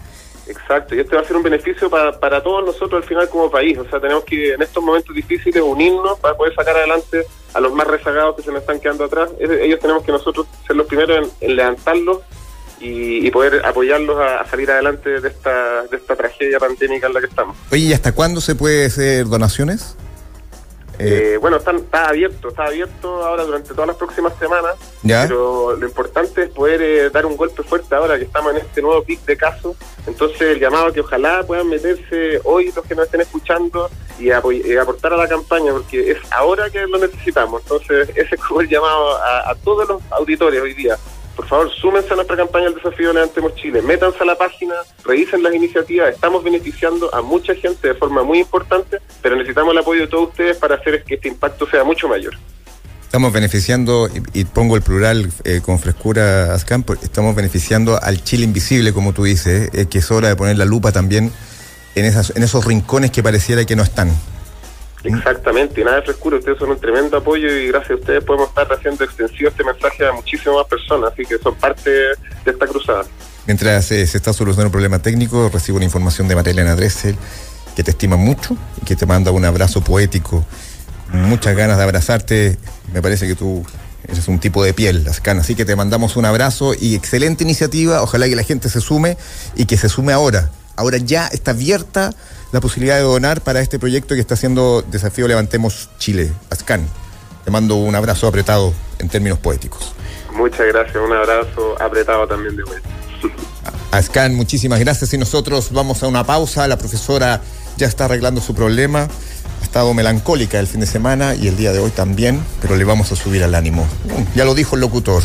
Exacto, 0.50 0.94
y 0.94 1.00
este 1.00 1.14
va 1.14 1.22
a 1.22 1.24
ser 1.24 1.36
un 1.36 1.42
beneficio 1.42 1.88
para, 1.88 2.18
para 2.18 2.42
todos 2.42 2.64
nosotros 2.64 3.02
al 3.02 3.08
final 3.08 3.28
como 3.28 3.50
país. 3.50 3.78
O 3.78 3.88
sea, 3.88 4.00
tenemos 4.00 4.24
que 4.24 4.54
en 4.54 4.62
estos 4.62 4.82
momentos 4.82 5.14
difíciles 5.14 5.62
unirnos 5.62 6.18
para 6.18 6.36
poder 6.36 6.54
sacar 6.54 6.76
adelante 6.76 7.24
a 7.54 7.60
los 7.60 7.72
más 7.72 7.86
rezagados 7.86 8.36
que 8.36 8.42
se 8.42 8.50
nos 8.50 8.60
están 8.60 8.80
quedando 8.80 9.04
atrás. 9.04 9.30
Ellos 9.38 9.78
tenemos 9.80 10.02
que 10.02 10.12
nosotros 10.12 10.46
ser 10.66 10.76
los 10.76 10.86
primeros 10.86 11.30
en, 11.40 11.56
levantarlos 11.56 12.18
y, 12.80 13.26
y 13.26 13.30
poder 13.30 13.64
apoyarlos 13.64 14.18
a, 14.18 14.40
a 14.40 14.46
salir 14.48 14.70
adelante 14.70 15.20
de 15.20 15.28
esta, 15.28 15.82
de 15.82 15.96
esta 15.96 16.16
tragedia 16.16 16.58
pandémica 16.58 17.06
en 17.06 17.14
la 17.14 17.20
que 17.20 17.26
estamos. 17.26 17.56
Oye, 17.70 17.84
¿y 17.84 17.92
hasta 17.92 18.12
cuándo 18.12 18.40
se 18.40 18.54
puede 18.56 18.86
hacer 18.86 19.26
donaciones? 19.26 19.96
Eh, 21.00 21.34
Eh, 21.34 21.36
bueno, 21.38 21.56
están, 21.58 21.76
está 21.76 22.08
abierto, 22.08 22.48
está 22.48 22.64
abierto 22.64 23.24
ahora 23.24 23.44
durante 23.44 23.70
todas 23.70 23.88
las 23.88 23.96
próximas 23.96 24.32
semanas, 24.38 24.74
¿Ya? 25.02 25.22
pero 25.22 25.76
lo 25.76 25.86
importante 25.86 26.42
es 26.44 26.50
poder 26.50 26.82
eh, 26.82 27.10
dar 27.10 27.26
un 27.26 27.36
golpe 27.36 27.62
fuerte 27.62 27.94
ahora 27.94 28.18
que 28.18 28.24
estamos 28.24 28.52
en 28.52 28.58
este 28.58 28.82
nuevo 28.82 29.02
pic 29.02 29.24
de 29.24 29.36
casos. 29.36 29.76
Entonces, 30.06 30.40
el 30.42 30.60
llamado 30.60 30.86
a 30.86 30.92
que 30.92 31.00
ojalá 31.00 31.42
puedan 31.44 31.68
meterse 31.68 32.40
hoy 32.44 32.72
los 32.74 32.84
que 32.84 32.94
nos 32.94 33.06
estén 33.06 33.20
escuchando 33.20 33.90
y 34.18 34.30
eh, 34.30 34.78
aportar 34.80 35.12
a 35.12 35.16
la 35.16 35.28
campaña, 35.28 35.72
porque 35.72 36.12
es 36.12 36.18
ahora 36.30 36.68
que 36.70 36.86
lo 36.86 36.98
necesitamos. 36.98 37.62
Entonces, 37.62 38.08
ese 38.14 38.34
es 38.34 38.40
como 38.40 38.60
el 38.60 38.68
llamado 38.68 39.16
a, 39.16 39.50
a 39.50 39.54
todos 39.56 39.88
los 39.88 40.02
auditores 40.10 40.60
hoy 40.60 40.74
día. 40.74 40.96
Por 41.40 41.48
favor, 41.48 41.70
súmense 41.72 42.12
a 42.12 42.16
nuestra 42.16 42.36
campaña 42.36 42.66
del 42.66 42.74
desafío 42.74 43.14
Levantemos 43.14 43.54
Chile, 43.54 43.80
métanse 43.80 44.18
a 44.20 44.26
la 44.26 44.36
página, 44.36 44.74
revisen 45.02 45.42
las 45.42 45.54
iniciativas, 45.54 46.12
estamos 46.12 46.44
beneficiando 46.44 47.08
a 47.14 47.22
mucha 47.22 47.54
gente 47.54 47.88
de 47.88 47.94
forma 47.94 48.22
muy 48.22 48.40
importante, 48.40 48.98
pero 49.22 49.36
necesitamos 49.36 49.72
el 49.72 49.78
apoyo 49.78 50.02
de 50.02 50.08
todos 50.08 50.28
ustedes 50.28 50.58
para 50.58 50.74
hacer 50.74 51.02
que 51.02 51.14
este 51.14 51.28
impacto 51.28 51.66
sea 51.70 51.82
mucho 51.82 52.08
mayor. 52.08 52.34
Estamos 53.02 53.32
beneficiando, 53.32 54.10
y, 54.34 54.44
pongo 54.44 54.76
el 54.76 54.82
plural 54.82 55.32
eh, 55.44 55.62
con 55.64 55.78
frescura, 55.78 56.54
porque 56.84 57.06
estamos 57.06 57.34
beneficiando 57.34 57.98
al 58.02 58.22
Chile 58.22 58.44
invisible, 58.44 58.92
como 58.92 59.14
tú 59.14 59.24
dices, 59.24 59.70
eh, 59.72 59.86
que 59.86 60.00
es 60.00 60.10
hora 60.10 60.28
de 60.28 60.36
poner 60.36 60.58
la 60.58 60.66
lupa 60.66 60.92
también 60.92 61.32
en, 61.94 62.04
esas, 62.04 62.36
en 62.36 62.42
esos 62.42 62.66
rincones 62.66 63.12
que 63.12 63.22
pareciera 63.22 63.64
que 63.64 63.76
no 63.76 63.82
están. 63.82 64.10
Exactamente, 65.02 65.80
y 65.80 65.84
nada 65.84 65.96
de 65.96 66.02
frescura, 66.02 66.36
ustedes 66.36 66.58
son 66.58 66.70
un 66.70 66.80
tremendo 66.80 67.16
apoyo 67.16 67.48
y 67.48 67.68
gracias 67.68 67.92
a 67.92 67.94
ustedes 67.94 68.24
podemos 68.24 68.48
estar 68.48 68.70
haciendo 68.70 69.04
extensivo 69.04 69.48
este 69.48 69.64
mensaje 69.64 70.06
a 70.06 70.12
muchísimas 70.12 70.56
más 70.56 70.66
personas, 70.66 71.12
así 71.12 71.24
que 71.24 71.38
son 71.38 71.54
parte 71.54 71.90
de 71.90 72.14
esta 72.44 72.66
cruzada. 72.66 73.04
Mientras 73.46 73.90
eh, 73.92 74.06
se 74.06 74.18
está 74.18 74.32
solucionando 74.32 74.66
el 74.66 74.72
problema 74.72 75.00
técnico, 75.00 75.50
recibo 75.52 75.76
una 75.76 75.86
información 75.86 76.28
de 76.28 76.34
María 76.34 76.52
Elena 76.52 76.76
Dressel, 76.76 77.16
que 77.74 77.82
te 77.82 77.92
estima 77.92 78.16
mucho 78.16 78.56
y 78.82 78.84
que 78.84 78.96
te 78.96 79.06
manda 79.06 79.30
un 79.30 79.44
abrazo 79.44 79.82
poético, 79.82 80.44
muchas 81.12 81.56
ganas 81.56 81.78
de 81.78 81.84
abrazarte. 81.84 82.58
Me 82.92 83.00
parece 83.00 83.26
que 83.26 83.34
tú 83.34 83.64
eres 84.06 84.28
un 84.28 84.38
tipo 84.38 84.62
de 84.62 84.74
piel, 84.74 85.06
Ascan, 85.08 85.38
así 85.38 85.54
que 85.54 85.64
te 85.64 85.76
mandamos 85.76 86.16
un 86.16 86.24
abrazo 86.26 86.74
y 86.78 86.94
excelente 86.94 87.44
iniciativa. 87.44 88.02
Ojalá 88.02 88.28
que 88.28 88.36
la 88.36 88.44
gente 88.44 88.68
se 88.68 88.80
sume 88.80 89.16
y 89.56 89.64
que 89.64 89.76
se 89.76 89.88
sume 89.88 90.12
ahora. 90.12 90.50
Ahora 90.76 90.98
ya 90.98 91.26
está 91.28 91.50
abierta 91.52 92.14
la 92.52 92.60
posibilidad 92.60 92.96
de 92.96 93.02
donar 93.02 93.40
para 93.40 93.60
este 93.60 93.78
proyecto 93.78 94.14
que 94.14 94.20
está 94.20 94.34
haciendo 94.34 94.82
Desafío 94.82 95.28
Levantemos 95.28 95.88
Chile, 95.98 96.32
Ascan. 96.50 96.86
Te 97.44 97.50
mando 97.50 97.76
un 97.76 97.94
abrazo 97.94 98.26
apretado 98.26 98.74
en 98.98 99.08
términos 99.08 99.38
poéticos. 99.38 99.94
Muchas 100.32 100.66
gracias, 100.66 100.96
un 100.96 101.12
abrazo 101.12 101.80
apretado 101.80 102.26
también 102.26 102.56
de 102.56 102.64
vuelta. 102.64 102.88
Ascan, 103.90 104.34
muchísimas 104.34 104.78
gracias 104.80 105.12
y 105.14 105.18
nosotros 105.18 105.72
vamos 105.72 106.02
a 106.02 106.06
una 106.06 106.24
pausa. 106.24 106.66
La 106.68 106.78
profesora 106.78 107.40
ya 107.76 107.86
está 107.86 108.04
arreglando 108.04 108.40
su 108.40 108.54
problema. 108.54 109.08
Ha 109.60 109.64
estado 109.64 109.92
melancólica 109.94 110.58
el 110.58 110.66
fin 110.66 110.80
de 110.80 110.86
semana 110.86 111.34
y 111.34 111.48
el 111.48 111.56
día 111.56 111.72
de 111.72 111.80
hoy 111.80 111.90
también, 111.90 112.42
pero 112.60 112.76
le 112.76 112.84
vamos 112.84 113.12
a 113.12 113.16
subir 113.16 113.42
al 113.44 113.54
ánimo. 113.54 113.86
Ya 114.34 114.44
lo 114.44 114.54
dijo 114.54 114.76
el 114.76 114.80
locutor. 114.80 115.22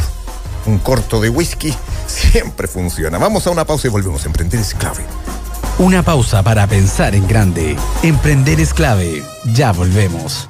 Un 0.65 0.79
corto 0.79 1.21
de 1.21 1.29
whisky 1.29 1.73
siempre 2.07 2.67
funciona. 2.67 3.17
Vamos 3.17 3.45
a 3.45 3.51
una 3.51 3.65
pausa 3.65 3.87
y 3.87 3.91
volvemos 3.91 4.23
a 4.23 4.27
emprender 4.27 4.59
es 4.59 4.73
clave. 4.73 5.05
Una 5.77 6.03
pausa 6.03 6.41
para 6.41 6.67
pensar 6.67 7.15
en 7.15 7.27
grande. 7.27 7.75
Emprender 8.01 8.61
es 8.61 8.73
clave. 8.73 9.21
Ya 9.43 9.73
volvemos. 9.73 10.49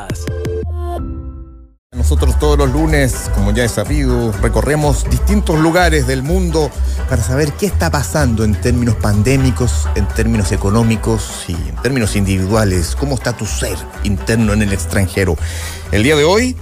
Nosotros 1.93 2.39
todos 2.39 2.57
los 2.57 2.71
lunes, 2.71 3.29
como 3.35 3.53
ya 3.53 3.63
es 3.63 3.71
sabido, 3.71 4.31
recorremos 4.41 5.09
distintos 5.09 5.59
lugares 5.59 6.07
del 6.07 6.23
mundo 6.23 6.69
para 7.09 7.21
saber 7.21 7.53
qué 7.53 7.65
está 7.65 7.89
pasando 7.89 8.43
en 8.43 8.59
términos 8.59 8.95
pandémicos, 8.95 9.87
en 9.95 10.07
términos 10.07 10.51
económicos 10.51 11.45
y 11.47 11.53
en 11.53 11.75
términos 11.81 12.15
individuales, 12.15 12.95
cómo 12.95 13.15
está 13.15 13.33
tu 13.33 13.45
ser 13.45 13.77
interno 14.03 14.53
en 14.53 14.61
el 14.61 14.73
extranjero. 14.73 15.37
El 15.91 16.03
día 16.03 16.15
de 16.15 16.23
hoy 16.23 16.57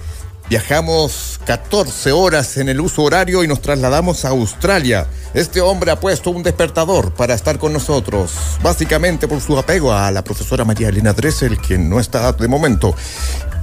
viajamos 0.50 1.38
14 1.46 2.10
horas 2.10 2.56
en 2.56 2.68
el 2.68 2.80
uso 2.80 3.04
horario 3.04 3.44
y 3.44 3.46
nos 3.46 3.62
trasladamos 3.62 4.24
a 4.24 4.30
Australia. 4.30 5.06
Este 5.32 5.60
hombre 5.60 5.92
ha 5.92 6.00
puesto 6.00 6.30
un 6.30 6.42
despertador 6.42 7.14
para 7.14 7.34
estar 7.34 7.56
con 7.60 7.72
nosotros, 7.72 8.32
básicamente 8.60 9.28
por 9.28 9.40
su 9.40 9.56
apego 9.56 9.92
a 9.92 10.10
la 10.10 10.24
profesora 10.24 10.64
María 10.64 10.88
Elena 10.88 11.12
Dressel, 11.12 11.56
quien 11.56 11.88
no 11.88 12.00
está 12.00 12.32
de 12.32 12.48
momento 12.48 12.96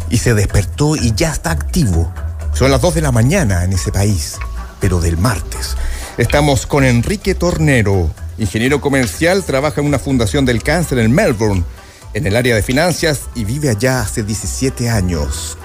y 0.09 0.17
se 0.19 0.33
despertó 0.33 0.95
y 0.95 1.13
ya 1.13 1.33
está 1.33 1.51
activo. 1.51 2.09
Son 2.53 2.71
las 2.71 2.79
2 2.79 2.95
de 2.95 3.01
la 3.01 3.11
mañana 3.11 3.65
en 3.65 3.73
ese 3.73 3.91
país, 3.91 4.37
pero 4.79 5.01
del 5.01 5.17
martes. 5.17 5.75
Estamos 6.17 6.65
con 6.65 6.85
Enrique 6.85 7.35
Tornero, 7.35 8.09
ingeniero 8.37 8.79
comercial, 8.79 9.43
trabaja 9.43 9.81
en 9.81 9.87
una 9.87 9.99
fundación 9.99 10.45
del 10.45 10.63
cáncer 10.63 10.99
en 10.99 11.11
Melbourne, 11.11 11.65
en 12.13 12.25
el 12.25 12.37
área 12.37 12.55
de 12.55 12.63
finanzas 12.63 13.23
y 13.35 13.43
vive 13.43 13.69
allá 13.69 13.99
hace 13.99 14.23
17 14.23 14.89
años. 14.89 15.57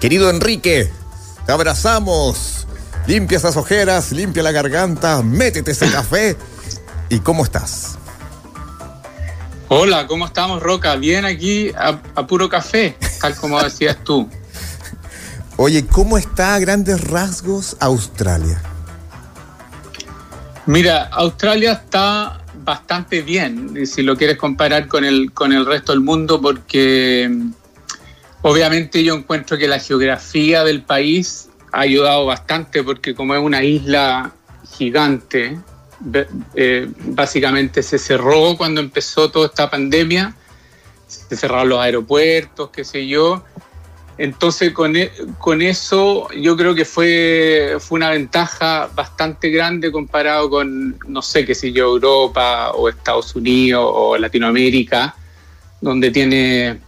Querido 0.00 0.30
Enrique, 0.30 0.90
te 1.44 1.52
abrazamos. 1.52 2.66
Limpia 3.06 3.36
esas 3.36 3.56
ojeras, 3.56 4.12
limpia 4.12 4.42
la 4.42 4.50
garganta, 4.50 5.22
métete 5.22 5.72
ese 5.72 5.90
café. 5.90 6.38
¿Y 7.10 7.20
cómo 7.20 7.44
estás? 7.44 7.98
Hola, 9.68 10.06
¿cómo 10.06 10.24
estamos, 10.24 10.62
Roca? 10.62 10.96
Bien 10.96 11.26
aquí 11.26 11.70
a, 11.76 12.00
a 12.14 12.26
puro 12.26 12.48
café, 12.48 12.96
tal 13.20 13.36
como 13.36 13.62
decías 13.62 14.02
tú. 14.02 14.28
Oye, 15.56 15.86
¿cómo 15.86 16.16
está 16.16 16.54
a 16.54 16.58
grandes 16.58 17.02
rasgos 17.02 17.76
Australia? 17.78 18.62
Mira, 20.64 21.08
Australia 21.12 21.72
está 21.72 22.40
bastante 22.64 23.20
bien, 23.20 23.86
si 23.86 24.02
lo 24.02 24.16
quieres 24.16 24.38
comparar 24.38 24.88
con 24.88 25.04
el, 25.04 25.32
con 25.32 25.52
el 25.52 25.66
resto 25.66 25.92
del 25.92 26.00
mundo, 26.00 26.40
porque 26.40 27.30
obviamente 28.42 29.02
yo 29.04 29.14
encuentro 29.14 29.58
que 29.58 29.68
la 29.68 29.78
geografía 29.78 30.64
del 30.64 30.82
país 30.82 31.48
ha 31.72 31.80
ayudado 31.80 32.26
bastante, 32.26 32.82
porque 32.82 33.14
como 33.14 33.34
es 33.34 33.40
una 33.40 33.62
isla 33.62 34.32
gigante, 34.76 35.58
eh, 36.54 36.88
básicamente 36.98 37.82
se 37.82 37.98
cerró 37.98 38.56
cuando 38.56 38.80
empezó 38.80 39.30
toda 39.30 39.46
esta 39.46 39.70
pandemia, 39.70 40.34
se 41.06 41.36
cerraron 41.36 41.68
los 41.68 41.80
aeropuertos, 41.80 42.70
qué 42.70 42.84
sé 42.84 43.06
yo. 43.06 43.44
Entonces 44.16 44.72
con, 44.72 44.96
e, 44.96 45.10
con 45.38 45.62
eso 45.62 46.28
yo 46.32 46.56
creo 46.56 46.74
que 46.74 46.84
fue, 46.84 47.76
fue 47.80 47.96
una 47.96 48.10
ventaja 48.10 48.90
bastante 48.94 49.48
grande 49.48 49.90
comparado 49.90 50.50
con, 50.50 50.98
no 51.06 51.22
sé, 51.22 51.46
qué 51.46 51.54
sé 51.54 51.72
yo, 51.72 51.94
Europa 51.94 52.72
o 52.72 52.88
Estados 52.88 53.34
Unidos 53.34 53.82
o 53.86 54.18
Latinoamérica, 54.18 55.14
donde 55.80 56.10
tiene 56.10 56.80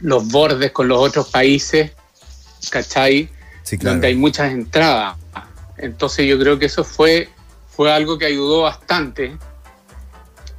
los 0.00 0.28
bordes 0.28 0.70
con 0.72 0.88
los 0.88 0.98
otros 0.98 1.28
países, 1.28 1.92
¿cachai? 2.70 3.28
Sí, 3.62 3.76
claro. 3.78 3.94
Donde 3.94 4.08
hay 4.08 4.14
muchas 4.16 4.52
entradas. 4.52 5.16
Entonces 5.76 6.26
yo 6.26 6.38
creo 6.38 6.58
que 6.58 6.66
eso 6.66 6.84
fue 6.84 7.28
fue 7.76 7.92
algo 7.92 8.18
que 8.18 8.26
ayudó 8.26 8.62
bastante 8.62 9.36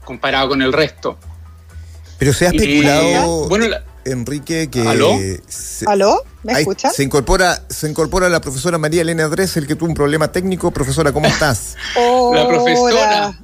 comparado 0.05 0.49
con 0.49 0.61
el 0.61 0.71
resto. 0.73 1.17
Pero 2.17 2.33
se 2.33 2.47
ha 2.47 2.53
Y, 2.53 2.57
especulado, 2.57 3.47
bueno, 3.49 3.67
la- 3.67 3.83
Enrique, 4.05 4.69
que... 4.71 4.87
¿Aló? 4.87 5.17
se- 5.47 5.85
¿Aló? 5.87 6.23
¿Me 6.43 6.53
escuchan? 6.53 6.91
Se 6.93 7.03
incorpora, 7.03 7.61
se 7.69 7.89
incorpora 7.89 8.29
la 8.29 8.39
profesora 8.41 8.77
María 8.77 9.01
Elena 9.01 9.27
Dressel, 9.27 9.67
que 9.67 9.75
tuvo 9.75 9.89
un 9.89 9.95
problema 9.95 10.31
técnico. 10.31 10.71
Profesora, 10.71 11.11
¿cómo 11.11 11.27
estás? 11.27 11.75
La 12.33 12.47
profesora. 12.47 13.37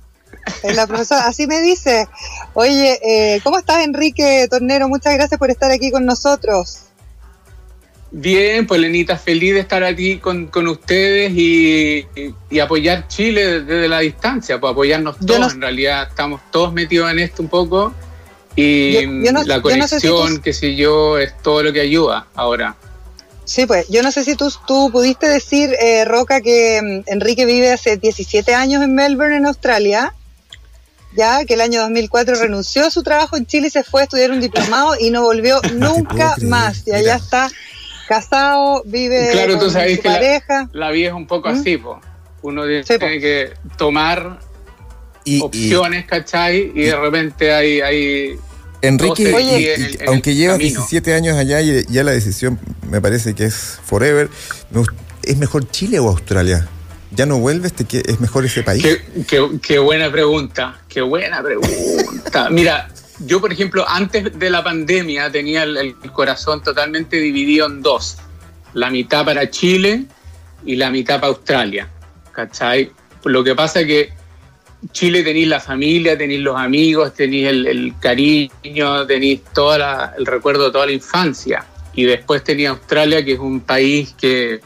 La 0.73 0.87
profesora, 0.87 1.27
así 1.27 1.47
me 1.47 1.61
dice. 1.61 2.07
Oye, 2.53 2.99
eh, 3.03 3.39
¿cómo 3.43 3.57
estás, 3.59 3.83
Enrique 3.83 4.47
Tornero? 4.49 4.87
Muchas 4.89 5.13
gracias 5.13 5.37
por 5.39 5.49
estar 5.51 5.71
aquí 5.71 5.91
con 5.91 6.05
nosotros. 6.05 6.79
Bien, 8.11 8.65
pues 8.65 8.79
Lenita, 8.79 9.17
feliz 9.17 9.53
de 9.55 9.59
estar 9.59 9.83
aquí 9.83 10.19
con, 10.19 10.47
con 10.47 10.67
ustedes 10.67 11.31
y, 11.33 12.07
y- 12.15 12.33
y 12.49 12.59
apoyar 12.59 13.07
Chile 13.09 13.61
desde 13.61 13.89
la 13.89 13.99
distancia, 13.99 14.59
pues 14.59 14.71
apoyarnos 14.71 15.17
todos. 15.19 15.39
no- 15.39 15.51
En 15.51 15.61
realidad 15.61 16.07
estamos 16.09 16.39
todos 16.51 16.71
metidos 16.71 17.11
en 17.11 17.19
esto 17.19 17.41
un 17.43 17.49
poco 17.49 17.93
y 18.55 18.93
Yo- 18.93 19.01
yo 19.01 19.31
no- 19.33 19.43
la 19.43 19.61
yo 19.61 19.77
no 19.77 19.87
sé 19.87 19.99
si 19.99 20.07
conexión, 20.07 20.41
tú- 20.41 20.53
sé 20.53 20.75
yo, 20.75 21.17
es 21.17 21.37
todo 21.41 21.61
lo 21.63 21.73
que 21.73 21.81
ayuda 21.81 22.27
ahora. 22.35 22.77
Sí, 23.43 23.65
pues 23.65 23.87
yo 23.89 24.01
no 24.01 24.11
sé 24.11 24.23
si 24.23 24.35
tú, 24.35 24.49
tú 24.65 24.89
pudiste 24.91 25.27
decir, 25.27 25.71
eh, 25.79 26.05
Roca, 26.05 26.39
que 26.41 26.81
mm, 26.81 27.11
Enrique 27.11 27.45
vive 27.45 27.71
hace 27.73 27.97
17 27.97 28.55
años 28.55 28.81
en 28.81 28.95
Melbourne, 28.95 29.35
en 29.35 29.45
Australia. 29.45 30.13
Ya 31.15 31.45
que 31.45 31.54
el 31.54 31.62
año 31.62 31.82
2004 31.82 32.36
renunció 32.36 32.86
a 32.86 32.91
su 32.91 33.04
trabajo 33.04 33.38
en 33.38 33.45
Chile 33.45 33.67
y 33.67 33.69
se 33.71 33.84
fue 33.84 34.01
a 34.01 34.04
estudiar 34.04 34.32
un 34.32 34.39
diplomado 34.41 34.95
y 34.99 35.10
no 35.12 35.21
volvió 35.23 35.60
nunca 35.73 36.36
más. 36.41 36.84
Y 36.88 36.91
allá 36.93 37.15
está 37.15 37.49
casado, 38.08 38.84
vive 38.86 39.30
Claro, 39.32 39.58
tú 39.60 39.69
sabes 39.69 39.95
su 39.97 40.01
que 40.04 40.10
la- 40.10 40.13
pareja. 40.15 40.69
La 40.73 40.91
vida 40.91 41.08
es 41.10 41.13
un 41.13 41.28
poco 41.28 41.49
¿Mm? 41.49 41.60
así, 41.60 41.78
pues. 41.78 41.97
Uno 42.41 42.63
tiene 42.65 42.84
Sí, 42.84 42.93
po. 42.99 43.06
que 43.08 43.54
tomar 43.78 44.39
Y, 45.23 45.38
y 45.38 45.41
opciones, 45.41 46.06
¿cachai? 46.06 46.71
Y 46.75 46.84
de 46.84 46.95
repente 46.95 47.51
hay, 47.54 47.82
hay 47.82 48.36
Enrique, 48.82 49.34
Oye. 49.34 49.73
en 49.73 49.84
el- 49.84 50.01
en 50.01 50.10
aunque 50.10 50.36
llevas 50.36 50.58
camino. 50.58 50.80
17 50.82 51.13
años 51.15 51.38
allá 51.38 51.60
y 51.62 51.86
ya 51.89 52.04
la 52.04 52.12
decisión 52.12 52.60
me 52.88 53.01
parece 53.01 53.34
que 53.34 53.45
es 53.45 53.80
forever, 53.84 54.30
¿es 55.23 55.38
mejor 55.38 55.67
Chile 55.71 55.97
o 55.99 56.10
Australia? 56.10 56.67
¿Ya 57.15 57.25
no 57.25 57.39
vuelves? 57.39 57.73
¿Te 57.73 57.86
que- 57.86 58.04
¿Es 58.06 58.19
mejor 58.19 58.45
ese 58.45 58.63
país? 58.63 58.86
Qué, 59.28 59.80
buena 59.80 60.12
pregunta, 60.12 60.82
qué 60.89 61.01
buena 61.01 61.41
pregunta. 61.41 62.49
Mira, 62.51 62.89
yo 63.19 63.39
por 63.39 63.54
ejemplo, 63.54 63.86
antes 63.88 64.38
de 64.38 64.49
la 64.49 64.63
pandemia 64.63 65.32
tenía 65.32 65.63
el, 65.63 65.95
corazón 66.12 66.62
totalmente 66.62 67.17
dividido 67.17 67.67
en 67.67 67.82
dos. 67.82 68.17
La 68.73 68.89
mitad 68.89 69.23
para 69.23 69.49
Chile 69.49 70.06
y 70.65 70.75
la 70.75 70.91
mitad 70.91 71.15
para 71.15 71.28
Australia. 71.28 71.89
¿Cachai? 72.34 72.91
Lo 73.23 73.43
que 73.43 73.56
pasa 73.56 73.82
es 73.82 73.88
que 73.88 74.13
Chile 74.91 75.23
tenéis 75.23 75.47
la 75.47 75.62
familia, 75.62 76.17
tenéis 76.17 76.41
los 76.41 76.58
amigos, 76.58 77.13
tenéis 77.13 77.47
el, 77.47 77.65
el 77.65 77.93
cariño, 77.99 79.08
tenéis 79.08 79.41
todo 79.54 79.75
el 79.75 80.25
recuerdo 80.25 80.65
de 80.65 80.71
toda 80.71 80.86
la 80.86 80.91
infancia. 80.91 81.65
Y 81.93 82.04
después 82.04 82.43
tenía 82.43 82.71
Australia, 82.71 83.23
que 83.23 83.34
es 83.34 83.39
un 83.39 83.62
país 83.62 84.13
que, 84.19 84.60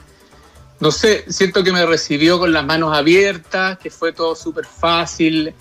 no 0.79 0.91
sé, 0.91 1.25
siento 1.27 1.63
que 1.63 1.73
me 1.73 1.85
recibió 1.85 2.39
con 2.39 2.53
las 2.53 2.65
manos 2.65 2.95
abiertas, 2.95 3.77
que 3.79 3.89
fue 3.89 4.13
todo 4.13 4.35
súper 4.35 4.65
fácil, 4.65 5.53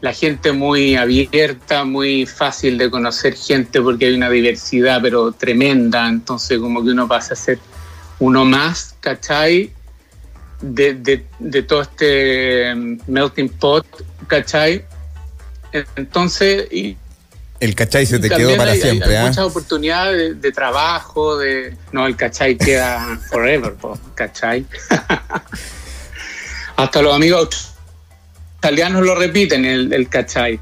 la 0.00 0.12
gente 0.12 0.52
muy 0.52 0.96
abierta, 0.96 1.84
muy 1.84 2.26
fácil 2.26 2.76
de 2.76 2.90
conocer 2.90 3.34
gente 3.34 3.80
porque 3.80 4.06
hay 4.06 4.14
una 4.14 4.28
diversidad 4.28 5.00
pero 5.02 5.32
tremenda, 5.32 6.06
entonces 6.08 6.58
como 6.58 6.84
que 6.84 6.90
uno 6.90 7.08
pasa 7.08 7.32
a 7.32 7.36
ser 7.36 7.58
uno 8.18 8.44
más, 8.44 8.94
¿cachai? 9.00 9.72
De, 10.60 10.94
de, 10.94 11.26
de 11.38 11.62
todo 11.62 11.82
este 11.82 12.74
mm, 12.74 12.98
melting 13.06 13.48
pot, 13.48 13.86
¿cachai? 14.26 14.84
Entonces, 15.96 16.68
El 17.58 17.74
cachai 17.74 18.04
se 18.04 18.18
te 18.18 18.28
quedó 18.28 18.56
para 18.56 18.72
hay, 18.72 18.80
siempre, 18.80 19.16
hay 19.16 19.24
¿ah? 19.24 19.28
muchas 19.28 19.44
oportunidades 19.44 20.16
de, 20.16 20.34
de 20.34 20.52
trabajo, 20.52 21.38
de 21.38 21.76
no, 21.92 22.06
el 22.06 22.16
cachai 22.16 22.56
queda 22.56 23.18
forever, 23.30 23.74
po, 23.74 23.98
cachai. 24.14 24.66
Hasta 26.76 27.02
los 27.02 27.14
amigos 27.14 27.72
italianos 28.58 29.04
lo 29.04 29.14
repiten, 29.14 29.64
el, 29.64 29.92
el 29.92 30.08
cachai. 30.08 30.60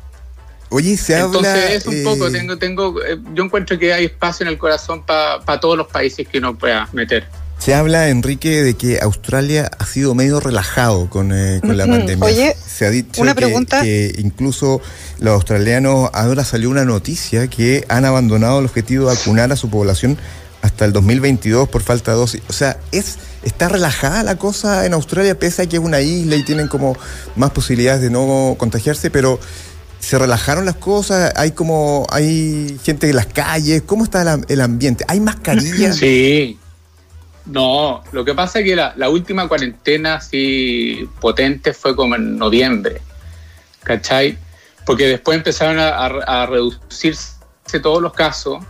Oye, 0.69 0.97
se 0.97 1.19
Entonces 1.19 1.53
habla... 1.53 1.73
es 1.73 1.87
un 1.87 1.95
eh, 1.95 2.03
poco, 2.05 2.31
tengo, 2.31 2.59
tengo, 2.59 3.03
eh, 3.05 3.19
yo 3.33 3.45
encuentro 3.45 3.79
que 3.79 3.93
hay 3.93 4.07
espacio 4.07 4.45
en 4.45 4.51
el 4.51 4.59
corazón 4.59 5.05
para 5.05 5.61
todos 5.61 5.77
los 5.77 5.87
países 5.89 6.27
que 6.27 6.39
uno 6.39 6.57
pueda 6.57 6.89
meter. 6.93 7.27
Se 7.59 7.73
habla, 7.75 8.09
Enrique, 8.11 8.63
de 8.63 8.75
que 8.75 8.99
Australia 9.01 9.71
ha 9.79 9.87
sido 9.87 10.15
medio 10.15 10.39
relajado 10.39 11.09
con, 11.09 11.33
eh, 11.33 11.61
con 11.63 11.77
la 11.79 11.87
pandemia. 11.87 12.25
Oye, 12.27 12.55
Se 12.67 12.85
ha 12.85 12.91
dicho 12.91 13.23
una 13.23 13.33
que- 13.35 13.41
pregunta. 13.43 13.83
que 13.83 14.15
incluso 14.19 14.83
los 15.19 15.33
australianos, 15.35 16.11
ahora 16.13 16.45
salió 16.45 16.69
una 16.69 16.85
noticia 16.85 17.47
que 17.49 17.85
han 17.89 18.05
abandonado 18.05 18.59
el 18.59 18.67
objetivo 18.67 19.09
de 19.09 19.17
vacunar 19.17 19.51
a 19.51 19.57
su 19.57 19.71
población 19.71 20.19
hasta 20.61 20.85
el 20.85 20.93
2022 20.93 21.69
por 21.71 21.83
falta 21.83 22.11
de 22.13 22.19
dosis. 22.19 22.43
O 22.49 22.53
sea, 22.53 22.79
es 22.93 23.17
está 23.45 23.69
relajada 23.69 24.23
la 24.23 24.37
cosa 24.37 24.85
en 24.87 24.93
Australia, 24.95 25.39
pese 25.39 25.63
a 25.63 25.67
que 25.67 25.77
es 25.77 25.83
una 25.83 26.01
isla 26.01 26.37
y 26.37 26.43
tienen 26.45 26.67
como 26.69 26.97
más 27.37 27.51
posibilidades 27.51 28.01
de 28.03 28.11
no 28.11 28.57
contagiarse, 28.59 29.11
pero 29.11 29.39
se 30.01 30.19
relajaron 30.19 30.65
las 30.67 30.77
cosas, 30.77 31.33
hay 31.37 31.53
como, 31.53 32.07
hay 32.11 32.79
gente 32.85 33.09
en 33.09 33.17
las 33.17 33.27
calles, 33.27 33.83
¿cómo 33.87 34.05
está 34.05 34.21
el, 34.23 34.45
el 34.49 34.61
ambiente? 34.61 35.05
¿Hay 35.09 35.21
mascarillas? 35.21 35.97
Sí. 35.97 36.59
No, 37.47 38.03
lo 38.13 38.25
que 38.25 38.35
pasa 38.35 38.61
es 38.61 38.65
que 38.65 38.75
la, 38.75 39.09
última 39.09 39.47
cuarentena 39.49 40.15
así 40.15 41.09
potente 41.21 41.75
fue 41.75 41.95
como 41.95 42.15
en 42.15 42.39
noviembre, 42.39 43.03
¿cachai? 43.83 44.39
Porque 44.87 45.07
después 45.07 45.37
empezaron 45.37 45.79
a, 45.79 46.47
reducirse 46.47 47.37
todos 47.83 48.01
los 48.01 48.15
casos, 48.15 48.65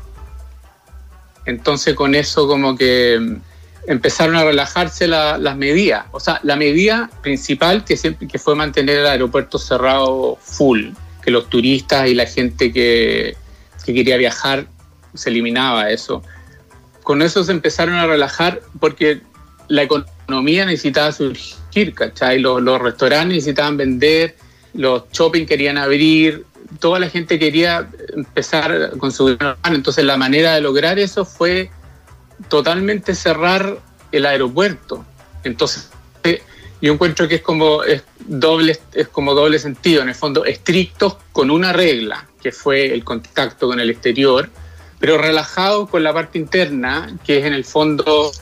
entonces 1.46 1.94
con 1.94 2.16
eso 2.16 2.48
como 2.48 2.76
que 2.76 3.18
mm, 3.20 3.90
empezaron 3.90 4.34
a 4.36 4.44
relajarse 4.44 5.06
la- 5.06 5.38
las 5.38 5.56
medidas. 5.56 6.06
O 6.10 6.18
sea, 6.18 6.40
la 6.42 6.56
medida 6.56 7.10
principal 7.22 7.84
que, 7.84 7.96
fue 8.38 8.56
mantener 8.56 8.98
el 8.98 9.06
aeropuerto 9.06 9.58
cerrado 9.58 10.36
full, 10.40 10.90
que 11.22 11.30
los 11.30 11.48
turistas 11.48 12.08
y 12.08 12.14
la 12.14 12.26
gente 12.26 12.72
que 12.72 13.36
quería 13.84 14.16
viajar 14.16 14.66
se 15.14 15.30
eliminaba 15.30 15.90
eso 15.90 16.22
con 17.04 17.22
eso 17.22 17.44
se 17.44 17.52
empezaron 17.52 17.94
a 17.94 18.06
relajar 18.06 18.62
porque 18.80 19.20
la 19.68 19.82
economía 19.82 20.66
necesitaba 20.66 21.12
surgir, 21.12 21.94
¿cachai? 21.94 22.40
Los, 22.40 22.60
los 22.60 22.80
restaurantes 22.80 23.36
necesitaban 23.36 23.76
vender, 23.76 24.36
los 24.72 25.04
shopping 25.12 25.46
querían 25.46 25.78
abrir, 25.78 26.44
toda 26.80 26.98
la 26.98 27.08
gente 27.08 27.38
quería 27.38 27.88
empezar 28.14 28.92
con 28.98 29.12
su 29.12 29.28
normal. 29.28 29.56
Entonces 29.64 30.04
la 30.04 30.16
manera 30.16 30.54
de 30.54 30.62
lograr 30.62 30.98
eso 30.98 31.24
fue 31.24 31.70
totalmente 32.48 33.14
cerrar 33.14 33.78
el 34.10 34.26
aeropuerto. 34.26 35.04
Entonces 35.44 35.90
yo 36.80 36.92
encuentro 36.92 37.28
que 37.28 37.36
es 37.36 37.42
como 37.42 37.80
doble 38.26 38.78
es 38.94 39.08
como 39.08 39.34
doble 39.34 39.58
sentido 39.58 40.02
en 40.02 40.08
el 40.08 40.14
fondo 40.14 40.44
estrictos 40.44 41.16
con 41.32 41.50
una 41.50 41.72
regla 41.72 42.26
que 42.42 42.52
fue 42.52 42.92
el 42.92 43.04
contacto 43.04 43.68
con 43.68 43.80
el 43.80 43.90
exterior 43.90 44.48
pero 45.04 45.18
relajado 45.18 45.86
con 45.86 46.02
la 46.02 46.14
parte 46.14 46.38
interna 46.38 47.14
que 47.26 47.38
es 47.38 47.44
en 47.44 47.52
el 47.52 47.66
fondo 47.66 48.32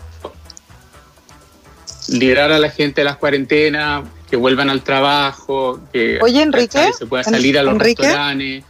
liberar 2.06 2.52
a 2.52 2.58
la 2.60 2.70
gente 2.70 3.00
de 3.00 3.04
las 3.06 3.16
cuarentenas 3.16 4.04
que 4.30 4.36
vuelvan 4.36 4.70
al 4.70 4.84
trabajo 4.84 5.80
que 5.92 6.20
Oye, 6.22 6.40
Enrique, 6.40 6.68
¿cachai? 6.68 6.92
se 6.92 7.06
pueda 7.06 7.24
salir 7.24 7.58
a 7.58 7.64
los 7.64 7.74
Enrique. 7.74 8.02
restaurantes 8.02 8.64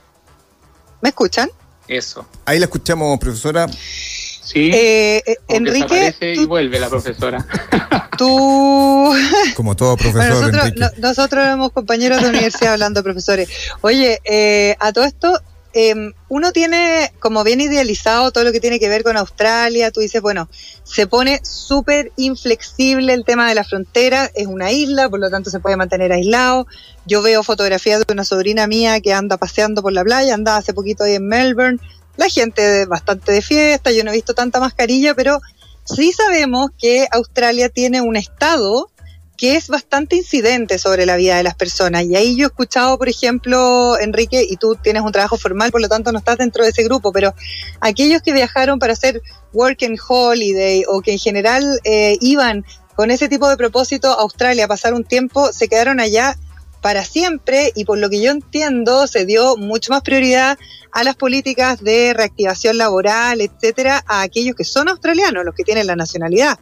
¿Me 1.02 1.08
escuchan? 1.10 1.50
eso 1.86 2.26
Ahí 2.46 2.58
la 2.58 2.64
escuchamos, 2.64 3.18
profesora. 3.18 3.68
sí 3.68 4.70
Eh, 4.72 5.22
eh, 5.26 5.36
Enrique, 5.48 5.80
desaparece 5.84 6.32
y 6.32 6.36
tú, 6.36 6.48
vuelve 6.48 6.80
la 6.80 6.88
profesora 6.88 7.46
tú- 8.16 9.14
Como 9.54 9.76
todo 9.76 9.96
Bueno, 9.96 10.12
profesor, 10.12 10.34
nosotros, 10.40 10.64
Enrique. 10.64 10.80
no- 10.80 11.08
nosotros 11.08 11.44
éramos 11.44 11.72
compañeros 11.72 12.22
de 12.22 12.30
universidad 12.30 12.72
hablando, 12.72 13.02
profesores. 13.02 13.50
Oye, 13.82 14.18
eh, 14.24 14.76
a 14.80 14.94
todo 14.94 15.04
esto, 15.04 15.38
eh, 15.74 15.94
uno 16.28 16.52
tiene 16.52 17.12
como 17.18 17.44
bien 17.44 17.60
idealizado 17.60 18.30
todo 18.30 18.44
lo 18.44 18.52
que 18.52 18.60
tiene 18.60 18.78
que 18.78 18.88
ver 18.88 19.02
con 19.02 19.16
Australia. 19.16 19.90
Tú 19.90 20.00
dices, 20.00 20.20
bueno, 20.20 20.48
se 20.84 21.06
pone 21.06 21.40
súper 21.44 22.12
inflexible 22.16 23.12
el 23.12 23.24
tema 23.24 23.48
de 23.48 23.54
la 23.54 23.64
frontera. 23.64 24.30
Es 24.34 24.46
una 24.46 24.70
isla, 24.70 25.08
por 25.08 25.20
lo 25.20 25.30
tanto 25.30 25.50
se 25.50 25.60
puede 25.60 25.76
mantener 25.76 26.12
aislado. 26.12 26.66
Yo 27.06 27.22
veo 27.22 27.42
fotografías 27.42 28.00
de 28.00 28.12
una 28.12 28.24
sobrina 28.24 28.66
mía 28.66 29.00
que 29.00 29.12
anda 29.12 29.36
paseando 29.36 29.82
por 29.82 29.92
la 29.92 30.04
playa, 30.04 30.34
andaba 30.34 30.58
hace 30.58 30.74
poquito 30.74 31.04
ahí 31.04 31.14
en 31.14 31.26
Melbourne. 31.26 31.78
La 32.16 32.28
gente 32.28 32.84
bastante 32.86 33.32
de 33.32 33.40
fiesta, 33.40 33.90
yo 33.90 34.04
no 34.04 34.10
he 34.10 34.14
visto 34.14 34.34
tanta 34.34 34.60
mascarilla, 34.60 35.14
pero 35.14 35.40
sí 35.84 36.12
sabemos 36.12 36.70
que 36.78 37.08
Australia 37.10 37.70
tiene 37.70 38.02
un 38.02 38.16
estado 38.16 38.91
que 39.36 39.56
es 39.56 39.68
bastante 39.68 40.16
incidente 40.16 40.78
sobre 40.78 41.06
la 41.06 41.16
vida 41.16 41.36
de 41.36 41.42
las 41.42 41.54
personas. 41.54 42.04
Y 42.04 42.16
ahí 42.16 42.36
yo 42.36 42.46
he 42.46 42.48
escuchado, 42.48 42.98
por 42.98 43.08
ejemplo, 43.08 43.98
Enrique, 43.98 44.46
y 44.48 44.56
tú 44.56 44.76
tienes 44.80 45.02
un 45.02 45.12
trabajo 45.12 45.36
formal, 45.36 45.72
por 45.72 45.80
lo 45.80 45.88
tanto 45.88 46.12
no 46.12 46.18
estás 46.18 46.38
dentro 46.38 46.64
de 46.64 46.70
ese 46.70 46.84
grupo, 46.84 47.12
pero 47.12 47.34
aquellos 47.80 48.22
que 48.22 48.32
viajaron 48.32 48.78
para 48.78 48.92
hacer 48.92 49.22
work 49.52 49.82
and 49.82 49.98
holiday 50.06 50.84
o 50.88 51.00
que 51.00 51.12
en 51.12 51.18
general 51.18 51.80
eh, 51.84 52.16
iban 52.20 52.64
con 52.94 53.10
ese 53.10 53.28
tipo 53.28 53.48
de 53.48 53.56
propósito 53.56 54.10
a 54.10 54.22
Australia 54.22 54.66
a 54.66 54.68
pasar 54.68 54.94
un 54.94 55.04
tiempo, 55.04 55.52
se 55.52 55.68
quedaron 55.68 55.98
allá 55.98 56.36
para 56.82 57.04
siempre 57.04 57.72
y 57.74 57.84
por 57.84 57.98
lo 57.98 58.10
que 58.10 58.20
yo 58.20 58.32
entiendo 58.32 59.06
se 59.06 59.24
dio 59.24 59.56
mucho 59.56 59.92
más 59.92 60.02
prioridad 60.02 60.58
a 60.90 61.04
las 61.04 61.16
políticas 61.16 61.82
de 61.82 62.12
reactivación 62.12 62.76
laboral, 62.76 63.40
etcétera, 63.40 64.04
a 64.06 64.22
aquellos 64.22 64.54
que 64.54 64.64
son 64.64 64.88
australianos, 64.88 65.44
los 65.44 65.54
que 65.54 65.64
tienen 65.64 65.86
la 65.86 65.96
nacionalidad. 65.96 66.58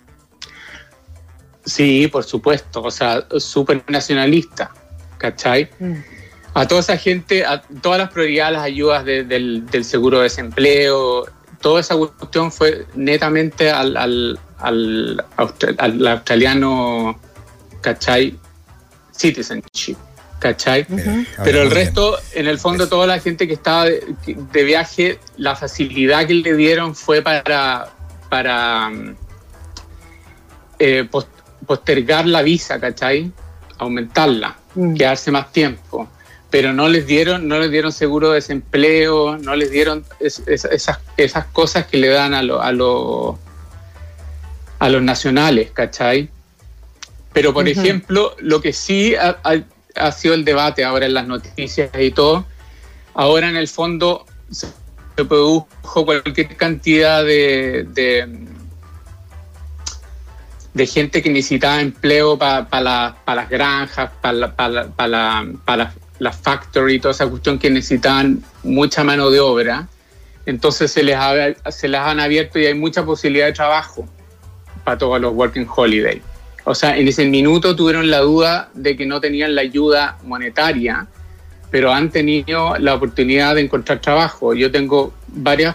Sí 1.65 2.09
por 2.09 2.25
supuesto 2.25 2.83
o 2.83 2.91
sea 2.91 3.27
súper 3.39 3.83
nacionalista 3.89 4.71
¿cachai? 5.19 5.69
a 6.55 6.67
toda 6.67 6.81
esa 6.81 6.97
gente, 6.97 7.45
a 7.45 7.63
todas 7.63 7.99
las 8.01 8.11
prioridades, 8.11 8.55
las 8.55 8.63
ayudas 8.65 9.05
de- 9.05 9.23
del, 9.25 9.67
del 9.67 9.85
seguro 9.85 10.17
de 10.19 10.25
desempleo, 10.25 11.27
toda 11.61 11.81
esa 11.81 11.95
cuestión 11.97 12.51
fue 12.51 12.87
netamente 12.97 13.71
al, 13.71 13.97
al, 13.97 14.39
al, 14.59 15.25
austra- 15.37 15.75
al 15.79 16.05
australiano, 16.09 17.21
¿cachai? 17.83 18.37
Citizenship, 19.13 19.97
¿cachai? 20.41 20.87
Pero 21.45 21.63
el 21.63 21.71
resto, 21.71 22.17
en 22.35 22.49
el 22.49 22.59
fondo, 22.59 22.89
toda 22.89 23.07
la 23.07 23.21
gente 23.21 23.47
que 23.47 23.55
estaba 23.55 23.85
de, 23.85 24.03
de 24.27 24.65
viaje, 24.65 25.21
la 25.37 25.55
facilidad 25.55 26.27
que 26.27 26.35
le 26.35 26.55
dieron 26.57 26.97
fue 26.97 27.23
para, 27.23 27.91
para 28.29 28.89
mm, 28.91 29.15
eh, 30.79 31.05
pos- 31.11 31.29
postergar 31.71 32.27
la 32.27 32.43
visa, 32.43 32.81
¿cachai? 32.81 33.31
Aumentarla 33.79 34.57
Mm. 34.75 34.95
quedarse 34.95 35.31
más 35.31 35.53
tiempo 35.53 36.09
pero 36.51 36.73
no 36.73 36.89
les 36.89 37.07
dieron 37.07 37.47
no 37.47 37.59
les 37.61 37.71
dieron 37.71 37.93
seguro 37.93 38.31
de 38.31 38.35
desempleo 38.37 39.37
no 39.39 39.55
les 39.55 39.71
dieron 39.71 40.05
es- 40.21 40.43
es- 40.47 40.65
esas, 40.65 40.99
esas 41.17 41.45
cosas 41.47 41.87
que 41.87 41.97
le 41.99 42.09
dan 42.09 42.35
a, 42.35 42.43
lo- 42.43 42.61
a, 42.61 42.71
lo- 42.73 43.39
a 44.81 44.89
los 44.89 45.03
nacionales 45.03 45.71
¿cachai? 45.73 46.29
pero 47.33 47.53
por 47.53 47.69
ejemplo 47.69 48.35
lo 48.41 48.61
que 48.61 48.73
sí 48.73 49.15
ha, 49.15 49.39
ha- 49.45 49.65
ha 49.97 50.13
sido 50.13 50.35
el 50.35 50.45
debate 50.45 50.83
ahora 50.85 51.07
en 51.07 51.15
las 51.15 51.27
noticias 51.29 51.91
y 52.01 52.11
todo 52.11 52.45
ahora 53.15 53.49
en 53.49 53.57
el 53.57 53.69
fondo 53.69 54.27
se 54.51 54.67
se 55.17 55.25
produjo 55.25 56.05
cualquier 56.07 56.57
cantidad 56.57 57.23
de, 57.25 57.85
de, 57.93 58.27
de 60.75 60.87
gente 60.87 61.23
que 61.23 61.31
necesitaba 61.31 61.81
empleo 61.81 62.39
para 62.39 63.15
las 63.27 63.49
granjas, 63.49 64.11
para 64.21 64.35
la, 64.35 64.57
pa 64.57 64.69
la, 64.69 64.87
pa 64.89 65.07
la, 65.09 65.53
pa 65.65 65.77
la, 65.77 65.93
la 66.19 66.33
factory, 66.33 67.01
toda 67.01 67.13
esa 67.13 67.27
cuestión 67.27 67.59
que 67.59 67.71
necesitaban 67.71 68.43
mucha 68.63 69.03
mano 69.03 69.31
de 69.31 69.41
obra. 69.41 69.89
Entonces 70.47 70.93
se 70.93 71.03
les, 71.03 71.17
ha, 71.17 71.35
se 71.71 71.89
les 71.89 72.01
han 72.01 72.21
abierto 72.21 72.59
y 72.59 72.67
hay 72.67 72.75
mucha 72.75 73.05
posibilidad 73.05 73.47
de 73.47 73.53
trabajo 73.53 74.09
para 74.85 74.97
todos 74.99 75.21
los 75.21 75.35
working 75.35 75.67
holiday. 75.75 76.23
O 76.65 76.75
sea, 76.75 76.97
en 76.97 77.09
ese 77.09 77.25
minuto 77.27 77.75
tuvieron 77.75 78.11
la 78.11 78.19
duda 78.19 78.71
de 78.75 78.97
que 78.97 79.07
no 79.07 79.21
tenían 79.21 79.55
la 79.55 79.63
ayuda 79.63 80.19
monetaria, 80.25 81.07
pero 81.71 81.93
han 81.93 82.11
tenido 82.11 82.77
la 82.79 82.95
oportunidad 82.95 83.55
de 83.55 83.63
encontrar 83.63 84.01
trabajo. 84.01 84.55
Yo 84.55 84.71
tengo 84.71 85.13
varios 85.29 85.75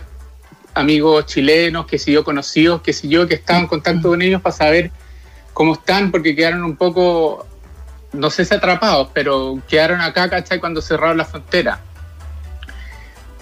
amigos 0.76 1.26
chilenos, 1.26 1.88
que 1.88 1.98
si 1.98 2.12
yo 2.12 2.24
conocidos, 2.24 2.82
que 2.82 2.94
si 2.94 3.08
yo 3.08 3.28
que 3.28 3.36
estaba 3.36 3.60
en 3.60 3.68
contacto 3.68 4.10
con 4.10 4.22
ellos 4.22 4.42
para 4.42 4.56
saber 4.56 4.92
cómo 5.54 5.74
están, 5.74 6.12
porque 6.12 6.36
quedaron 6.36 6.64
un 6.64 6.76
poco, 6.76 7.48
no 8.14 8.30
sé 8.30 8.46
si 8.46 8.54
atrapados, 8.54 9.10
pero 9.14 9.60
quedaron 9.68 10.02
acá, 10.02 10.30
¿cachai? 10.30 10.60
Cuando 10.60 10.82
cerraron 10.82 11.18
la 11.18 11.26
frontera. 11.26 11.80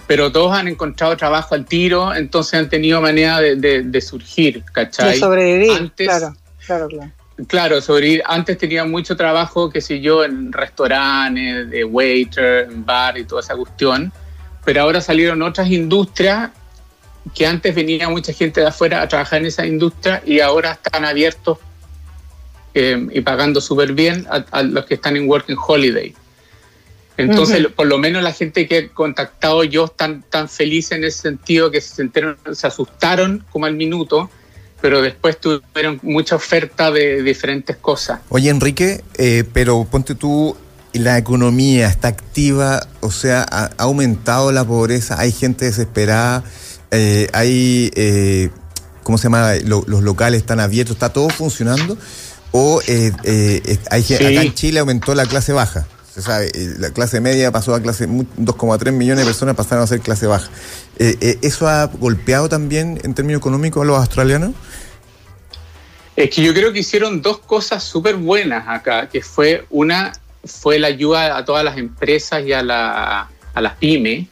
Pero 0.06 0.30
todos 0.30 0.52
han 0.52 0.68
encontrado 0.68 1.16
trabajo 1.16 1.54
al 1.54 1.66
tiro, 1.66 2.14
entonces 2.14 2.54
han 2.54 2.68
tenido 2.68 3.00
manera 3.00 3.40
de, 3.40 3.56
de, 3.56 3.82
de 3.82 4.00
surgir, 4.00 4.62
¿cachai? 4.72 5.14
De 5.14 5.18
sobrevivir, 5.18 5.72
Antes, 5.72 6.06
claro, 6.06 6.36
claro, 6.64 6.88
claro. 6.88 7.12
Claro, 7.48 7.80
sobrevivir. 7.80 8.22
Antes 8.26 8.58
tenía 8.58 8.84
mucho 8.84 9.16
trabajo, 9.16 9.70
que 9.70 9.80
sé 9.80 10.00
yo, 10.00 10.22
en 10.22 10.52
restaurantes, 10.52 11.68
de 11.68 11.84
waiter, 11.84 12.68
en 12.70 12.86
bar 12.86 13.18
y 13.18 13.24
toda 13.24 13.40
esa 13.40 13.56
cuestión. 13.56 14.12
Pero 14.64 14.82
ahora 14.82 15.00
salieron 15.00 15.42
otras 15.42 15.68
industrias 15.68 16.50
que 17.32 17.46
antes 17.46 17.74
venía 17.74 18.08
mucha 18.08 18.32
gente 18.32 18.60
de 18.60 18.66
afuera 18.66 19.00
a 19.00 19.08
trabajar 19.08 19.40
en 19.40 19.46
esa 19.46 19.64
industria 19.66 20.22
y 20.26 20.40
ahora 20.40 20.72
están 20.72 21.04
abiertos 21.04 21.58
eh, 22.74 23.06
y 23.12 23.20
pagando 23.22 23.60
súper 23.60 23.92
bien 23.92 24.26
a, 24.28 24.44
a, 24.50 24.62
los 24.62 24.84
que 24.84 24.94
están 24.94 25.16
en 25.16 25.28
Working 25.28 25.56
Holiday. 25.66 26.14
Entonces, 27.16 27.60
uh 27.60 27.68
-huh. 27.68 27.74
por 27.74 27.86
lo 27.86 27.98
menos 27.98 28.22
la 28.22 28.32
gente 28.32 28.66
que 28.66 28.78
he 28.78 28.88
contactado 28.88 29.62
yo 29.62 29.84
están 29.84 30.24
tan 30.28 30.48
felices 30.48 30.98
en 30.98 31.04
ese 31.04 31.22
sentido 31.22 31.70
que 31.70 31.80
se, 31.80 32.02
enteraron, 32.02 32.36
se 32.52 32.66
asustaron 32.66 33.44
como 33.50 33.66
al 33.66 33.74
minuto, 33.74 34.28
pero 34.80 35.00
después 35.00 35.38
tuvieron 35.38 36.00
mucha 36.02 36.34
oferta 36.34 36.90
de 36.90 37.22
diferentes 37.22 37.76
cosas. 37.76 38.20
Oye, 38.28 38.50
Enrique, 38.50 39.04
eh, 39.16 39.44
pero 39.52 39.86
ponte 39.88 40.16
tú, 40.16 40.56
la 40.92 41.16
economía 41.16 41.88
está 41.88 42.08
activa, 42.08 42.86
o 43.00 43.12
sea, 43.12 43.46
ha, 43.48 43.66
ha 43.66 43.82
aumentado 43.84 44.50
la 44.50 44.64
pobreza, 44.64 45.18
hay 45.20 45.30
gente 45.30 45.66
desesperada, 45.66 46.42
eh, 46.94 47.28
hay, 47.32 47.90
eh, 47.94 48.50
¿cómo 49.02 49.18
se 49.18 49.24
llama? 49.24 49.54
Lo- 49.64 49.84
los 49.86 50.02
locales 50.02 50.40
están 50.40 50.60
abiertos, 50.60 50.96
¿está 50.96 51.12
todo 51.12 51.28
funcionando? 51.28 51.96
¿O 52.52 52.80
eh, 52.86 53.12
eh, 53.24 53.78
hay, 53.90 54.02
Sí. 54.02 54.14
acá 54.14 54.28
en 54.28 54.54
Chile 54.54 54.80
aumentó 54.80 55.14
la 55.14 55.26
clase 55.26 55.52
baja? 55.52 55.86
Se 56.14 56.22
sabe, 56.22 56.52
la 56.78 56.90
clase 56.90 57.20
media 57.20 57.50
pasó 57.50 57.74
a 57.74 57.80
clase, 57.82 58.06
mu- 58.06 58.24
2,3 58.36 58.92
millones 58.92 59.24
de 59.24 59.26
personas 59.26 59.56
pasaron 59.56 59.82
a 59.82 59.86
ser 59.88 60.00
clase 60.00 60.26
baja. 60.28 60.48
Eh, 61.00 61.16
eh, 61.20 61.38
¿Eso 61.42 61.66
ha 61.66 61.86
golpeado 61.86 62.48
también 62.48 63.00
en 63.02 63.14
términos 63.14 63.40
económicos 63.40 63.82
a 63.82 63.84
los 63.84 63.98
australianos? 63.98 64.52
Es 66.16 66.30
que 66.30 66.42
yo 66.42 66.54
creo 66.54 66.72
que 66.72 66.78
hicieron 66.78 67.20
dos 67.22 67.38
cosas 67.38 67.82
súper 67.82 68.14
buenas 68.14 68.68
acá, 68.68 69.08
que 69.08 69.20
fue 69.22 69.66
una 69.70 70.12
fue 70.46 70.78
la 70.78 70.88
ayuda 70.88 71.36
a 71.36 71.44
todas 71.44 71.64
las 71.64 71.78
empresas 71.78 72.44
y 72.46 72.52
a, 72.52 72.62
la, 72.62 73.28
a 73.54 73.60
las 73.60 73.74
pymes, 73.76 74.28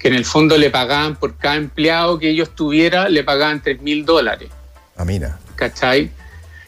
que 0.00 0.08
en 0.08 0.14
el 0.14 0.24
fondo 0.24 0.56
le 0.56 0.70
pagaban 0.70 1.14
por 1.14 1.36
cada 1.36 1.56
empleado 1.56 2.18
que 2.18 2.30
ellos 2.30 2.54
tuviera, 2.56 3.08
le 3.10 3.22
pagaban 3.22 3.62
3 3.62 3.82
mil 3.82 4.04
dólares, 4.04 4.48
Ah, 4.96 5.04
mira. 5.04 5.38
¿cachai? 5.56 6.10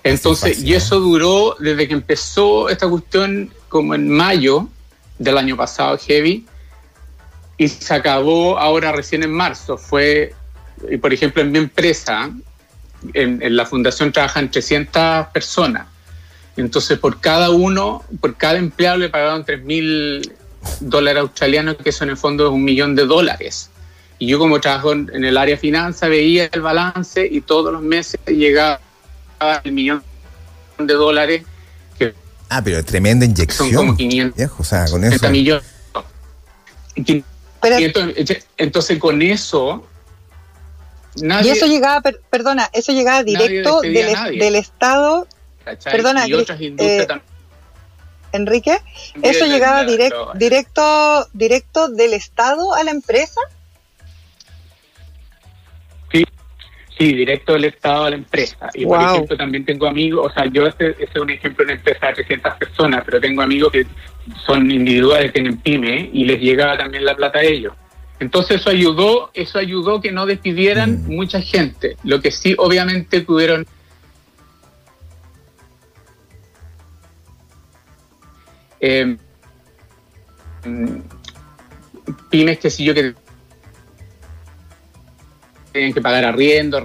Entonces, 0.05 0.57
fácil, 0.57 0.69
y 0.69 0.75
¿eh? 0.75 0.77
eso 0.77 1.01
duró 1.01 1.57
desde 1.59 1.89
que 1.89 1.95
empezó 1.95 2.69
esta 2.69 2.89
cuestión 2.89 3.51
como 3.69 3.95
en 3.95 4.11
mayo 4.11 4.69
del 5.19 5.39
año 5.39 5.57
pasado, 5.57 5.97
heavy, 5.99 6.47
y 7.57 7.69
se 7.69 7.95
acabó 7.95 8.59
ahora 8.59 8.93
recién 8.93 9.23
en 9.23 9.33
marzo. 9.33 9.79
Fue, 9.79 10.35
y 10.91 10.99
por 10.99 11.13
ejemplo, 11.15 11.41
en 11.41 11.53
mi 11.53 11.59
empresa, 11.59 12.31
en, 13.15 13.43
en 13.43 13.57
la 13.57 13.65
fundación 13.65 14.13
trabajan 14.13 14.51
300 14.51 15.29
personas. 15.29 15.87
Entonces, 16.57 16.99
por 16.99 17.19
cada 17.21 17.49
uno, 17.51 18.05
por 18.21 18.37
cada 18.37 18.59
empleado 18.59 18.99
le 18.99 19.09
pagaron 19.09 19.45
3 19.45 19.63
mil 19.65 20.33
dólares 20.81 21.21
australianos, 21.23 21.77
que 21.77 21.91
eso 21.91 22.05
en 22.05 22.11
el 22.11 22.17
fondo 22.17 22.47
es 22.47 22.53
un 22.53 22.65
millón 22.65 22.95
de 22.95 23.07
dólares. 23.07 23.71
Y 24.19 24.27
yo 24.29 24.39
como 24.39 24.61
trabajo 24.61 24.93
en 24.93 25.25
el 25.25 25.37
área 25.37 25.57
finanza, 25.57 26.07
veía 26.09 26.49
el 26.53 26.61
balance 26.61 27.27
y 27.29 27.41
todos 27.41 27.73
los 27.73 27.83
meses 27.83 28.21
llegaba 28.27 28.81
el 29.65 29.73
millón 29.73 30.03
de 30.79 30.95
dólares, 30.95 31.43
que 31.99 32.15
Ah, 32.49 32.63
pero 32.63 32.85
tremenda 32.85 33.25
inyección. 33.27 33.69
son 33.69 33.77
como 33.77 33.97
500 33.97 34.37
Viejo, 34.37 34.57
o 34.63 34.65
sea, 34.65 34.87
con 34.89 35.01
30 35.01 35.17
eso. 35.17 35.31
millones. 35.31 35.65
Entonces, 37.65 38.47
entonces, 38.57 38.99
con 38.99 39.23
eso, 39.23 39.87
nadie, 41.17 41.49
y 41.49 41.51
eso 41.53 41.67
llegaba, 41.67 42.01
per- 42.01 42.21
perdona, 42.31 42.69
eso 42.73 42.93
llegaba 42.93 43.23
directo 43.23 43.81
del, 43.83 44.55
Estado, 44.57 45.27
¿cachai? 45.65 45.93
perdona, 45.93 46.27
y 46.27 46.35
otras 46.35 46.61
industrias 46.61 47.03
eh, 47.05 47.07
también. 47.07 47.32
Enrique, 48.33 48.79
eso 49.23 49.47
llegaba 49.47 49.85
direct- 49.85 50.27
la- 50.33 50.39
directo, 50.39 51.29
directo 51.33 51.89
del 51.89 52.15
Estado 52.15 52.75
a 52.75 52.83
la 52.85 52.91
empresa. 52.91 53.41
Sí, 56.11 56.25
sí, 56.99 57.13
directo 57.15 57.53
del 57.55 57.65
Estado 57.67 58.05
a 58.05 58.11
la 58.11 58.17
empresa. 58.17 58.71
Y 58.75 58.85
por 58.87 59.01
ejemplo, 59.03 59.37
también 59.37 59.65
tengo 59.65 59.87
amigos, 59.87 60.31
o 60.31 60.35
sea, 60.35 60.47
yo 60.47 60.67
este, 60.67 60.91
este 60.91 61.05
es 61.05 61.17
un 61.17 61.31
ejemplo 61.31 61.65
de 61.65 61.73
una 61.73 61.79
empresa 61.81 62.07
de 62.09 62.15
300 62.15 62.55
personas, 62.57 63.03
pero 63.05 63.21
tengo 63.21 63.43
amigos 63.43 63.73
que 63.73 63.87
son 64.47 64.71
individuales, 64.71 65.33
tienen 65.33 65.57
pyme, 65.59 66.11
y 66.13 66.25
les 66.25 66.41
llegaba 66.41 66.77
también 66.77 67.05
la 67.05 67.15
plata 67.17 67.39
a 67.41 67.43
ellos. 67.43 67.75
Entonces 68.21 68.61
eso 68.61 68.71
ayudó, 68.71 69.31
eso 69.35 69.59
ayudó 69.59 70.01
que 70.01 70.13
no 70.13 70.27
despidieran 70.27 71.03
Mm. 71.05 71.15
mucha 71.17 71.41
gente. 71.41 71.97
Lo 72.05 72.21
que 72.21 72.31
sí, 72.31 72.55
obviamente, 72.57 73.23
tuvieron 73.23 73.67
eh, 78.83 79.17
mm, 80.65 80.97
pymes 82.31 82.59
que 82.59 82.69
sí 82.69 82.85
yo 82.85 82.93
que 82.95 83.15
tienen 85.73 85.95
que 85.95 86.01
pagar 86.03 86.25
arriendo, 86.25 86.79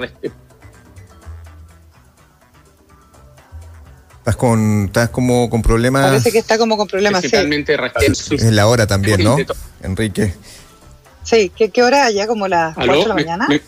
Estás 4.19 4.35
con, 4.35 4.85
estás 4.85 5.09
como 5.09 5.49
con 5.49 5.61
problemas. 5.61 6.05
Parece 6.05 6.31
que 6.33 6.37
está 6.39 6.57
como 6.57 6.75
con 6.77 6.85
problemas. 6.87 7.21
Sí, 7.21 7.29
principalmente 7.29 7.77
restringir- 7.77 8.35
Es 8.35 8.43
la 8.51 8.67
hora 8.67 8.85
también, 8.85 9.23
¿no? 9.23 9.37
Enrique, 9.81 10.33
sí. 11.23 11.49
¿Qué, 11.55 11.69
qué 11.69 11.81
hora 11.83 12.09
ya? 12.11 12.27
¿Como 12.27 12.47
las 12.49 12.75
4 12.75 12.91
¿Aló? 12.91 13.01
de 13.03 13.07
la 13.07 13.15
Me- 13.15 13.23
mañana? 13.23 13.45
me- 13.47 13.55
un 13.55 13.61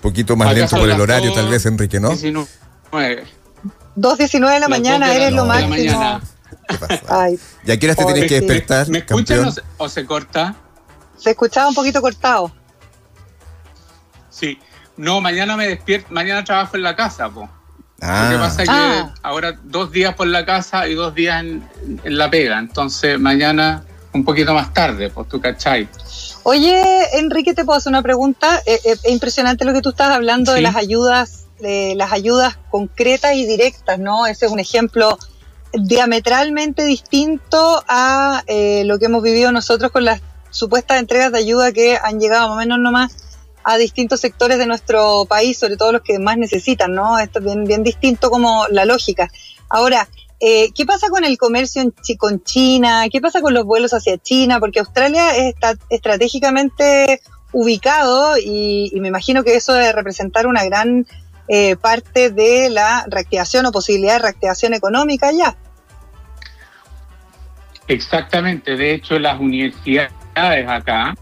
poquito 0.00 0.36
más 0.36 0.46
Acá 0.48 0.54
lento 0.58 0.70
son 0.70 0.78
por 0.80 0.90
el 0.90 1.00
horario, 1.00 1.26
dos 1.30 1.36
tal 1.36 1.48
vez, 1.48 1.66
Enrique, 1.66 1.98
¿no? 1.98 2.10
19. 2.10 3.24
2.19 3.96 4.32
de 4.32 4.40
la 4.46 4.58
Las 4.60 4.68
mañana, 4.70 5.06
dos 5.06 5.14
de 5.14 5.20
la- 5.20 5.24
eres 5.26 5.34
lo 5.36 5.44
máximo. 5.44 6.20
Mañana. 6.50 6.66
¿Qué 6.68 6.78
pasa? 6.78 7.22
Ay, 7.24 7.38
¿Y 7.64 7.70
a 7.72 7.78
qué 7.78 7.86
horas 7.86 7.96
te 7.96 8.04
tienes 8.04 8.22
que 8.24 8.28
sí. 8.28 8.34
despertar, 8.46 8.88
¿Me 8.88 8.98
escuchan 8.98 9.44
o 9.46 9.52
se, 9.52 9.62
o 9.76 9.88
se 9.88 10.04
corta? 10.06 10.54
se 11.16 11.30
escuchaba 11.30 11.68
un 11.68 11.74
poquito 11.74 12.00
cortado. 12.00 12.52
Sí. 14.30 14.58
No, 14.96 15.20
mañana 15.20 15.56
me 15.56 15.66
despierto, 15.68 16.08
mañana 16.10 16.44
trabajo 16.44 16.76
en 16.76 16.82
la 16.82 16.94
casa, 16.96 17.28
po. 17.28 17.42
Lo 17.42 17.48
que 17.98 18.06
Ah, 18.06 18.36
pasa 18.38 18.62
es 18.62 18.68
Ah. 18.70 19.12
que 19.14 19.20
ahora 19.22 19.58
dos 19.64 19.90
días 19.90 20.14
por 20.14 20.26
la 20.28 20.44
casa 20.44 20.86
y 20.86 20.94
dos 20.94 21.14
días 21.14 21.40
en, 21.42 21.68
en 22.04 22.18
la 22.18 22.30
pega. 22.30 22.58
Entonces 22.58 23.18
mañana 23.18 23.82
un 24.12 24.24
poquito 24.24 24.54
más 24.54 24.72
tarde, 24.72 25.10
pues 25.10 25.28
tú 25.28 25.40
cachai. 25.40 25.88
Oye, 26.44 27.18
Enrique, 27.18 27.54
te 27.54 27.64
puedo 27.64 27.76
hacer 27.78 27.90
una 27.90 28.02
pregunta. 28.02 28.60
Eh, 28.66 28.80
eh, 28.84 28.92
es 28.92 29.04
impresionante 29.10 29.64
lo 29.64 29.72
que 29.72 29.80
tú 29.82 29.90
estás 29.90 30.10
hablando 30.10 30.52
de 30.52 30.60
las 30.62 30.76
ayudas, 30.76 31.46
de 31.60 31.94
las 31.96 32.12
ayudas 32.12 32.56
concretas 32.70 33.34
y 33.34 33.46
directas, 33.46 33.98
¿no? 33.98 34.26
Ese 34.26 34.46
es 34.46 34.52
un 34.52 34.60
ejemplo 34.60 35.18
diametralmente 35.72 36.84
distinto 36.84 37.82
a 37.88 38.42
eh, 38.46 38.82
lo 38.84 38.98
que 38.98 39.06
hemos 39.06 39.22
vivido 39.22 39.52
nosotros 39.52 39.90
con 39.90 40.04
las 40.04 40.20
supuestas 40.50 40.98
entregas 40.98 41.32
de 41.32 41.38
ayuda 41.38 41.72
que 41.72 41.98
han 42.02 42.20
llegado 42.20 42.48
más 42.48 42.56
o 42.56 42.58
menos 42.58 42.78
nomás 42.78 43.16
a 43.64 43.76
distintos 43.76 44.20
sectores 44.20 44.58
de 44.58 44.66
nuestro 44.66 45.26
país, 45.26 45.58
sobre 45.58 45.76
todo 45.76 45.92
los 45.92 46.02
que 46.02 46.18
más 46.18 46.38
necesitan, 46.38 46.94
¿no? 46.94 47.18
Esto 47.18 47.40
es 47.40 47.44
bien, 47.44 47.64
bien 47.64 47.82
distinto 47.82 48.30
como 48.30 48.66
la 48.68 48.84
lógica. 48.86 49.30
Ahora, 49.68 50.08
eh, 50.40 50.70
¿qué 50.74 50.86
pasa 50.86 51.10
con 51.10 51.24
el 51.24 51.36
comercio 51.36 51.82
en 51.82 51.92
Chi- 51.92 52.16
con 52.16 52.42
China? 52.44 53.04
¿Qué 53.12 53.20
pasa 53.20 53.40
con 53.42 53.52
los 53.52 53.64
vuelos 53.64 53.92
hacia 53.92 54.16
China? 54.16 54.58
Porque 54.60 54.78
Australia 54.80 55.36
está 55.36 55.74
estratégicamente 55.90 57.20
ubicado 57.52 58.38
y, 58.38 58.90
y 58.92 59.00
me 59.00 59.08
imagino 59.08 59.42
que 59.44 59.56
eso 59.56 59.72
debe 59.74 59.92
representar 59.92 60.46
una 60.46 60.64
gran 60.64 61.06
eh, 61.48 61.76
parte 61.76 62.30
de 62.30 62.70
la 62.70 63.04
reactivación 63.08 63.66
o 63.66 63.72
posibilidad 63.72 64.14
de 64.14 64.18
reactivación 64.20 64.74
económica 64.74 65.30
ya. 65.32 65.56
Exactamente. 67.88 68.76
De 68.76 68.92
hecho, 68.92 69.18
las 69.18 69.40
universidades 69.40 70.10
acá, 70.68 71.14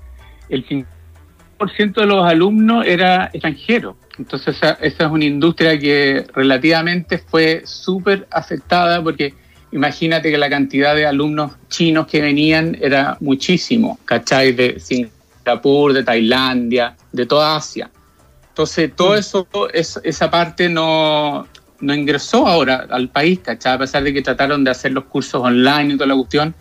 el 0.48 0.66
50% 0.66 1.94
de 1.94 2.06
los 2.06 2.26
alumnos 2.26 2.84
era 2.84 3.30
extranjero. 3.32 3.96
Entonces, 4.18 4.56
esa, 4.56 4.72
es 4.80 4.98
una 5.00 5.24
industria 5.24 5.78
que 5.78 6.26
relativamente 6.34 7.18
fue 7.18 7.62
súper 7.64 8.26
afectada 8.30 9.02
porque 9.02 9.34
imagínate 9.72 10.30
que 10.30 10.38
la 10.38 10.50
cantidad 10.50 10.94
de 10.94 11.06
alumnos 11.06 11.52
chinos 11.68 12.06
que 12.06 12.20
venían 12.20 12.76
era 12.80 13.16
muchísimo, 13.20 13.98
¿cachai? 14.04 14.52
De 14.52 14.80
Singapur, 14.80 15.92
de 15.92 16.02
Tailandia, 16.02 16.96
de 17.12 17.26
toda 17.26 17.56
Asia. 17.56 17.90
Entonces, 18.56 18.90
todo 18.96 19.14
eso, 19.16 19.46
es- 19.74 20.00
esa 20.02 20.30
parte 20.30 20.70
no, 20.70 21.46
no 21.80 21.94
ingresó 21.94 22.46
ahora 22.46 22.86
al 22.88 23.10
país, 23.10 23.40
¿cachai? 23.40 23.74
A 23.74 23.78
pesar 23.78 24.02
de 24.02 24.14
que 24.14 24.22
trataron 24.22 24.64
de 24.64 24.70
hacer 24.70 24.92
los 24.92 25.04
cursos 25.04 25.42
online 25.42 25.92
y 25.92 25.96
toda 25.98 26.06
la 26.06 26.14
cuestión. 26.14 26.54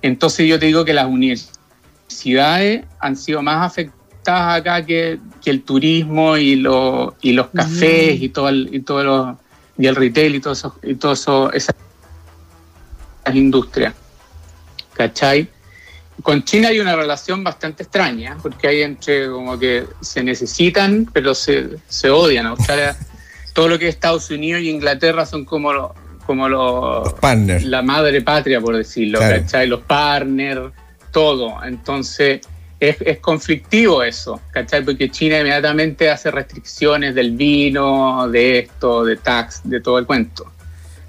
Entonces, 0.00 0.48
yo 0.48 0.58
te 0.58 0.64
digo 0.64 0.86
que 0.86 0.94
las 0.94 1.04
universidades 1.04 2.86
han 2.98 3.14
sido 3.14 3.42
más 3.42 3.66
afectadas 3.66 4.60
acá 4.60 4.86
que, 4.86 5.18
que 5.44 5.50
el 5.50 5.62
turismo 5.64 6.38
y, 6.38 6.56
lo- 6.56 7.14
y 7.20 7.32
los 7.32 7.48
cafés 7.48 8.22
y 8.22 8.30
todo 8.30 8.48
el, 8.48 8.70
y 8.72 8.80
todo 8.80 9.04
lo- 9.04 9.38
y 9.76 9.86
el 9.86 9.96
retail 9.96 10.34
y 10.34 10.40
todo 10.40 10.54
eso, 10.54 10.78
y 10.82 10.94
todo 10.94 11.12
eso 11.12 11.52
esas 11.52 11.74
industrias. 13.34 13.92
¿Cachai? 14.94 15.46
Con 16.22 16.42
China 16.44 16.68
hay 16.68 16.80
una 16.80 16.96
relación 16.96 17.44
bastante 17.44 17.84
extraña, 17.84 18.36
porque 18.42 18.68
hay 18.68 18.82
entre 18.82 19.28
como 19.30 19.58
que 19.58 19.84
se 20.00 20.22
necesitan, 20.24 21.08
pero 21.12 21.34
se, 21.34 21.68
se 21.88 22.10
odian. 22.10 22.46
Australia, 22.46 22.96
todo 23.54 23.68
lo 23.68 23.78
que 23.78 23.88
es 23.88 23.94
Estados 23.94 24.30
Unidos 24.30 24.62
y 24.62 24.70
Inglaterra 24.70 25.24
son 25.26 25.44
como, 25.44 25.72
lo- 25.72 25.94
como 26.26 26.48
los 26.48 27.04
los 27.04 27.12
partners. 27.14 27.64
la 27.64 27.82
madre 27.82 28.20
patria, 28.22 28.60
por 28.60 28.76
decirlo, 28.76 29.18
Claro. 29.20 29.40
¿cachai? 29.42 29.66
Los 29.68 29.80
partners, 29.82 30.72
todo. 31.12 31.62
Entonces, 31.64 32.40
es, 32.80 32.96
es 33.00 33.18
conflictivo 33.18 34.02
eso, 34.02 34.40
¿cachai? 34.50 34.84
Porque 34.84 35.10
China 35.10 35.38
inmediatamente 35.38 36.10
hace 36.10 36.30
restricciones 36.30 37.14
del 37.14 37.30
vino, 37.32 38.28
de 38.28 38.58
esto, 38.58 39.04
de 39.04 39.16
tax, 39.16 39.60
de 39.64 39.80
todo 39.80 39.98
el 39.98 40.06
cuento. 40.06 40.52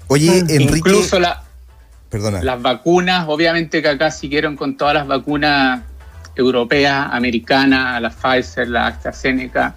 Oye, 0.06 0.38
Enrique, 0.38 0.78
Incluso 0.78 1.20
la, 1.20 1.44
perdona. 2.10 2.42
las 2.42 2.60
vacunas, 2.60 3.26
obviamente 3.28 3.80
que 3.80 3.88
acá 3.88 4.10
siguieron 4.10 4.56
con 4.56 4.76
todas 4.76 4.94
las 4.94 5.06
vacunas 5.06 5.82
europeas, 6.36 7.08
americanas, 7.12 8.02
la 8.02 8.10
Pfizer, 8.10 8.68
la 8.68 8.88
AstraZeneca, 8.88 9.74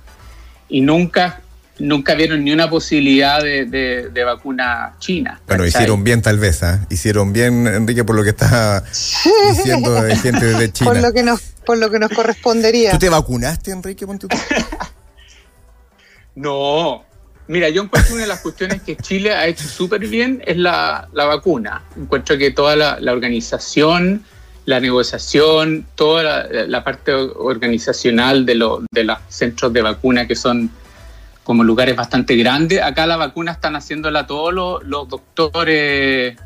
y 0.70 0.82
nunca 0.82 1.44
nunca 1.80 2.16
vieron 2.16 2.44
ni 2.44 2.52
una 2.52 2.70
posibilidad 2.70 3.42
de, 3.42 3.66
de, 3.66 4.24
vacuna 4.24 4.96
china. 5.00 5.42
Bueno, 5.48 5.66
hicieron 5.66 6.04
bien 6.04 6.22
tal 6.22 6.40
vez, 6.40 6.64
¿ah? 6.64 6.86
Hicieron 6.90 7.34
bien, 7.34 7.68
Enrique, 7.68 8.04
por 8.04 8.16
lo 8.16 8.24
que 8.24 8.30
está 8.30 8.84
diciendo 9.50 10.02
de 10.02 10.16
gente 10.18 10.46
de 10.46 10.72
China. 10.72 10.92
por, 10.92 11.02
lo 11.02 11.12
que 11.12 11.24
nos, 11.24 11.42
por 11.66 11.78
lo 11.78 11.90
que 11.90 12.00
nos 12.00 12.12
correspondería. 12.12 12.92
¿Tú 12.92 13.00
te 13.00 13.10
vacunaste, 13.10 13.72
Enrique? 13.72 14.06
no. 16.36 17.04
Mira, 17.48 17.70
yo 17.70 17.84
encuentro 17.84 18.14
una 18.14 18.24
de 18.24 18.28
las 18.28 18.40
cuestiones 18.40 18.82
que 18.82 18.96
Chile 18.96 19.34
ha 19.34 19.48
hecho 19.48 19.68
súper 19.68 20.08
bien 20.08 20.42
es 20.46 20.58
la, 20.58 21.10
la, 21.14 21.26
vacuna. 21.26 21.84
Encuentro 21.98 22.38
que 22.38 22.52
toda 22.52 22.76
la, 22.76 23.00
la 23.00 23.12
organización, 23.12 24.24
la 24.66 24.80
negociación, 24.80 25.86
toda 25.96 26.24
la, 26.24 26.48
la 26.68 26.84
parte 26.84 27.14
organizacional 27.14 28.46
de, 28.46 28.56
lo, 28.56 28.84
de 28.92 29.04
los 29.04 29.18
centros 29.28 29.74
de 29.74 29.82
vacuna 29.82 30.26
que 30.26 30.36
son 30.36 30.72
como 31.44 31.64
lugares 31.64 31.96
bastante 31.96 32.36
grandes. 32.36 32.82
Acá 32.82 33.06
la 33.06 33.18
vacuna 33.18 33.52
están 33.52 33.76
haciéndola 33.76 34.26
todos 34.26 34.54
los, 34.54 35.10
doctores, 35.10 36.38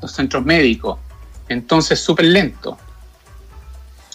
los 0.00 0.12
centros 0.12 0.44
médicos. 0.44 0.98
Entonces, 1.48 2.00
súper 2.00 2.26
lento. 2.26 2.78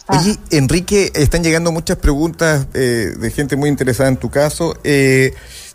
Oye, 0.07 0.37
Enrique, 0.51 1.11
están 1.15 1.43
llegando 1.43 1.71
muchas 1.71 1.97
preguntas 1.97 2.67
eh, 2.73 3.13
de 3.17 3.31
gente 3.31 3.55
muy 3.55 3.69
interesada 3.69 4.09
en 4.09 4.17
tu 4.17 4.29
caso. 4.29 4.77
Eh, 4.83 5.33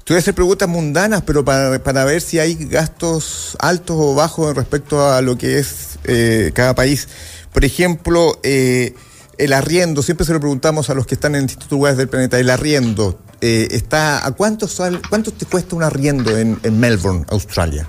tú 0.08 0.14
voy 0.14 0.16
a 0.16 0.20
hacer 0.20 0.34
preguntas 0.34 0.66
mundanas, 0.66 1.20
pero 1.20 1.44
para, 1.44 1.82
para, 1.82 2.02
ver 2.06 2.22
si 2.22 2.38
hay 2.38 2.54
gastos 2.54 3.58
altos 3.60 3.94
o 4.00 4.14
bajos 4.14 4.56
respecto 4.56 5.06
a 5.06 5.20
lo 5.20 5.36
que 5.36 5.58
es 5.58 5.98
eh, 6.04 6.50
cada 6.54 6.74
país. 6.74 7.08
Por 7.52 7.66
ejemplo, 7.66 8.40
eh, 8.42 8.94
el 9.36 9.52
arriendo, 9.52 10.00
siempre 10.00 10.24
se 10.24 10.32
lo 10.32 10.40
preguntamos 10.40 10.88
a 10.88 10.94
los 10.94 11.06
que 11.06 11.14
están 11.14 11.34
en 11.34 11.42
distintos 11.42 11.70
lugares 11.70 11.98
del 11.98 12.08
planeta, 12.08 12.40
el 12.40 12.48
arriendo, 12.48 13.20
eh, 13.42 13.68
está 13.70 14.26
¿a 14.26 14.32
cuánto, 14.32 14.66
sal, 14.66 15.02
cuánto 15.10 15.30
te 15.30 15.44
cuesta 15.44 15.76
un 15.76 15.82
arriendo 15.82 16.38
en, 16.38 16.58
Melbourne, 16.80 17.26
Australia? 17.28 17.86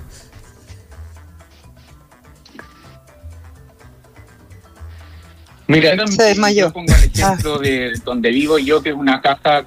Mira, 5.68 5.96
yo 6.52 6.70
pongo 6.70 6.92
el 6.92 7.04
ejemplo 7.04 7.54
ah. 7.54 7.62
de 7.62 7.92
donde 8.04 8.28
vivo 8.28 8.58
yo, 8.58 8.82
que 8.82 8.90
es 8.90 8.94
una 8.94 9.22
casa 9.22 9.64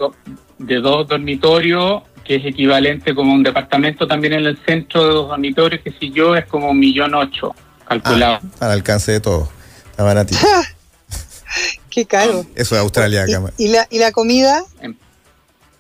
de 0.59 0.75
dos 0.75 1.07
dormitorios, 1.07 2.03
que 2.23 2.35
es 2.35 2.45
equivalente 2.45 3.13
como 3.13 3.33
un 3.33 3.43
departamento 3.43 4.07
también 4.07 4.33
en 4.33 4.45
el 4.45 4.57
centro 4.65 5.03
de 5.03 5.09
dos 5.13 5.29
dormitorios, 5.29 5.81
que 5.81 5.91
si 5.91 6.11
yo 6.11 6.35
es 6.35 6.45
como 6.45 6.69
un 6.69 6.79
millón 6.79 7.13
ocho 7.13 7.55
calculado. 7.85 8.39
Ah, 8.59 8.65
al 8.65 8.71
alcance 8.71 9.11
de 9.11 9.19
todo, 9.19 9.49
está 9.91 10.03
baratito. 10.03 10.39
Qué 11.89 12.05
caro. 12.05 12.45
Eso 12.55 12.75
es 12.75 12.81
Australia, 12.81 13.25
¿Y, 13.27 13.65
¿Y, 13.65 13.67
la, 13.67 13.87
¿Y 13.91 13.99
la 13.99 14.11
comida? 14.11 14.63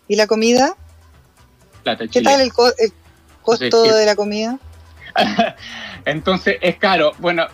¿Y 0.07 0.15
la 0.15 0.27
comida? 0.27 0.75
¿Qué 2.11 2.21
tal 2.21 2.39
el, 2.39 2.53
costo 3.41 3.83
de 3.83 4.05
la 4.05 4.15
comida? 4.15 4.59
Entonces 6.05 6.57
es 6.61 6.77
caro. 6.77 7.13
Bueno, 7.17 7.47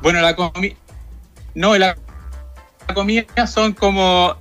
bueno 0.00 0.20
la 0.20 0.36
comida, 0.36 0.76
no 1.54 1.76
la, 1.76 1.96
comida 2.94 3.46
son 3.46 3.72
como 3.72 4.36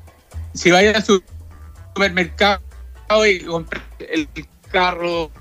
si 0.54 0.72
vayas 0.72 0.96
al 0.96 1.04
supermercado 1.94 2.62
y 3.28 3.40
compras 3.42 3.84
el 4.00 4.28
carro 4.72 5.32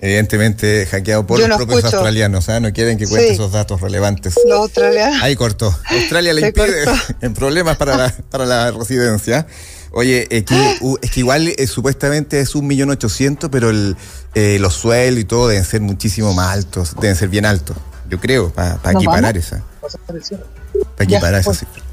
Evidentemente 0.00 0.86
hackeado 0.86 1.26
por 1.26 1.38
los 1.40 1.56
propios 1.56 1.84
australianos, 1.84 2.48
¿ah? 2.48 2.60
no 2.60 2.72
quieren 2.72 2.98
que 2.98 3.06
cuente 3.06 3.32
esos 3.32 3.52
datos 3.52 3.80
relevantes. 3.80 4.34
Los 4.46 4.58
australianos. 4.58 5.22
Ahí 5.22 5.36
cortó. 5.36 5.74
Australia 5.90 6.34
le 6.34 6.48
impide 6.48 6.84
en 7.20 7.34
problemas 7.34 7.76
para 7.76 7.96
la, 7.96 8.14
para 8.30 8.44
la 8.44 8.70
residencia. 8.70 9.46
Oye, 9.92 10.26
es 10.30 10.44
que 10.44 11.20
igual 11.20 11.48
eh, 11.48 11.66
supuestamente 11.66 12.40
es 12.40 12.54
un 12.54 12.66
millón 12.66 12.90
ochocientos, 12.90 13.48
pero 13.50 13.70
el, 13.70 13.96
eh, 14.34 14.58
los 14.60 14.74
sueldos 14.74 15.20
y 15.20 15.24
todo 15.24 15.48
deben 15.48 15.64
ser 15.64 15.80
muchísimo 15.80 16.34
más 16.34 16.52
altos, 16.52 16.94
deben 17.00 17.16
ser 17.16 17.30
bien 17.30 17.46
altos, 17.46 17.76
yo 18.10 18.20
creo, 18.20 18.50
para 18.50 18.78
equiparar 18.92 19.38
esa. 19.38 19.64
Para 20.06 21.04
equiparar 21.04 21.40
esa 21.40 21.54
cifra. 21.54 21.87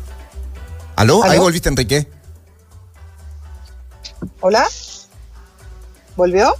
¿Aló? 0.95 1.23
¿Aló? 1.23 1.31
¿Ahí 1.31 1.39
volviste, 1.39 1.69
Enrique? 1.69 2.07
¿Hola? 4.39 4.65
¿Volvió? 6.15 6.55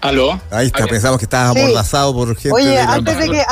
¿Aló? 0.00 0.40
Ahí 0.50 0.66
está, 0.66 0.86
pensamos 0.86 1.18
que 1.18 1.24
estabas 1.24 1.56
amordazado 1.56 2.14
por 2.14 2.34
gente. 2.34 2.52
Oye, 2.52 2.78
antes 2.78 3.18
de 3.18 3.28
que. 3.28 3.44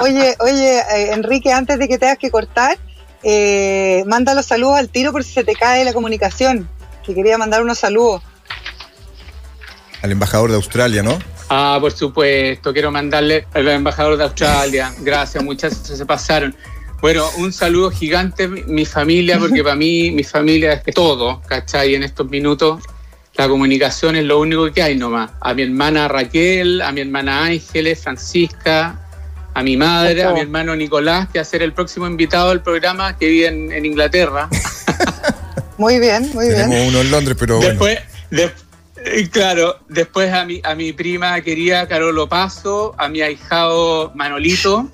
oye, 0.00 0.36
oye, 0.40 0.78
eh, 0.78 1.12
Enrique, 1.12 1.52
antes 1.52 1.78
de 1.78 1.88
que 1.88 1.98
tengas 1.98 2.18
que 2.18 2.30
cortar, 2.30 2.78
eh, 3.22 4.04
manda 4.06 4.34
los 4.34 4.46
saludos 4.46 4.78
al 4.78 4.88
tiro 4.88 5.12
por 5.12 5.24
si 5.24 5.32
se 5.32 5.44
te 5.44 5.54
cae 5.54 5.84
la 5.84 5.92
comunicación. 5.92 6.68
Que 7.02 7.14
quería 7.14 7.38
mandar 7.38 7.62
unos 7.62 7.78
saludos. 7.78 8.22
Al 10.02 10.12
embajador 10.12 10.50
de 10.50 10.56
Australia, 10.56 11.02
¿no? 11.02 11.18
Ah, 11.48 11.78
por 11.80 11.92
supuesto, 11.92 12.72
quiero 12.72 12.90
mandarle 12.90 13.46
al 13.54 13.68
embajador 13.68 14.18
de 14.18 14.24
Australia. 14.24 14.94
Gracias, 14.98 15.42
muchas 15.42 15.74
se 15.74 16.04
pasaron. 16.04 16.54
Bueno, 17.00 17.28
un 17.36 17.52
saludo 17.52 17.90
gigante 17.90 18.48
mi 18.48 18.84
familia, 18.84 19.38
porque 19.38 19.62
para 19.62 19.76
mí 19.76 20.10
mi 20.10 20.24
familia 20.24 20.72
es 20.84 20.94
todo, 20.94 21.40
¿cachai? 21.46 21.94
En 21.94 22.02
estos 22.02 22.28
minutos 22.28 22.82
la 23.34 23.46
comunicación 23.46 24.16
es 24.16 24.24
lo 24.24 24.40
único 24.40 24.72
que 24.72 24.82
hay 24.82 24.96
nomás. 24.96 25.30
A 25.40 25.54
mi 25.54 25.62
hermana 25.62 26.08
Raquel, 26.08 26.82
a 26.82 26.90
mi 26.90 27.02
hermana 27.02 27.44
Ángeles, 27.44 28.00
Francisca, 28.00 28.98
a 29.54 29.62
mi 29.62 29.76
madre, 29.76 30.24
a 30.24 30.32
mi 30.32 30.40
hermano 30.40 30.74
Nicolás, 30.74 31.28
que 31.32 31.38
va 31.38 31.42
a 31.42 31.44
ser 31.44 31.62
el 31.62 31.72
próximo 31.72 32.08
invitado 32.08 32.48
del 32.48 32.62
programa 32.62 33.16
que 33.16 33.28
vive 33.28 33.46
en, 33.46 33.86
Inglaterra. 33.86 34.48
muy 35.78 36.00
bien, 36.00 36.28
muy 36.34 36.48
bien. 36.48 36.68
Tenemos 36.68 36.88
uno 36.88 37.00
en 37.00 37.10
Londres, 37.12 37.36
pero 37.38 37.60
después, 37.60 38.00
eh, 38.32 39.28
claro, 39.30 39.78
después 39.88 40.32
a 40.32 40.44
mi, 40.44 40.60
a 40.64 40.74
mi 40.74 40.92
prima 40.92 41.40
querida 41.40 41.86
Carolo 41.86 42.28
Paso, 42.28 42.96
a 42.98 43.08
mi 43.08 43.20
ahijado 43.20 44.10
Manolito 44.16 44.90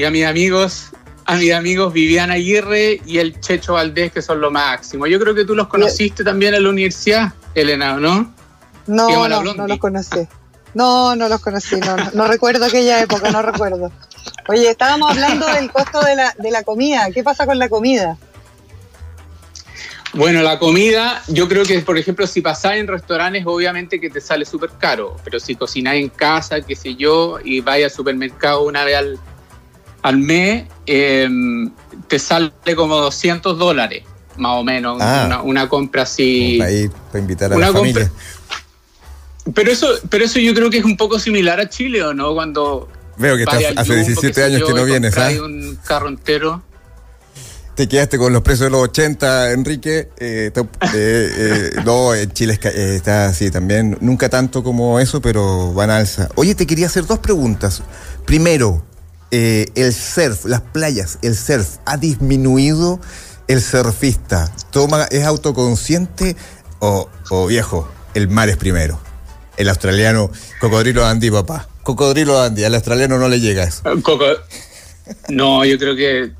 y 0.00 0.04
a 0.04 0.10
mis 0.10 0.24
amigos 0.24 0.86
a 1.26 1.36
mis 1.36 1.52
amigos 1.52 1.92
Viviana 1.92 2.34
Aguirre 2.34 3.02
y 3.04 3.18
el 3.18 3.38
Checho 3.38 3.74
Valdés, 3.74 4.10
que 4.10 4.22
son 4.22 4.40
lo 4.40 4.50
máximo. 4.50 5.06
Yo 5.06 5.20
creo 5.20 5.34
que 5.34 5.44
tú 5.44 5.54
los 5.54 5.68
conociste 5.68 6.24
también 6.24 6.54
en 6.54 6.62
la 6.62 6.70
universidad, 6.70 7.34
Elena, 7.54 7.98
¿no? 7.98 8.34
No, 8.86 9.28
no, 9.28 9.42
no 9.42 9.66
los 9.66 9.78
conocí. 9.78 10.26
No, 10.72 11.14
no 11.14 11.28
los 11.28 11.40
conocí, 11.40 11.76
no, 11.76 11.96
no, 12.14 12.26
recuerdo 12.26 12.64
aquella 12.64 13.02
época, 13.02 13.30
no 13.30 13.42
recuerdo. 13.42 13.92
Oye, 14.48 14.70
estábamos 14.70 15.10
hablando 15.10 15.46
del 15.46 15.70
costo 15.70 16.00
de 16.00 16.16
la, 16.16 16.34
de 16.38 16.50
la 16.50 16.62
comida. 16.62 17.10
¿Qué 17.12 17.22
pasa 17.22 17.44
con 17.44 17.58
la 17.58 17.68
comida? 17.68 18.16
Bueno, 20.14 20.42
la 20.42 20.58
comida, 20.58 21.22
yo 21.28 21.48
creo 21.48 21.64
que, 21.64 21.78
por 21.80 21.98
ejemplo, 21.98 22.26
si 22.26 22.40
pasás 22.40 22.74
en 22.76 22.88
restaurantes, 22.88 23.44
obviamente 23.46 24.00
que 24.00 24.10
te 24.10 24.20
sale 24.20 24.44
súper 24.44 24.70
caro, 24.78 25.16
pero 25.22 25.38
si 25.38 25.54
cocinás 25.54 25.94
en 25.94 26.08
casa, 26.08 26.60
qué 26.62 26.74
sé 26.74 26.96
yo, 26.96 27.38
y 27.44 27.60
vais 27.60 27.84
al 27.84 27.90
supermercado 27.90 28.62
una 28.62 28.82
vez 28.82 28.96
al, 28.96 29.20
al 30.02 30.18
mes 30.18 30.64
em, 30.86 31.70
te 32.08 32.18
sale 32.18 32.52
como 32.76 32.96
200 32.96 33.58
dólares, 33.58 34.04
más 34.36 34.58
o 34.58 34.64
menos, 34.64 34.98
ah. 35.00 35.42
una, 35.44 35.68
compra 35.68 36.02
así. 36.02 36.58
Para, 36.58 37.20
invitar 37.20 37.52
a 37.52 37.58
la 37.58 37.72
familia. 37.72 38.10
Pero 39.54 39.70
eso, 39.70 39.88
pero 40.08 40.24
eso 40.24 40.38
yo 40.38 40.54
creo 40.54 40.70
que 40.70 40.78
es 40.78 40.84
un 40.84 40.96
poco 40.96 41.18
similar 41.18 41.60
a 41.60 41.68
Chile, 41.68 42.02
¿o 42.02 42.14
no? 42.14 42.34
Cuando 42.34 42.88
Veo 43.20 43.36
que 43.36 43.44
hace 43.44 43.94
17 43.94 44.44
años 44.44 44.62
que 44.66 44.72
no 44.72 44.84
vienes, 44.84 45.16
¿ah? 45.18 45.28
un 45.44 45.78
carro 45.84 46.08
entero. 46.08 46.62
Te 47.74 47.86
quedaste 47.86 48.18
con 48.18 48.32
los 48.32 48.42
precios 48.42 48.66
de 48.66 48.70
los 48.70 48.82
80, 48.82 49.52
Enrique. 49.52 50.08
Eh, 50.18 50.50
eh, 50.54 50.60
eh, 50.94 51.70
no, 51.84 52.14
en 52.14 52.30
Chile 52.32 52.58
está 52.62 53.26
así 53.26 53.50
también. 53.50 53.96
Nunca 54.00 54.28
tanto 54.28 54.62
como 54.62 55.00
eso, 55.00 55.20
pero 55.20 55.72
van 55.72 55.90
a 55.90 55.98
alza. 55.98 56.28
Oye, 56.34 56.54
te 56.54 56.66
quería 56.66 56.86
hacer 56.86 57.06
dos 57.06 57.18
preguntas. 57.18 57.82
Primero, 58.24 58.84
eh, 59.30 59.66
el 59.76 59.92
surf, 59.92 60.44
las 60.44 60.60
playas, 60.60 61.18
el 61.22 61.36
surf, 61.36 61.76
ha 61.86 61.96
disminuido 61.96 63.00
el 63.46 63.60
surfista? 63.60 64.52
Toma, 64.72 65.04
¿Es 65.04 65.24
autoconsciente 65.24 66.36
o, 66.80 67.08
viejo? 67.48 67.88
El 68.14 68.28
mar 68.28 68.48
es 68.48 68.56
primero. 68.56 68.98
El 69.56 69.68
australiano, 69.68 70.30
cocodrilo 70.58 71.04
Andy, 71.04 71.30
papá. 71.30 71.68
Cocodrilo 71.82 72.40
Andy, 72.40 72.64
al 72.64 72.74
australiano 72.74 73.18
no 73.18 73.28
le 73.28 73.40
llega 73.40 73.64
eso. 73.64 73.82
no, 75.28 75.64
yo 75.64 75.78
creo 75.78 75.94
que 75.94 76.32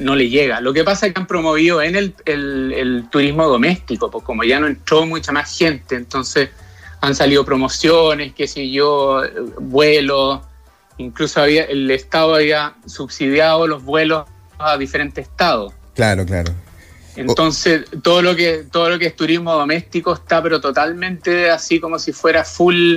no 0.00 0.14
le 0.14 0.28
llega. 0.28 0.60
Lo 0.60 0.74
que 0.74 0.84
pasa 0.84 1.06
es 1.06 1.14
que 1.14 1.20
han 1.20 1.26
promovido 1.26 1.80
en 1.80 1.96
el, 1.96 2.14
el, 2.26 3.06
turismo 3.10 3.46
doméstico, 3.46 4.10
pues 4.10 4.24
como 4.24 4.44
ya 4.44 4.60
no 4.60 4.66
entró 4.66 5.06
mucha 5.06 5.32
más 5.32 5.56
gente, 5.56 5.94
entonces 5.94 6.50
han 7.00 7.14
salido 7.14 7.44
promociones, 7.44 8.34
qué 8.34 8.48
sé 8.48 8.70
yo, 8.70 9.22
vuelos 9.60 10.40
Incluso 10.98 11.40
había, 11.40 11.64
el 11.64 11.90
Estado 11.90 12.36
había 12.36 12.74
subsidiado 12.86 13.66
los 13.66 13.82
vuelos 13.82 14.26
a 14.58 14.76
diferentes 14.78 15.26
estados. 15.26 15.72
Claro, 15.94 16.24
claro. 16.24 16.52
Entonces, 17.16 17.84
todo 18.02 18.22
lo 18.22 18.34
que 18.34 18.64
todo 18.70 18.90
lo 18.90 18.98
que 18.98 19.06
es 19.06 19.16
turismo 19.16 19.52
doméstico 19.52 20.14
está 20.14 20.42
pero 20.42 20.60
totalmente 20.60 21.50
así 21.50 21.78
como 21.78 21.98
si 21.98 22.12
fuera 22.12 22.44
full. 22.44 22.96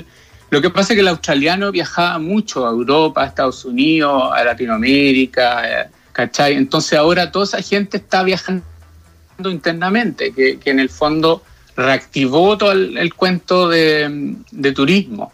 Lo 0.50 0.62
que 0.62 0.70
pasa 0.70 0.94
es 0.94 0.98
que 0.98 1.02
el 1.02 1.08
australiano 1.10 1.72
viajaba 1.72 2.18
mucho 2.20 2.66
a 2.66 2.72
Europa, 2.72 3.24
a 3.24 3.28
Estados 3.28 3.66
Unidos, 3.66 4.32
a 4.34 4.44
Latinoamérica, 4.44 5.82
eh, 5.82 5.88
¿cachai? 6.14 6.54
Entonces 6.54 6.98
ahora 6.98 7.32
toda 7.32 7.46
esa 7.46 7.62
gente 7.62 7.98
está 7.98 8.24
viajando 8.24 8.64
internamente, 9.44 10.32
que, 10.32 10.58
que 10.58 10.70
en 10.70 10.80
el 10.80 10.90
fondo 10.90 11.44
reactivó 11.76 12.58
todo 12.58 12.72
el, 12.72 12.98
el 12.98 13.14
cuento 13.14 13.68
de, 13.68 14.36
de 14.52 14.72
turismo. 14.72 15.32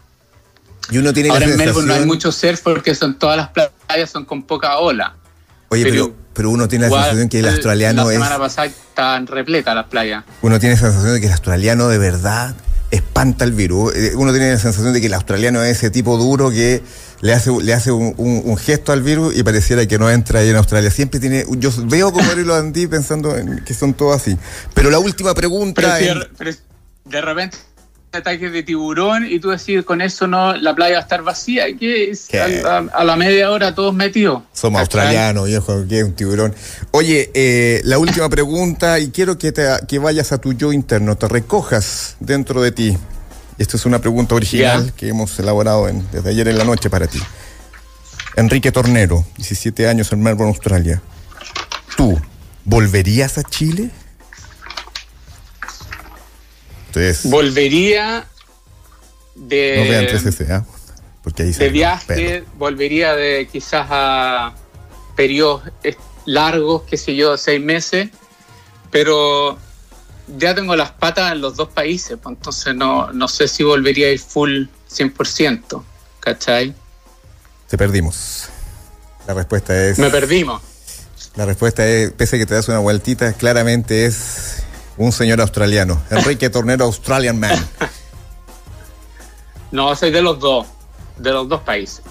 Y 0.90 0.98
uno 0.98 1.12
tiene 1.12 1.30
Ahora 1.30 1.46
la 1.46 1.52
en 1.52 1.58
Melbourne 1.58 1.88
no 1.88 1.94
hay 1.94 2.04
mucho 2.06 2.30
surf 2.32 2.60
porque 2.60 2.94
son 2.94 3.18
todas 3.18 3.36
las 3.36 3.48
playas 3.50 4.10
son 4.10 4.24
con 4.24 4.42
poca 4.42 4.78
ola. 4.78 5.14
Oye, 5.70 5.84
pero, 5.84 6.06
pero 6.08 6.24
pero 6.34 6.50
uno 6.50 6.66
tiene 6.68 6.82
la 6.82 6.88
Igual, 6.88 7.02
sensación 7.04 7.28
que 7.28 7.38
el 7.38 7.48
australiano 7.48 8.04
La 8.04 8.08
es. 8.10 8.14
semana 8.14 8.38
pasada 8.38 8.66
estaban 8.66 9.26
repletas 9.26 9.74
las 9.74 9.86
playas. 9.86 10.24
Uno 10.42 10.58
tiene 10.58 10.74
la 10.74 10.80
sensación 10.80 11.14
de 11.14 11.20
que 11.20 11.26
el 11.26 11.32
australiano 11.32 11.88
de 11.88 11.98
verdad 11.98 12.54
espanta 12.90 13.44
el 13.44 13.52
virus. 13.52 13.94
Eh, 13.94 14.12
Uno 14.16 14.32
tiene 14.32 14.52
la 14.52 14.58
sensación 14.58 14.92
de 14.92 15.00
que 15.00 15.06
el 15.06 15.14
australiano 15.14 15.62
es 15.62 15.78
ese 15.78 15.90
tipo 15.90 16.16
duro 16.18 16.50
que 16.50 16.82
le 17.20 17.32
hace, 17.32 17.50
le 17.62 17.72
hace 17.72 17.90
un, 17.92 18.14
un- 18.18 18.42
un 18.44 18.56
gesto 18.56 18.92
al 18.92 19.02
virus 19.02 19.34
y 19.36 19.42
pareciera 19.42 19.86
que 19.86 19.98
no 19.98 20.10
entra 20.10 20.40
ahí 20.40 20.48
en 20.50 20.56
Australia. 20.56 20.90
Siempre 20.90 21.18
tiene. 21.20 21.44
Yo 21.58 21.70
veo 21.86 22.12
como 22.12 22.30
él 22.32 22.42
lo 22.46 22.54
andí 22.56 22.86
pensando 22.88 23.36
en 23.36 23.64
que 23.64 23.72
son 23.74 23.94
todos 23.94 24.20
así. 24.20 24.36
Pero 24.74 24.90
la 24.90 24.98
última 24.98 25.34
pregunta. 25.34 25.80
Pero, 25.82 25.96
si 25.98 26.04
en- 26.08 26.18
de, 26.20 26.28
pero 26.36 26.50
de 27.04 27.20
repente 27.20 27.56
ataques 28.14 28.52
de 28.52 28.62
tiburón 28.62 29.26
y 29.30 29.38
tú 29.40 29.50
decís 29.50 29.82
con 29.84 30.00
eso 30.00 30.26
no 30.26 30.54
la 30.54 30.74
playa 30.74 30.94
va 30.94 30.98
a 31.00 31.02
estar 31.02 31.22
vacía 31.22 31.64
¿Qué 31.78 32.10
es? 32.10 32.26
¿Qué? 32.28 32.40
A, 32.40 32.78
a- 32.78 32.78
a 32.92 33.04
la 33.04 33.16
media 33.16 33.50
hora 33.50 33.74
todos 33.74 33.94
metidos 33.94 34.42
Somos 34.52 34.80
australianos, 34.80 35.46
viejo, 35.46 35.84
que 35.88 35.98
es 35.98 36.04
un 36.04 36.14
tiburón. 36.14 36.54
Oye, 36.92 37.30
eh, 37.34 37.80
la 37.84 37.98
última 37.98 38.28
pregunta, 38.28 38.98
y 38.98 39.10
quiero 39.10 39.36
que, 39.38 39.52
te, 39.52 39.66
que 39.88 39.98
vayas 39.98 40.32
a 40.32 40.38
tu 40.38 40.52
yo 40.52 40.72
interno, 40.72 41.16
te 41.16 41.26
recojas 41.28 42.16
dentro 42.20 42.62
de 42.62 42.72
ti. 42.72 42.96
Esta 43.58 43.76
es 43.76 43.86
una 43.86 44.00
pregunta 44.00 44.34
original 44.34 44.92
que 44.96 45.08
hemos 45.08 45.38
elaborado 45.38 45.88
en- 45.88 46.04
desde 46.10 46.30
ayer 46.30 46.48
en 46.48 46.58
la 46.58 46.64
noche 46.64 46.90
para 46.90 47.06
ti. 47.06 47.20
Enrique 48.36 48.72
Tornero, 48.72 49.24
17 49.36 49.86
años 49.88 50.12
en 50.12 50.22
Melbourne, 50.22 50.52
Australia. 50.52 51.00
¿Tú 51.96 52.20
volverías 52.64 53.38
a 53.38 53.42
Chile? 53.44 53.90
Volvería 57.24 58.26
de, 59.34 59.82
no 59.84 59.90
vean 59.90 60.06
3S, 60.06 60.50
¿ah? 60.50 60.64
Porque 61.22 61.42
ahí 61.42 61.52
se 61.52 61.64
de 61.64 61.70
viaje 61.70 62.44
volvería 62.58 63.14
de 63.14 63.48
quizás 63.50 63.86
a 63.90 64.54
periodos 65.16 65.62
largos 66.26 66.82
qué 66.82 66.96
sé 66.96 67.14
yo 67.14 67.36
seis 67.36 67.60
meses 67.60 68.08
pero 68.90 69.58
ya 70.38 70.54
tengo 70.54 70.76
las 70.76 70.90
patas 70.90 71.32
en 71.32 71.40
los 71.40 71.56
dos 71.56 71.68
países 71.68 72.18
pues 72.22 72.36
entonces 72.36 72.74
no, 72.74 73.12
no 73.12 73.28
sé 73.28 73.48
si 73.48 73.62
volvería 73.62 74.08
a 74.08 74.10
ir 74.10 74.20
full 74.20 74.66
100% 74.90 75.82
¿cachai? 76.20 76.74
Te 77.68 77.76
perdimos. 77.76 78.48
La 79.26 79.34
respuesta 79.34 79.88
es. 79.88 79.98
me 79.98 80.10
perdimos 80.10 80.62
La 81.36 81.46
respuesta 81.46 81.86
es, 81.86 82.12
pese 82.12 82.36
a 82.36 82.38
que 82.38 82.46
te 82.46 82.54
das 82.54 82.68
una 82.68 82.78
vueltita, 82.78 83.32
claramente 83.32 84.06
es 84.06 84.62
un 84.96 85.12
señor 85.12 85.40
australiano. 85.40 86.00
Enrique 86.10 86.50
Tornero, 86.50 86.84
Australian 86.84 87.38
Man. 87.38 87.58
No, 89.70 89.94
soy 89.96 90.10
de 90.10 90.22
los 90.22 90.38
dos, 90.38 90.66
de 91.18 91.30
los 91.32 91.48
dos 91.48 91.60
países. 91.62 92.02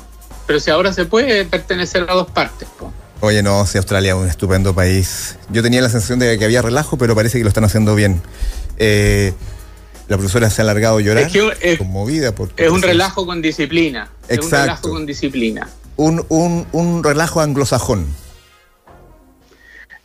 Pero 0.46 0.60
si 0.60 0.70
ahora 0.70 0.92
se 0.92 1.06
puede 1.06 1.46
pertenecer 1.46 2.06
a 2.10 2.14
dos 2.14 2.30
partes, 2.30 2.68
po. 2.78 2.92
Oye, 3.22 3.42
no, 3.42 3.66
si 3.66 3.78
Australia 3.78 4.12
es 4.14 4.18
un 4.20 4.28
estupendo 4.28 4.76
país. 4.76 5.38
Yo 5.50 5.64
tenía 5.64 5.82
la 5.82 5.90
sensación 5.90 6.20
de 6.20 6.38
que 6.38 6.44
había 6.44 6.62
relajo, 6.62 6.98
pero 6.98 7.16
parece 7.16 7.38
que 7.38 7.44
lo 7.44 7.48
están 7.48 7.64
haciendo 7.64 7.96
bien. 7.96 8.22
Eh, 8.78 9.34
la 10.10 10.18
profesora 10.18 10.50
se 10.50 10.62
ha 10.62 10.64
alargado 10.64 10.98
a 10.98 11.02
llorar, 11.02 11.24
Es 11.24 11.32
que 11.32 11.54
es- 11.62 11.78
conmovida. 11.78 12.36
Por, 12.36 12.52
es 12.58 12.70
un 12.70 12.82
relajo 12.82 13.26
con 13.26 13.42
disciplina. 13.42 14.10
Es 14.28 14.40
un 14.40 14.44
Exacto. 14.46 14.66
relajo 14.66 14.90
con 14.90 15.06
disciplina. 15.06 15.70
Un, 15.96 16.26
un, 16.28 16.68
un 16.74 17.02
relajo 17.02 17.40
anglosajón. 17.40 18.08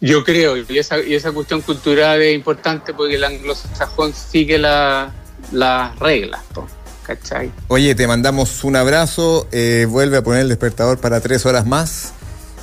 Yo 0.00 0.22
creo, 0.24 0.56
y 0.56 0.78
esa, 0.78 1.00
y 1.00 1.14
esa 1.14 1.32
cuestión 1.32 1.60
cultural 1.60 2.22
es 2.22 2.34
importante 2.34 2.94
porque 2.94 3.16
el 3.16 3.24
anglosajón 3.24 4.12
sigue 4.14 4.56
la- 4.58 5.12
las 5.52 5.98
reglas, 5.98 6.40
po, 6.54 6.66
¿cachai? 7.04 7.50
Oye, 7.68 7.94
te 7.94 8.06
mandamos 8.06 8.62
un 8.64 8.76
abrazo. 8.76 9.48
eh, 9.50 9.86
vuelve 9.88 10.18
a 10.18 10.22
poner 10.22 10.42
el 10.42 10.48
despertador 10.48 10.98
para 10.98 11.20
tres 11.20 11.46
horas 11.46 11.66
más. 11.66 12.12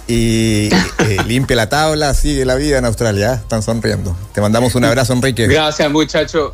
Y 0.07 0.69
eh, 0.99 1.17
limpia 1.27 1.55
la 1.55 1.67
tabla, 1.67 2.13
sigue 2.13 2.45
la 2.45 2.55
vida 2.55 2.77
en 2.77 2.85
Australia. 2.85 3.33
¿eh? 3.33 3.35
Están 3.37 3.63
sonriendo. 3.63 4.15
Te 4.33 4.39
mandamos 4.39 4.75
un 4.75 4.85
abrazo, 4.85 5.13
Enrique. 5.13 5.47
Gracias, 5.49 5.91
muchachos. 5.91 6.53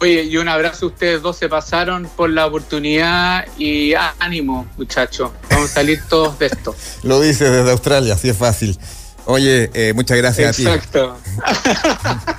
Oye, 0.00 0.22
y 0.24 0.36
un 0.38 0.48
abrazo 0.48 0.86
a 0.86 0.88
ustedes 0.88 1.20
dos, 1.22 1.36
se 1.36 1.48
pasaron 1.48 2.08
por 2.16 2.30
la 2.30 2.46
oportunidad 2.46 3.44
y 3.58 3.94
ánimo, 4.18 4.66
muchachos. 4.78 5.30
Vamos 5.50 5.70
a 5.70 5.74
salir 5.74 6.00
todos 6.08 6.38
de 6.38 6.46
esto. 6.46 6.74
Lo 7.02 7.20
dices 7.20 7.50
desde 7.50 7.70
Australia, 7.72 8.14
así 8.14 8.28
es 8.28 8.36
fácil. 8.36 8.78
Oye, 9.30 9.70
eh, 9.74 9.92
muchas 9.92 10.16
gracias 10.16 10.48
a 10.48 10.52
ti. 10.56 10.66
Exacto. 10.66 11.18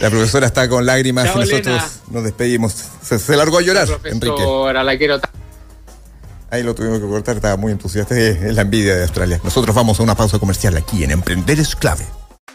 La 0.00 0.08
profesora 0.08 0.46
está 0.46 0.68
con 0.68 0.86
lágrimas 0.86 1.24
Chao, 1.24 1.38
y 1.38 1.40
nosotros 1.40 1.66
Elena. 1.66 1.90
nos 2.10 2.22
despedimos. 2.22 2.74
Se, 3.02 3.18
se 3.18 3.36
largó 3.36 3.58
a 3.58 3.62
llorar, 3.62 3.88
Enrique. 4.04 4.26
Profesora, 4.26 4.84
la 4.84 4.96
quiero. 4.96 5.18
Ahí 6.48 6.62
lo 6.62 6.76
tuvimos 6.76 7.00
que 7.00 7.06
cortar, 7.06 7.34
estaba 7.36 7.56
muy 7.56 7.72
entusiasta. 7.72 8.16
Es 8.16 8.54
la 8.54 8.62
envidia 8.62 8.94
de 8.94 9.02
Australia. 9.02 9.40
Nosotros 9.42 9.74
vamos 9.74 9.98
a 9.98 10.04
una 10.04 10.14
pausa 10.14 10.38
comercial 10.38 10.76
aquí 10.76 11.02
en 11.02 11.10
Emprender 11.10 11.58
es 11.58 11.74
clave. 11.74 12.06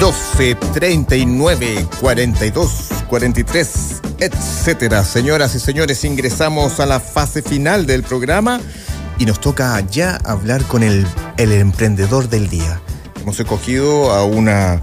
12, 0.00 0.54
39, 0.74 1.86
42, 2.00 2.88
43, 3.08 4.02
etcétera. 4.18 5.04
Señoras 5.04 5.54
y 5.54 5.60
señores, 5.60 6.04
ingresamos 6.04 6.80
a 6.80 6.86
la 6.86 7.00
fase 7.00 7.40
final 7.40 7.86
del 7.86 8.02
programa 8.02 8.60
y 9.18 9.26
nos 9.26 9.40
toca 9.40 9.80
ya 9.80 10.16
hablar 10.24 10.64
con 10.64 10.82
el, 10.82 11.06
el 11.36 11.52
emprendedor 11.52 12.28
del 12.28 12.48
día. 12.50 12.80
Hemos 13.22 13.40
escogido 13.40 14.10
a, 14.10 14.24
una, 14.24 14.82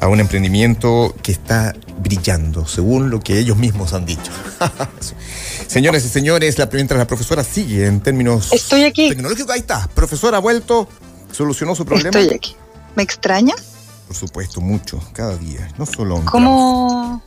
a 0.00 0.08
un 0.08 0.20
emprendimiento 0.20 1.14
que 1.22 1.32
está 1.32 1.74
brillando, 1.98 2.66
según 2.66 3.10
lo 3.10 3.20
que 3.20 3.38
ellos 3.38 3.56
mismos 3.56 3.94
han 3.94 4.06
dicho. 4.06 4.30
Señores 5.66 6.04
y 6.04 6.08
señores, 6.08 6.58
la, 6.58 6.68
mientras 6.72 6.98
la 6.98 7.06
profesora 7.06 7.42
sigue 7.44 7.86
en 7.86 8.00
términos 8.00 8.52
Estoy 8.52 8.84
aquí. 8.84 9.08
tecnológicos, 9.08 9.52
ahí 9.52 9.60
está. 9.60 9.88
Profesora 9.94 10.38
ha 10.38 10.40
vuelto, 10.40 10.88
solucionó 11.32 11.74
su 11.74 11.84
problema. 11.84 12.18
Estoy 12.18 12.34
aquí. 12.36 12.56
¿Me 12.94 13.02
extraña? 13.02 13.54
Por 14.06 14.16
supuesto, 14.16 14.60
mucho, 14.60 15.00
cada 15.12 15.36
día, 15.36 15.68
no 15.78 15.84
solo. 15.86 16.22
¿Cómo? 16.24 17.22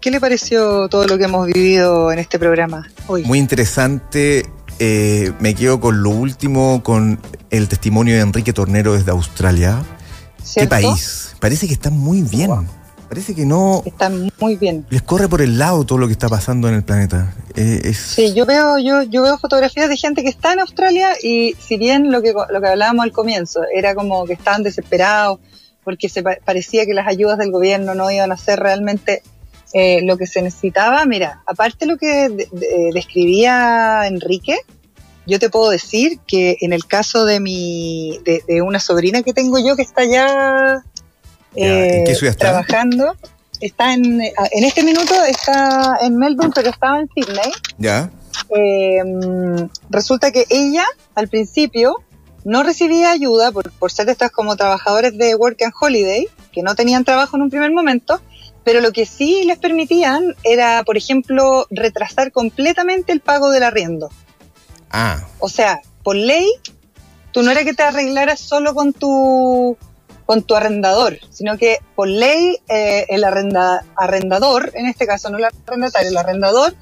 ¿Qué 0.00 0.10
le 0.10 0.20
pareció 0.20 0.88
todo 0.88 1.06
lo 1.06 1.18
que 1.18 1.24
hemos 1.24 1.46
vivido 1.46 2.10
en 2.12 2.18
este 2.20 2.38
programa 2.38 2.88
hoy? 3.06 3.24
Muy 3.24 3.38
interesante. 3.38 4.46
eh, 4.78 5.32
me 5.40 5.54
quedo 5.54 5.78
con 5.80 6.02
lo 6.02 6.10
último, 6.10 6.82
con 6.82 7.20
el 7.50 7.68
testimonio 7.68 8.14
de 8.14 8.20
Enrique 8.22 8.52
Tornero 8.54 8.94
desde 8.94 9.10
Australia. 9.10 9.84
¿Qué 10.54 10.66
país? 10.66 11.34
Parece 11.38 11.66
que 11.66 11.74
está 11.74 11.90
muy 11.90 12.22
bien. 12.22 12.50
Parece 13.10 13.34
que 13.34 13.44
no 13.44 13.82
Está 13.84 14.08
muy 14.38 14.54
bien. 14.56 14.86
les 14.88 15.02
corre 15.02 15.28
por 15.28 15.42
el 15.42 15.58
lado 15.58 15.84
todo 15.84 15.98
lo 15.98 16.06
que 16.06 16.12
está 16.12 16.28
pasando 16.28 16.68
en 16.68 16.74
el 16.76 16.84
planeta. 16.84 17.34
Eh, 17.56 17.80
es, 17.84 17.98
Sí, 17.98 18.32
yo 18.34 18.46
veo, 18.46 18.78
yo, 18.78 19.02
yo 19.02 19.22
veo 19.22 19.36
fotografías 19.36 19.88
de 19.88 19.96
gente 19.96 20.22
que 20.22 20.28
está 20.28 20.52
en 20.52 20.60
Australia 20.60 21.08
y 21.22 21.54
si 21.58 21.76
bien 21.76 22.12
lo 22.12 22.22
que, 22.22 22.32
lo 22.32 22.60
que 22.60 22.68
hablábamos 22.68 23.02
al 23.04 23.10
comienzo 23.12 23.60
era 23.74 23.94
como 23.96 24.24
que 24.26 24.32
estaban 24.34 24.62
desesperados 24.62 25.40
porque 25.82 26.08
se 26.08 26.22
pa- 26.22 26.38
parecía 26.44 26.86
que 26.86 26.94
las 26.94 27.08
ayudas 27.08 27.36
del 27.38 27.50
gobierno 27.50 27.94
no 27.96 28.08
iban 28.12 28.30
a 28.30 28.36
ser 28.36 28.60
realmente 28.60 29.22
eh, 29.72 30.02
lo 30.04 30.16
que 30.16 30.26
se 30.28 30.40
necesitaba, 30.42 31.04
mira, 31.04 31.42
aparte 31.46 31.86
lo 31.86 31.96
que 31.96 32.28
de- 32.28 32.48
de- 32.52 32.90
describía 32.94 34.06
Enrique, 34.06 34.56
yo 35.26 35.38
te 35.38 35.48
puedo 35.50 35.70
decir 35.70 36.18
que 36.26 36.56
en 36.60 36.72
el 36.72 36.86
caso 36.86 37.24
de 37.24 37.40
mi, 37.40 38.18
de, 38.24 38.42
de 38.48 38.62
una 38.62 38.80
sobrina 38.80 39.22
que 39.22 39.32
tengo 39.32 39.58
yo 39.58 39.76
que 39.76 39.82
está 39.82 40.04
ya, 40.04 40.82
Ya, 41.54 41.86
¿en 41.86 42.04
qué 42.04 42.14
ciudad 42.14 42.32
está? 42.32 42.50
trabajando, 42.50 43.16
está 43.60 43.94
en, 43.94 44.20
en 44.22 44.64
este 44.64 44.82
minuto 44.82 45.14
está 45.28 45.98
en 46.02 46.16
Melbourne, 46.16 46.52
pero 46.54 46.70
estaba 46.70 47.00
en 47.00 47.08
Sydney. 47.14 47.52
¿Ya? 47.78 48.10
Eh, 48.56 49.02
resulta 49.88 50.30
que 50.32 50.46
ella, 50.48 50.84
al 51.14 51.28
principio, 51.28 51.96
no 52.44 52.62
recibía 52.62 53.10
ayuda 53.10 53.52
por, 53.52 53.70
por 53.72 53.92
ser 53.92 54.08
estas 54.08 54.30
como 54.30 54.56
trabajadores 54.56 55.16
de 55.16 55.34
Work 55.34 55.62
and 55.62 55.72
Holiday, 55.78 56.28
que 56.52 56.62
no 56.62 56.74
tenían 56.74 57.04
trabajo 57.04 57.36
en 57.36 57.42
un 57.42 57.50
primer 57.50 57.72
momento, 57.72 58.20
pero 58.64 58.80
lo 58.80 58.92
que 58.92 59.06
sí 59.06 59.44
les 59.44 59.58
permitían 59.58 60.34
era, 60.42 60.82
por 60.84 60.96
ejemplo, 60.96 61.66
retrasar 61.70 62.32
completamente 62.32 63.12
el 63.12 63.20
pago 63.20 63.50
del 63.50 63.62
arriendo. 63.62 64.10
Ah, 64.90 65.22
O 65.38 65.48
sea, 65.48 65.80
por 66.02 66.16
ley, 66.16 66.46
tú 67.32 67.42
no 67.42 67.50
era 67.50 67.64
que 67.64 67.74
te 67.74 67.82
arreglaras 67.82 68.40
solo 68.40 68.74
con 68.74 68.92
tu 68.92 69.76
con 70.30 70.42
tu 70.44 70.54
arrendador, 70.54 71.18
sino 71.32 71.58
que 71.58 71.78
por 71.96 72.06
ley 72.06 72.56
eh, 72.68 73.04
el 73.08 73.24
arrenda- 73.24 73.82
arrendador, 73.96 74.70
en 74.74 74.86
este 74.86 75.04
caso 75.04 75.28
no 75.28 75.38
el 75.38 75.44
arrendatario, 75.66 76.08
el 76.10 76.16
arrendador 76.16 76.72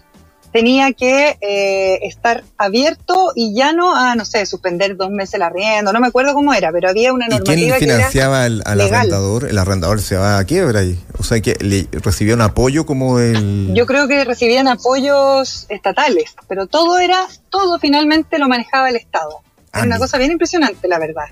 tenía 0.52 0.92
que 0.92 1.38
eh, 1.40 1.98
estar 2.02 2.44
abierto 2.58 3.32
y 3.34 3.54
ya 3.54 3.72
no 3.72 3.96
a, 3.96 4.14
no 4.16 4.26
sé, 4.26 4.44
suspender 4.44 4.98
dos 4.98 5.10
meses 5.10 5.36
el 5.36 5.42
arriendo, 5.42 5.94
no 5.94 5.98
me 6.00 6.08
acuerdo 6.08 6.34
cómo 6.34 6.52
era, 6.52 6.70
pero 6.72 6.90
había 6.90 7.14
una 7.14 7.24
¿y 7.24 7.28
quién 7.28 7.40
normativa 7.40 7.78
que 7.78 7.84
era... 7.86 7.94
financiaba 7.94 8.44
al, 8.44 8.58
legal. 8.58 8.94
arrendador? 8.96 9.48
El 9.48 9.56
arrendador 9.56 10.02
se 10.02 10.16
va 10.18 10.36
a 10.38 10.44
quiebra 10.44 10.80
ahí. 10.80 11.02
O 11.18 11.22
sea, 11.22 11.40
que 11.40 11.56
le 11.60 11.88
recibió 12.02 12.34
un 12.34 12.42
apoyo 12.42 12.84
como 12.84 13.18
el... 13.18 13.72
Yo 13.72 13.86
creo 13.86 14.08
que 14.08 14.26
recibían 14.26 14.68
apoyos 14.68 15.64
estatales, 15.70 16.34
pero 16.48 16.66
todo 16.66 16.98
era, 16.98 17.24
todo 17.48 17.78
finalmente 17.78 18.38
lo 18.38 18.46
manejaba 18.46 18.90
el 18.90 18.96
Estado. 18.96 19.40
Ah, 19.72 19.78
Era 19.78 19.86
una 19.86 19.98
cosa 19.98 20.18
bien 20.18 20.32
impresionante, 20.32 20.86
la 20.86 20.98
verdad. 20.98 21.28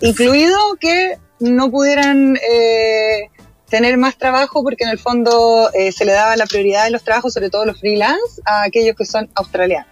Incluido 0.00 0.56
que 0.80 1.18
no 1.40 1.70
pudieran 1.70 2.36
eh, 2.36 3.30
tener 3.68 3.96
más 3.98 4.16
trabajo 4.18 4.62
porque 4.62 4.84
en 4.84 4.90
el 4.90 4.98
fondo 4.98 5.70
eh, 5.74 5.92
se 5.92 6.04
le 6.04 6.12
daba 6.12 6.36
la 6.36 6.46
prioridad 6.46 6.84
de 6.84 6.90
los 6.90 7.02
trabajos, 7.04 7.32
sobre 7.32 7.50
todo 7.50 7.64
los 7.66 7.78
freelance, 7.80 8.40
a 8.44 8.62
aquellos 8.62 8.96
que 8.96 9.04
son 9.04 9.28
australianos. 9.34 9.88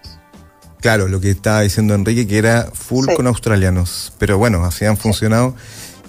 Claro, 0.81 1.09
lo 1.09 1.21
que 1.21 1.31
estaba 1.31 1.63
diciendo 1.63 1.95
Enrique, 1.95 2.27
que 2.27 2.39
era 2.39 2.69
full 2.73 3.07
Sí. 3.09 3.15
con 3.17 3.27
australianos. 3.27 4.13
Pero 4.19 4.39
bueno, 4.39 4.65
así 4.65 4.85
han 4.85 4.97
funcionado. 4.97 5.55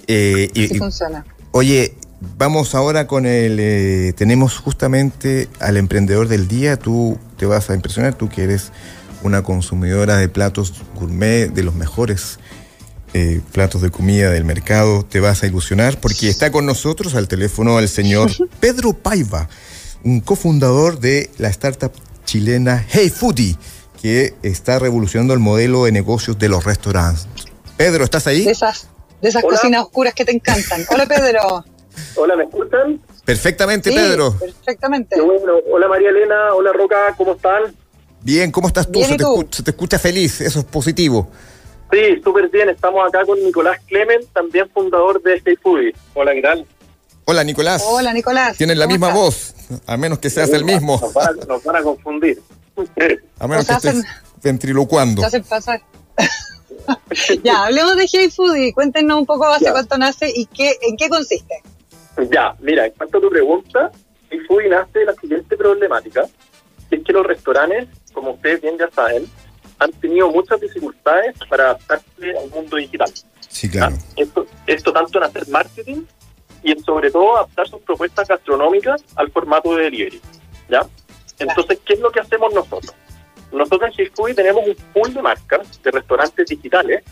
Eh, 0.06 0.48
y- 0.54 0.74
y- 0.74 0.78
funciona. 0.78 1.24
Oye, 1.52 1.94
vamos 2.36 2.74
ahora 2.76 3.06
con 3.08 3.26
el... 3.26 3.58
eh, 3.58 4.12
tenemos 4.16 4.56
justamente 4.58 5.48
al 5.58 5.76
emprendedor 5.76 6.28
del 6.28 6.46
día. 6.46 6.76
Tú 6.76 7.18
te 7.36 7.46
vas 7.46 7.68
a 7.70 7.74
impresionar, 7.74 8.14
tú 8.14 8.28
que 8.28 8.44
eres 8.44 8.70
una 9.22 9.42
consumidora 9.42 10.16
de 10.16 10.28
platos 10.28 10.72
gourmet, 10.94 11.48
de 11.52 11.62
los 11.64 11.74
mejores 11.74 12.38
eh, 13.14 13.40
platos 13.52 13.82
de 13.82 13.90
comida 13.90 14.30
del 14.30 14.44
mercado. 14.44 15.04
Te 15.04 15.20
vas 15.20 15.42
a 15.42 15.46
ilusionar 15.46 15.98
porque 16.00 16.28
está 16.28 16.50
con 16.52 16.66
nosotros 16.66 17.14
al 17.14 17.28
teléfono 17.28 17.78
el 17.78 17.88
señor 17.88 18.30
Pedro 18.60 18.92
Paiva, 18.92 19.48
un 20.04 20.20
cofundador 20.20 20.98
de 21.00 21.30
la 21.38 21.48
startup 21.48 21.92
chilena 22.24 22.84
Hey 22.88 23.10
Foodie, 23.10 23.56
que 24.00 24.34
está 24.42 24.78
revolucionando 24.78 25.34
el 25.34 25.40
modelo 25.40 25.84
de 25.84 25.92
negocios 25.92 26.38
de 26.38 26.48
los 26.48 26.64
restaurantes. 26.64 27.26
Pedro, 27.76 28.04
¿estás 28.04 28.26
ahí? 28.26 28.44
De 28.44 28.52
esas, 28.52 28.88
de 29.20 29.28
esas 29.28 29.42
Hola. 29.44 29.56
cocinas 29.56 29.82
oscuras 29.82 30.14
que 30.14 30.24
te 30.24 30.32
encantan. 30.32 30.84
Hola 30.90 31.06
Pedro. 31.06 31.64
Hola, 32.16 32.36
¿me 32.36 32.44
escuchan? 32.44 33.00
Perfectamente, 33.24 33.90
Sí, 33.90 33.96
Pedro. 33.96 34.36
Perfectamente. 34.38 35.16
Qué 35.16 35.22
bueno. 35.22 35.52
Hola 35.72 35.88
María 35.88 36.10
Elena, 36.10 36.54
hola 36.54 36.72
Roca, 36.72 37.14
¿cómo 37.16 37.32
están? 37.34 37.74
Bien, 38.22 38.50
¿cómo 38.50 38.68
estás 38.68 38.86
tú? 38.86 38.98
Bien, 39.00 39.06
Se 39.08 39.14
¿y 39.14 39.16
te, 39.18 39.24
tú? 39.24 39.46
se 39.50 39.62
te 39.62 39.70
escucha 39.70 39.98
feliz, 39.98 40.40
eso 40.40 40.58
es 40.60 40.64
positivo. 40.66 41.30
Sí, 41.92 42.20
súper 42.22 42.48
bien. 42.50 42.68
Estamos 42.68 43.06
acá 43.08 43.24
con 43.24 43.42
Nicolás 43.42 43.78
Clement, 43.86 44.24
también 44.32 44.68
fundador 44.70 45.20
de 45.22 45.34
Stay 45.36 45.56
Foodie. 45.56 45.92
Hola, 46.14 46.32
¿qué 46.34 46.42
tal? 46.42 46.66
Hola, 47.24 47.44
Nicolás. 47.44 47.84
Hola 47.86 48.12
Nicolás. 48.12 48.56
Tienen 48.56 48.78
la 48.78 48.86
¿Cómo 48.86 48.94
misma 48.94 49.08
estás? 49.08 49.20
voz, 49.22 49.82
a 49.86 49.96
menos 49.96 50.18
que 50.18 50.30
seas 50.30 50.50
el 50.50 50.64
mismo, 50.64 50.98
Nos 51.00 51.12
van 51.12 51.28
a, 51.40 51.44
nos 51.46 51.62
van 51.64 51.76
a 51.76 51.82
confundir. 51.82 52.40
a 53.38 53.46
menos 53.46 53.66
que 53.66 53.72
Nos 53.72 53.84
estés 53.84 54.00
hacen- 54.04 54.04
ventrilocuando. 54.42 55.20
Te 55.22 55.26
hacen 55.26 55.44
pasar. 55.44 55.80
ya, 57.44 57.64
hablemos 57.66 57.96
de 57.96 58.08
Hey 58.10 58.30
Foodie. 58.30 58.72
Cuéntenos 58.72 59.18
un 59.18 59.26
poco 59.26 59.46
hace 59.46 59.66
Ya. 59.66 59.72
cuánto 59.72 59.98
nace 59.98 60.32
y 60.34 60.46
qué, 60.46 60.76
en 60.82 60.96
qué 60.96 61.08
consiste. 61.08 61.62
Ya, 62.30 62.54
mira, 62.60 62.86
en 62.86 62.92
cuanto 62.92 63.18
a 63.18 63.20
tu 63.20 63.30
pregunta, 63.30 63.90
Stay 64.24 64.40
Foodie 64.46 64.68
nace 64.68 64.98
de 65.00 65.04
la 65.06 65.14
siguiente 65.14 65.56
problemática, 65.56 66.24
que 66.88 66.96
es 66.96 67.04
que 67.04 67.12
los 67.12 67.26
restaurantes, 67.26 67.88
como 68.12 68.32
ustedes 68.32 68.60
bien 68.62 68.76
ya 68.78 68.88
saben, 68.90 69.24
han 69.80 69.90
tenido 69.92 70.30
muchas 70.30 70.60
dificultades 70.60 71.34
para 71.48 71.64
adaptarse 71.64 72.36
al 72.38 72.48
mundo 72.50 72.76
digital. 72.76 73.10
Sí, 73.48 73.68
claro. 73.68 73.96
¿ya? 73.96 74.22
Esto, 74.22 74.46
esto 74.66 74.92
tanto 74.92 75.18
en 75.18 75.24
hacer 75.24 75.48
marketing 75.48 76.02
y 76.62 76.72
en 76.72 76.84
sobre 76.84 77.10
todo 77.10 77.36
adaptar 77.36 77.66
sus 77.66 77.80
propuestas 77.80 78.28
gastronómicas 78.28 79.02
al 79.16 79.30
formato 79.32 79.74
de 79.74 79.84
delivery. 79.84 80.20
¿ya? 80.68 80.86
Entonces, 81.38 81.78
¿qué 81.84 81.94
es 81.94 82.00
lo 82.00 82.10
que 82.10 82.20
hacemos 82.20 82.52
nosotros? 82.52 82.94
Nosotros 83.50 83.90
en 83.98 84.12
Foodie 84.12 84.34
tenemos 84.34 84.62
un 84.66 84.76
pool 84.92 85.12
de 85.12 85.22
marcas 85.22 85.82
de 85.82 85.90
restaurantes 85.90 86.46
digitales, 86.46 87.02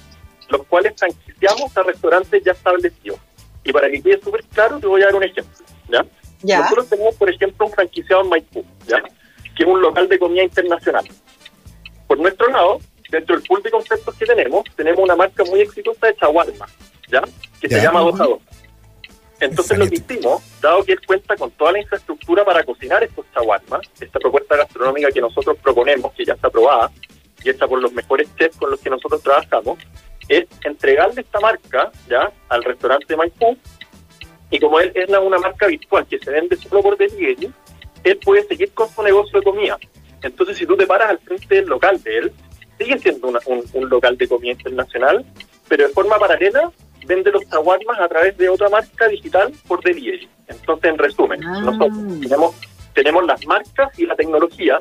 los 0.49 0.65
cuales 0.67 0.93
franquiciamos 0.97 1.77
a 1.77 1.83
restaurantes 1.83 2.45
ya 2.45 2.53
establecidos. 2.53 3.19
Y 3.65 3.73
para 3.73 3.91
que 3.91 4.03
quede 4.03 4.21
súper 4.21 4.45
claro, 4.45 4.79
te 4.79 4.87
voy 4.87 5.03
a 5.03 5.07
dar 5.07 5.15
un 5.15 5.25
ejemplo. 5.25 5.67
¿ya? 5.89 6.05
Ya. 6.43 6.61
Nosotros 6.61 6.91
tenemos, 6.91 7.15
por 7.17 7.31
ejemplo, 7.31 7.67
un 7.67 7.73
franquiciado 7.73 8.23
en 8.23 8.29
Maipú, 8.29 8.65
¿ya? 8.87 9.03
que 9.57 9.65
es 9.65 9.69
un 9.69 9.81
local 9.81 10.09
de 10.09 10.19
comida 10.19 10.45
internacional. 10.45 11.09
Por 12.09 12.19
nuestro 12.19 12.49
lado, 12.51 12.81
dentro 13.11 13.37
del 13.37 13.47
pool 13.47 13.63
de 13.63 13.71
conceptos 13.71 14.15
que 14.17 14.27
tenemos, 14.27 14.65
tenemos 14.75 15.01
una 15.01 15.15
marca 15.15 15.45
muy 15.45 15.61
exitosa 15.61 16.09
de 16.09 16.17
chaguarma, 16.17 16.67
¿ya? 17.09 17.23
que 17.61 17.69
Ya. 17.69 17.77
se 17.79 17.83
llama 17.85 18.01
2 18.01 18.21
a 18.21 18.25
2. 18.25 18.39
Entonces 19.41 19.79
lo 19.79 19.87
que 19.89 19.95
hicimos, 19.97 20.43
dado 20.61 20.83
que 20.83 20.93
él 20.93 21.01
cuenta 21.07 21.37
con 21.37 21.51
toda 21.53 21.71
la 21.73 21.81
infraestructura 21.81 22.45
para 22.45 22.65
cocinar 22.65 23.05
estos 23.05 23.25
chaguarmas, 23.33 23.83
esta 24.01 24.19
propuesta 24.19 24.57
gastronómica 24.57 25.13
que 25.13 25.21
nosotros 25.21 25.57
proponemos, 25.63 26.13
que 26.15 26.25
ya 26.25 26.33
está 26.33 26.49
aprobada 26.49 26.91
y 27.45 27.51
hecha 27.51 27.69
por 27.69 27.81
los 27.81 27.93
mejores 27.93 28.29
chefs 28.37 28.57
con 28.57 28.71
los 28.71 28.81
que 28.81 28.91
nosotros 28.91 29.23
trabajamos, 29.23 29.79
es 30.29 30.47
entregarle 30.65 31.21
esta 31.21 31.39
marca 31.39 31.93
ya 32.09 32.33
al 32.49 32.65
restaurante 32.65 33.07
de 33.09 33.17
Maipú 33.17 33.57
y 34.51 34.59
como 34.59 34.81
él 34.81 34.91
es 34.95 35.09
una 35.09 35.39
marca 35.39 35.67
virtual 35.69 36.07
que 36.07 36.19
se 36.19 36.31
vende 36.31 36.57
solo 36.57 36.83
por 36.83 36.97
delivery, 36.97 37.53
él 38.03 38.19
puede 38.25 38.43
seguir 38.45 38.73
con 38.73 38.89
su 38.89 39.03
negocio 39.03 39.39
de 39.39 39.45
comida. 39.45 39.79
Entonces, 40.23 40.57
si 40.57 40.67
tú 40.67 40.77
te 40.77 40.87
paras 40.87 41.11
al 41.11 41.19
frente 41.21 41.55
del 41.57 41.67
local 41.67 42.03
de 42.03 42.19
él, 42.19 42.33
sigue 42.79 42.99
siendo 42.99 43.29
una- 43.29 43.41
un, 43.47 43.65
un 43.73 43.89
local 43.89 44.17
de 44.17 44.29
comida 44.29 44.53
internacional, 44.53 45.25
pero 45.69 45.87
de 45.89 45.93
forma 45.93 46.19
paralela 46.19 46.71
vende 47.07 47.31
los 47.31 47.45
shawarmas 47.45 47.99
a 48.01 48.09
través 48.09 48.37
de 48.37 48.49
otra 48.49 48.69
marca 48.69 49.09
digital 49.09 49.53
por 49.67 49.83
delivery. 49.83 50.29
Entonces, 50.49 50.91
en 50.91 50.99
resumen, 50.99 51.41
Ah. 51.45 51.61
nosotros 51.63 52.21
tenemos, 52.21 52.55
tenemos 52.95 53.27
las 53.27 53.47
marcas 53.47 53.99
y 53.99 54.07
la 54.07 54.15
tecnología, 54.17 54.79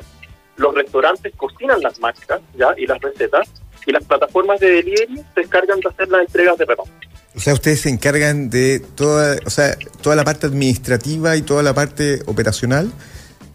los 0.56 0.74
restaurantes 0.74 1.32
cocinan 1.36 1.80
las 1.80 1.98
marcas 2.00 2.40
ya 2.56 2.74
y 2.76 2.86
las 2.86 3.00
recetas, 3.00 3.48
y 3.86 3.92
las 3.92 4.04
plataformas 4.04 4.60
de 4.60 4.70
delivery 4.70 5.20
se 5.34 5.40
encargan 5.40 5.80
de 5.80 5.88
hacer 5.88 6.08
las 6.08 6.22
entregas 6.22 6.58
de 6.58 6.64
reparto. 6.66 6.92
O 7.34 7.40
sea, 7.40 7.54
ustedes 7.54 7.80
se 7.82 7.88
encargan 7.88 8.50
de 8.50 8.80
toda, 8.80 9.36
o 9.46 9.50
sea, 9.50 9.76
toda 10.02 10.16
la 10.16 10.24
parte 10.24 10.46
administrativa 10.46 11.36
y 11.36 11.42
toda 11.42 11.62
la 11.62 11.72
parte 11.74 12.20
operacional 12.26 12.90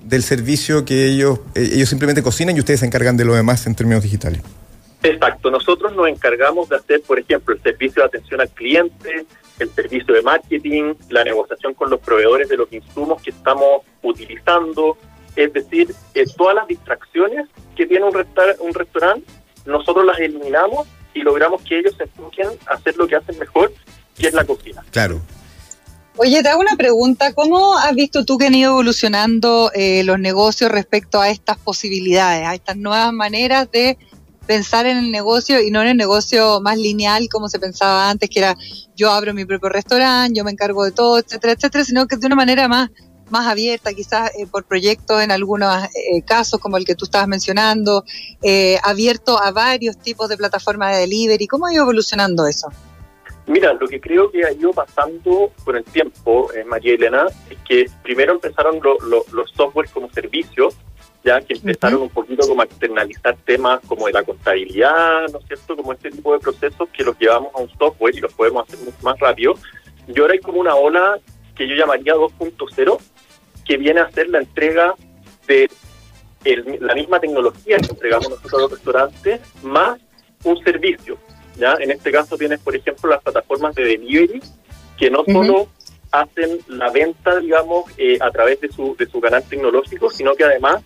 del 0.04 0.24
servicio 0.24 0.86
que 0.86 1.08
ellos, 1.08 1.40
eh, 1.56 1.70
ellos 1.74 1.90
simplemente 1.90 2.22
cocinan 2.22 2.56
y 2.56 2.60
ustedes 2.60 2.82
se 2.82 2.86
encargan 2.86 3.18
de 3.18 3.26
lo 3.26 3.34
demás 3.34 3.66
en 3.68 3.76
términos 3.76 4.04
digitales. 4.04 4.42
Exacto, 5.02 5.52
nosotros 5.52 5.94
nos 5.96 6.08
encargamos 6.08 6.70
de 6.70 6.78
hacer, 6.78 7.02
por 7.02 7.20
ejemplo, 7.20 7.54
el 7.54 7.62
servicio 7.62 8.02
de 8.02 8.08
atención 8.08 8.40
al 8.40 8.50
cliente, 8.50 9.26
el 9.60 9.70
servicio 9.72 10.14
de 10.14 10.22
marketing, 10.22 10.94
la 11.10 11.24
negociación 11.24 11.74
con 11.74 11.90
los 11.90 12.00
proveedores 12.00 12.48
de 12.50 12.58
los 12.58 12.72
insumos 12.72 13.22
que 13.22 13.32
estamos 13.32 13.82
utilizando, 14.02 14.98
es 15.36 15.52
decir, 15.52 15.94
eh, 16.14 16.26
todas 16.38 16.56
las 16.56 16.68
distracciones 16.68 17.48
que 17.76 17.86
tiene 17.86 18.06
un, 18.06 18.14
resta- 18.14 18.56
un 18.60 18.74
restaurante, 18.74 19.26
nosotros 19.66 20.06
las 20.06 20.20
eliminamos 20.20 20.88
y 21.14 21.22
logramos 21.22 21.62
que 21.64 21.80
ellos 21.80 21.94
se 21.98 22.04
enfoquen 22.04 22.48
a 22.68 22.74
hacer 22.76 22.96
lo 22.98 23.08
que 23.08 23.16
hacen 23.16 23.38
mejor, 23.40 23.74
que 24.18 24.28
es 24.28 24.34
la 24.34 24.46
cocina. 24.46 24.84
Claro. 24.92 25.22
Oye, 26.18 26.44
te 26.44 26.50
hago 26.50 26.62
una 26.62 26.76
pregunta. 26.76 27.34
¿Cómo 27.34 27.76
has 27.76 27.96
visto 27.96 28.24
tú 28.24 28.38
que 28.38 28.46
han 28.46 28.54
ido 28.54 28.74
evolucionando 28.74 29.72
eh, 29.74 30.04
los 30.04 30.20
negocios 30.20 30.72
respecto 30.72 31.20
a 31.20 31.30
estas 31.30 31.58
posibilidades, 31.58 32.46
a 32.46 32.54
estas 32.54 32.78
nuevas 32.78 33.12
maneras 33.12 33.70
de 33.72 33.98
pensar 34.46 34.86
en 34.86 34.98
el 34.98 35.12
negocio 35.12 35.60
y 35.60 35.72
no 35.72 35.82
en 35.82 35.88
el 35.88 35.98
negocio 35.98 36.62
más 36.62 36.78
lineal 36.78 37.30
como 37.30 37.50
se 37.50 37.58
pensaba 37.58 38.12
antes, 38.12 38.30
que 38.30 38.40
era 38.40 38.56
yo 38.96 39.10
abro 39.10 39.34
mi 39.34 39.46
propio 39.46 39.70
restaurante, 39.70 40.38
yo 40.38 40.44
me 40.44 40.52
encargo 40.52 40.84
de 40.84 40.92
todo, 40.92 41.18
etcétera, 41.18 41.54
etcétera, 41.54 41.84
sino 41.84 42.08
que 42.08 42.18
de 42.18 42.28
una 42.28 42.36
manera 42.36 42.68
más, 42.68 42.92
más 43.32 43.48
abierta, 43.48 43.94
quizás 43.94 44.30
eh, 44.38 44.46
por 44.46 44.66
proyectos 44.66 45.24
en 45.24 45.32
algunos 45.32 45.84
eh, 45.86 46.22
casos 46.24 46.60
como 46.60 46.78
el 46.78 46.86
que 46.86 46.94
tú 46.94 47.06
estabas 47.06 47.28
mencionando, 47.28 48.04
eh, 48.44 48.78
abierto 48.84 49.42
a 49.42 49.52
varios 49.52 49.98
tipos 49.98 50.30
de 50.30 50.38
plataformas 50.38 50.94
de 50.94 51.02
delivery. 51.02 51.48
¿Cómo 51.48 51.66
ha 51.66 51.74
ido 51.74 51.84
evolucionando 51.84 52.46
eso? 52.46 52.68
Mira, 53.46 53.74
lo 53.74 53.88
que 53.88 54.00
creo 54.00 54.32
que 54.32 54.46
ha 54.46 54.52
ido 54.54 54.72
pasando 54.72 55.52
con 55.66 55.76
el 55.76 55.84
tiempo, 55.84 56.52
eh, 56.54 56.64
María 56.64 56.94
Elena, 56.94 57.26
es 57.50 57.58
que 57.68 57.86
primero 58.02 58.34
empezaron 58.34 58.80
lo- 58.82 58.98
lo- 59.02 59.26
los 59.34 59.52
software 59.52 59.90
como 59.90 60.10
servicios, 60.12 60.76
ya 61.26 61.42
que 61.42 61.54
empezaron 61.56 62.02
un 62.04 62.10
poquito 62.10 62.48
como 62.48 62.62
a 62.62 62.66
externalizar 62.66 63.36
temas 63.46 63.80
como 63.88 64.08
de 64.08 64.14
la 64.14 64.24
contabilidad, 64.24 65.28
¿no 65.32 65.40
es 65.40 65.46
cierto? 65.48 65.76
Como 65.76 65.92
este 65.94 66.10
tipo 66.12 66.34
de 66.34 66.40
procesos 66.40 66.88
que 66.90 67.04
los 67.04 67.18
llevamos 67.20 67.54
a 67.54 67.60
un 67.60 67.70
software 67.78 68.16
y 68.16 68.20
los 68.22 68.34
podemos 68.34 68.68
hacer 68.68 68.80
mucho 68.80 68.98
más 69.02 69.20
rápido. 69.20 69.54
Y 70.08 70.20
ahora 70.20 70.34
hay 70.34 70.40
como 70.40 70.60
una 70.60 70.76
ola 70.76 71.20
que 71.56 71.68
yo 71.68 71.76
llamaría 71.76 72.14
2.0, 72.16 72.98
que 73.66 73.78
viene 73.78 74.02
a 74.02 74.12
ser 74.12 74.30
la 74.30 74.40
entrega 74.40 74.96
de 75.48 75.70
el- 76.46 76.78
la 76.82 76.94
misma 76.96 77.20
tecnología 77.22 77.78
que 77.78 77.88
entregamos 77.92 78.30
nosotros 78.30 78.54
a 78.54 78.58
los 78.62 78.72
restaurantes, 78.72 79.42
más 79.64 80.00
un 80.44 80.62
servicio. 80.64 81.18
¿Ya? 81.58 81.76
En 81.80 81.92
este 81.92 82.12
caso 82.12 82.38
tienes, 82.38 82.60
por 82.60 82.76
ejemplo, 82.76 83.10
las 83.10 83.22
plataformas 83.22 83.76
de 83.76 83.84
delivery, 83.84 84.42
que 84.98 85.10
no 85.10 85.24
solo 85.26 85.68
hacen 86.12 86.60
la 86.68 86.92
venta, 86.92 87.40
digamos, 87.40 87.86
eh, 87.98 88.18
a 88.22 88.30
través 88.32 88.62
de 88.62 88.72
su, 88.72 88.96
de 88.96 89.08
su 89.08 89.20
canal 89.20 89.44
tecnológico, 89.44 90.10
sino 90.12 90.36
que 90.36 90.44
además 90.44 90.84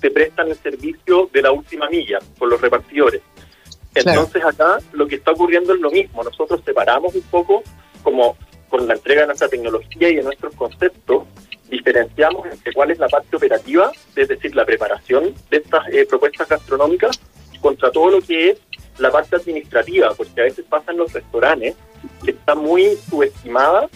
te 0.00 0.10
prestan 0.10 0.48
el 0.48 0.56
servicio 0.56 1.28
de 1.32 1.42
la 1.42 1.52
última 1.52 1.88
milla 1.88 2.18
con 2.38 2.48
los 2.48 2.60
repartidores. 2.60 3.22
Entonces 3.94 4.44
acá 4.44 4.78
lo 4.92 5.06
que 5.06 5.16
está 5.16 5.32
ocurriendo 5.32 5.74
es 5.74 5.80
lo 5.80 5.90
mismo. 5.90 6.22
Nosotros 6.22 6.60
separamos 6.64 7.14
un 7.14 7.22
poco 7.22 7.62
como 8.02 8.36
con 8.68 8.86
la 8.86 8.94
entrega 8.94 9.22
de 9.22 9.26
nuestra 9.28 9.48
tecnología 9.48 10.08
y 10.08 10.16
de 10.16 10.22
nuestros 10.22 10.54
conceptos, 10.54 11.24
diferenciamos 11.68 12.46
entre 12.46 12.72
cuál 12.72 12.92
es 12.92 12.98
la 12.98 13.08
parte 13.08 13.36
operativa, 13.36 13.90
es 14.14 14.28
decir, 14.28 14.54
la 14.54 14.64
preparación 14.64 15.34
de 15.50 15.56
estas 15.56 15.88
eh, 15.88 16.06
propuestas 16.08 16.48
gastronómicas, 16.48 17.20
contra 17.60 17.90
todo 17.90 18.10
lo 18.10 18.20
que 18.20 18.50
es 18.50 18.58
la 18.98 19.10
parte 19.10 19.36
administrativa, 19.36 20.12
porque 20.14 20.40
a 20.40 20.44
veces 20.44 20.64
pasa 20.68 20.92
en 20.92 20.98
los 20.98 21.12
restaurantes 21.12 21.74
que 22.24 22.32
está 22.32 22.54
muy 22.54 22.96
subestimada 23.08 23.88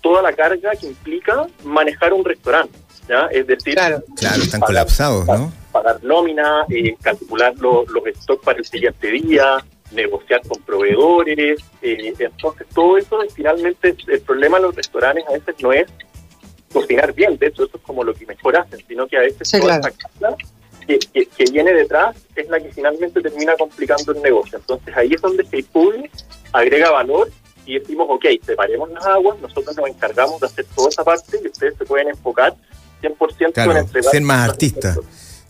toda 0.00 0.22
la 0.22 0.32
carga 0.32 0.72
que 0.72 0.86
implica 0.86 1.46
manejar 1.64 2.12
un 2.12 2.24
restaurante. 2.24 2.76
¿ya? 3.08 3.26
Es 3.26 3.46
decir, 3.46 3.74
claro, 3.74 4.02
están 4.42 4.60
colapsados, 4.60 5.26
¿no? 5.26 5.52
Pagar 5.72 6.02
nómina, 6.02 6.64
eh, 6.70 6.96
calcular 7.00 7.54
los 7.58 7.86
stocks 8.20 8.44
para 8.44 8.58
el 8.58 8.64
siguiente 8.64 9.10
día, 9.10 9.64
negociar 9.92 10.42
con 10.46 10.60
proveedores. 10.62 11.60
Eh, 11.82 12.14
entonces, 12.18 12.66
todo 12.74 12.98
eso 12.98 13.20
finalmente 13.34 13.96
el 14.06 14.20
problema 14.20 14.58
de 14.58 14.64
los 14.64 14.74
restaurantes 14.74 15.24
a 15.28 15.32
veces 15.32 15.54
no 15.60 15.72
es 15.72 15.86
cocinar 16.72 17.12
bien, 17.14 17.38
de 17.38 17.46
hecho, 17.46 17.64
eso 17.64 17.76
es 17.76 17.82
como 17.82 18.04
lo 18.04 18.12
que 18.12 18.26
mejor 18.26 18.56
hacen, 18.56 18.84
sino 18.86 19.06
que 19.06 19.16
a 19.16 19.20
veces 19.20 19.50
toda 19.50 19.78
esa 19.78 19.90
carga 19.90 20.36
que, 20.86 20.98
que, 20.98 21.44
viene 21.50 21.72
detrás 21.72 22.16
es 22.34 22.48
la 22.48 22.60
que 22.60 22.70
finalmente 22.70 23.20
termina 23.20 23.54
complicando 23.56 24.12
el 24.12 24.22
negocio. 24.22 24.58
Entonces, 24.58 24.96
ahí 24.96 25.12
es 25.12 25.20
donde 25.20 25.44
Facebook 25.44 26.08
agrega 26.52 26.90
valor 26.90 27.30
y 27.64 27.78
decimos, 27.78 28.06
ok, 28.08 28.24
separemos 28.44 28.90
las 28.90 29.04
aguas, 29.04 29.38
nosotros 29.40 29.76
nos 29.76 29.88
encargamos 29.88 30.40
de 30.40 30.46
hacer 30.46 30.66
toda 30.74 30.88
esa 30.88 31.04
parte 31.04 31.38
y 31.42 31.48
ustedes 31.48 31.76
se 31.76 31.84
pueden 31.84 32.08
enfocar 32.08 32.54
100% 33.02 33.70
en 33.70 33.76
entregar. 33.76 34.10
Ser 34.12 34.22
más 34.22 34.48
artistas. 34.48 34.98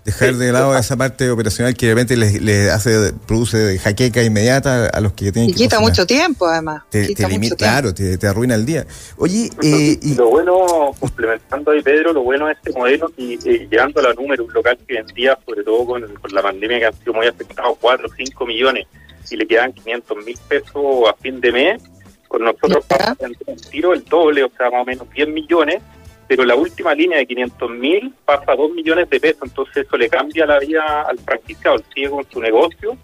Dejar 0.07 0.37
de 0.37 0.53
lado 0.53 0.79
esa 0.79 0.97
parte 0.97 1.29
operacional 1.31 1.75
que 1.75 1.87
de 1.87 1.95
repente 1.95 2.17
le, 2.17 2.71
hace, 2.71 3.13
produce 3.27 3.77
jaqueca 3.77 4.23
inmediata 4.23 4.87
a 4.87 5.01
los 5.01 5.15
que 5.15 5.33
tienen 5.33 5.51
y 5.51 5.55
quita 5.55 5.81
mucho 5.81 6.07
tiempo, 6.07 6.47
además. 6.47 6.85
Te, 6.91 7.09
limita, 7.29 7.57
claro, 7.57 7.93
te, 7.93 8.25
arruina 8.25 8.55
el 8.55 8.65
día. 8.65 8.87
Oye, 9.17 9.51
eh, 9.63 9.99
y 10.01 10.15
lo 10.15 10.29
bueno, 10.29 10.95
complementando 11.01 11.73
ahí, 11.73 11.83
Pedro, 11.83 12.13
lo 12.13 12.23
bueno 12.23 12.47
de 12.47 12.53
este 12.53 12.73
modelo 12.73 13.11
y 13.17 13.35
eh, 13.35 13.67
llegando 13.69 13.99
a 13.99 14.05
la 14.05 14.15
número, 14.15 14.45
un 14.45 14.53
local 14.53 14.79
que 14.87 14.95
vendía, 14.95 15.37
sobre 15.45 15.65
todo 15.65 15.85
con, 15.85 16.05
la 16.31 16.43
pandemia 16.43 16.79
que 16.79 16.87
han 16.87 16.99
sido 17.01 17.13
muy 17.13 17.27
afectados, 17.27 17.77
4 17.81 18.07
o 18.07 18.11
5 18.17 18.47
millones, 18.47 18.87
y 19.29 19.37
le 19.37 19.45
quedan 19.45 19.73
500 19.73 20.25
mil 20.25 20.39
pesos 20.49 20.85
a 21.11 21.15
fin 21.21 21.41
de 21.41 21.51
mes, 21.51 21.83
con 22.29 22.45
nosotros 22.45 22.85
pasa 22.87 23.17
un 23.47 23.57
tiro 23.57 23.93
el 23.93 24.05
doble, 24.05 24.45
o 24.45 24.51
sea, 24.57 24.71
más 24.71 24.83
o 24.83 24.85
menos 24.85 25.11
10 25.11 25.29
millones, 25.31 25.83
pero 26.29 26.45
la 26.45 26.55
última 26.55 26.95
línea 26.95 27.19
de 27.19 27.27
500 27.27 27.71
mil 27.71 28.15
pasa 28.25 28.53
a 28.53 28.57
2 28.57 28.73
millones 28.73 29.09
de 29.09 29.21
pesos, 29.21 29.43
entonces 29.45 29.87
eso 29.87 29.97
le 29.97 30.09
cambia 30.09 30.47
la 30.47 30.59
vida 30.59 31.03
al 31.03 31.19
franquiciado, 31.19 31.77
sigue 31.95 32.11
con 32.11 32.27
su 32.31 32.41
negocio 32.41 32.97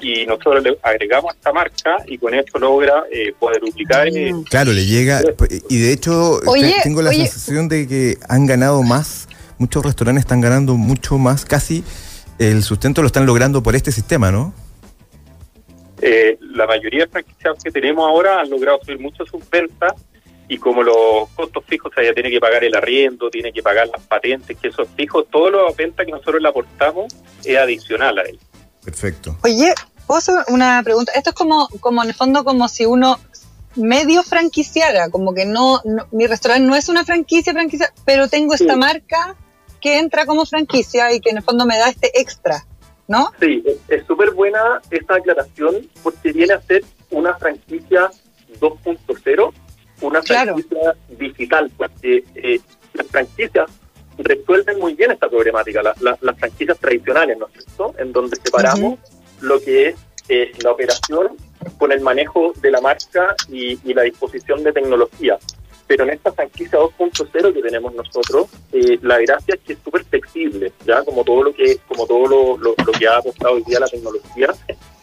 y 0.00 0.24
nosotros 0.26 0.62
le 0.62 0.78
agregamos 0.82 1.34
esta 1.34 1.52
marca 1.52 1.96
y 2.06 2.18
con 2.18 2.32
eso 2.34 2.58
logra 2.58 3.04
eh, 3.10 3.32
poder 3.38 3.60
duplicar. 3.60 4.08
Eh, 4.08 4.32
mm. 4.32 4.44
claro, 4.44 4.72
le 4.72 4.86
llega, 4.86 5.20
y 5.68 5.78
de 5.78 5.92
hecho 5.92 6.40
tengo 6.82 7.02
la 7.02 7.12
sensación 7.12 7.68
de 7.68 7.88
que 7.88 8.16
han 8.28 8.46
ganado 8.46 8.82
más, 8.82 9.28
muchos 9.58 9.84
restaurantes 9.84 10.22
están 10.22 10.40
ganando 10.40 10.74
mucho 10.74 11.18
más, 11.18 11.44
casi 11.44 11.82
el 12.38 12.62
sustento 12.62 13.02
lo 13.02 13.08
están 13.08 13.26
logrando 13.26 13.62
por 13.62 13.74
este 13.74 13.90
sistema, 13.90 14.30
¿no? 14.30 14.54
Eh, 16.00 16.38
la 16.40 16.66
mayoría 16.66 17.04
de 17.04 17.08
franquiciados 17.08 17.62
que 17.62 17.72
tenemos 17.72 18.08
ahora 18.08 18.40
han 18.40 18.48
logrado 18.48 18.78
subir 18.84 19.00
mucho 19.00 19.26
sus 19.26 19.48
ventas 19.50 19.94
y 20.48 20.58
como 20.58 20.82
los 20.82 21.28
costos 21.34 21.64
fijos, 21.66 21.92
o 21.92 21.94
sea, 21.94 22.04
ya 22.04 22.14
tiene 22.14 22.30
que 22.30 22.40
pagar 22.40 22.64
el 22.64 22.74
arriendo, 22.74 23.28
tiene 23.30 23.52
que 23.52 23.62
pagar 23.62 23.88
las 23.88 24.00
patentes, 24.02 24.56
que 24.56 24.68
esos 24.68 24.88
fijos, 24.96 25.26
todo 25.30 25.50
lo 25.50 25.74
venta 25.74 26.04
que 26.04 26.10
nosotros 26.10 26.40
le 26.40 26.48
aportamos 26.48 27.14
es 27.44 27.56
adicional 27.56 28.18
a 28.18 28.22
él. 28.22 28.38
Perfecto. 28.82 29.36
Oye, 29.44 29.74
¿puedo 30.06 30.18
hacer 30.18 30.36
una 30.48 30.82
pregunta? 30.82 31.12
Esto 31.14 31.30
es 31.30 31.36
como, 31.36 31.68
como 31.80 32.02
en 32.02 32.08
el 32.08 32.14
fondo 32.14 32.44
como 32.44 32.66
si 32.68 32.86
uno 32.86 33.20
medio 33.76 34.22
franquiciara, 34.22 35.10
como 35.10 35.34
que 35.34 35.44
no, 35.44 35.82
mi 36.10 36.26
restaurante 36.26 36.66
no 36.66 36.74
es 36.74 36.88
una 36.88 37.04
franquicia 37.04 37.52
franquicia, 37.52 37.92
pero 38.06 38.26
tengo 38.28 38.54
esta 38.54 38.74
marca 38.74 39.36
que 39.80 39.98
entra 39.98 40.24
como 40.24 40.46
franquicia 40.46 41.12
y 41.12 41.20
que 41.20 41.30
en 41.30 41.36
el 41.36 41.42
fondo 41.42 41.66
me 41.66 41.78
da 41.78 41.88
este 41.88 42.18
extra, 42.18 42.66
¿no? 43.06 43.32
Sí, 43.38 43.62
es 43.88 44.06
súper 44.06 44.30
buena 44.32 44.80
esta 44.90 45.16
aclaración 45.16 45.88
porque 46.02 46.32
viene 46.32 46.54
a 46.54 46.62
ser 46.62 46.84
una 47.10 47.36
franquicia 47.36 48.10
2.0 48.58 49.52
una 50.00 50.22
franquicia 50.22 50.94
digital, 51.08 51.70
porque 51.76 52.24
eh, 52.34 52.60
las 52.94 53.06
franquicias 53.08 53.70
resuelven 54.18 54.78
muy 54.78 54.94
bien 54.94 55.12
esta 55.12 55.28
problemática, 55.28 55.82
las 56.00 56.38
franquicias 56.38 56.78
tradicionales, 56.78 57.38
¿no 57.38 57.46
es 57.46 57.52
cierto? 57.52 57.94
En 57.98 58.12
donde 58.12 58.36
separamos 58.36 58.98
lo 59.40 59.60
que 59.60 59.88
es 59.88 59.96
eh, 60.28 60.52
la 60.62 60.72
operación 60.72 61.36
con 61.78 61.92
el 61.92 62.00
manejo 62.00 62.52
de 62.60 62.70
la 62.70 62.80
marca 62.80 63.34
y, 63.48 63.76
la 63.92 64.02
disposición 64.02 64.62
de 64.62 64.72
tecnología. 64.72 65.38
Pero 65.86 66.04
en 66.04 66.10
esta 66.10 66.32
franquicia 66.32 66.78
2.0 66.78 67.54
que 67.54 67.62
tenemos 67.62 67.94
nosotros, 67.94 68.48
eh, 68.72 68.98
la 69.00 69.18
gracia 69.18 69.54
es 69.54 69.60
que 69.60 69.72
es 69.72 69.78
súper 69.82 70.04
flexible, 70.04 70.72
ya 70.84 71.02
como 71.02 71.24
todo 71.24 71.44
lo 71.44 71.54
que 71.54 71.78
como 71.88 72.06
todo 72.06 72.58
lo, 72.58 72.74
que 72.92 73.08
ha 73.08 73.16
apostado 73.16 73.54
hoy 73.54 73.62
día 73.66 73.80
la 73.80 73.88
tecnología, 73.88 74.54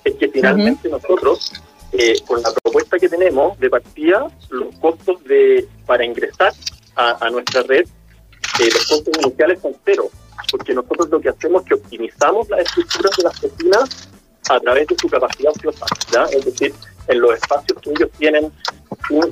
es 0.03 0.13
que 0.15 0.27
finalmente 0.27 0.87
nosotros 0.89 1.51
eh, 1.97 2.15
con 2.27 2.41
la 2.41 2.51
propuesta 2.51 2.99
que 2.99 3.09
tenemos 3.09 3.57
de 3.59 3.69
partida, 3.69 4.27
los 4.49 4.75
costos 4.79 5.23
de 5.23 5.67
para 5.85 6.03
ingresar 6.03 6.53
a, 6.95 7.29
nuestra 7.29 7.61
red, 7.63 7.85
eh, 8.59 8.69
los 8.71 8.85
costos 8.87 9.13
iniciales 9.21 9.61
son 9.61 9.75
cero, 9.83 10.09
porque 10.51 10.73
nosotros 10.73 11.09
lo 11.09 11.19
que 11.19 11.29
hacemos 11.29 11.61
es 11.63 11.67
que 11.67 11.73
optimizamos 11.75 12.49
las 12.49 12.61
estructuras 12.61 13.11
de 13.17 13.23
las 13.23 13.39
cocinas 13.39 14.09
a 14.49 14.59
través 14.59 14.87
de 14.87 14.95
su 14.99 15.09
capacidad 15.09 15.51
ociosa, 15.55 15.85
es 16.31 16.45
decir, 16.45 16.73
en 17.07 17.19
los 17.19 17.33
espacios 17.33 17.79
que 17.81 17.89
ellos 17.91 18.09
tienen 18.17 18.51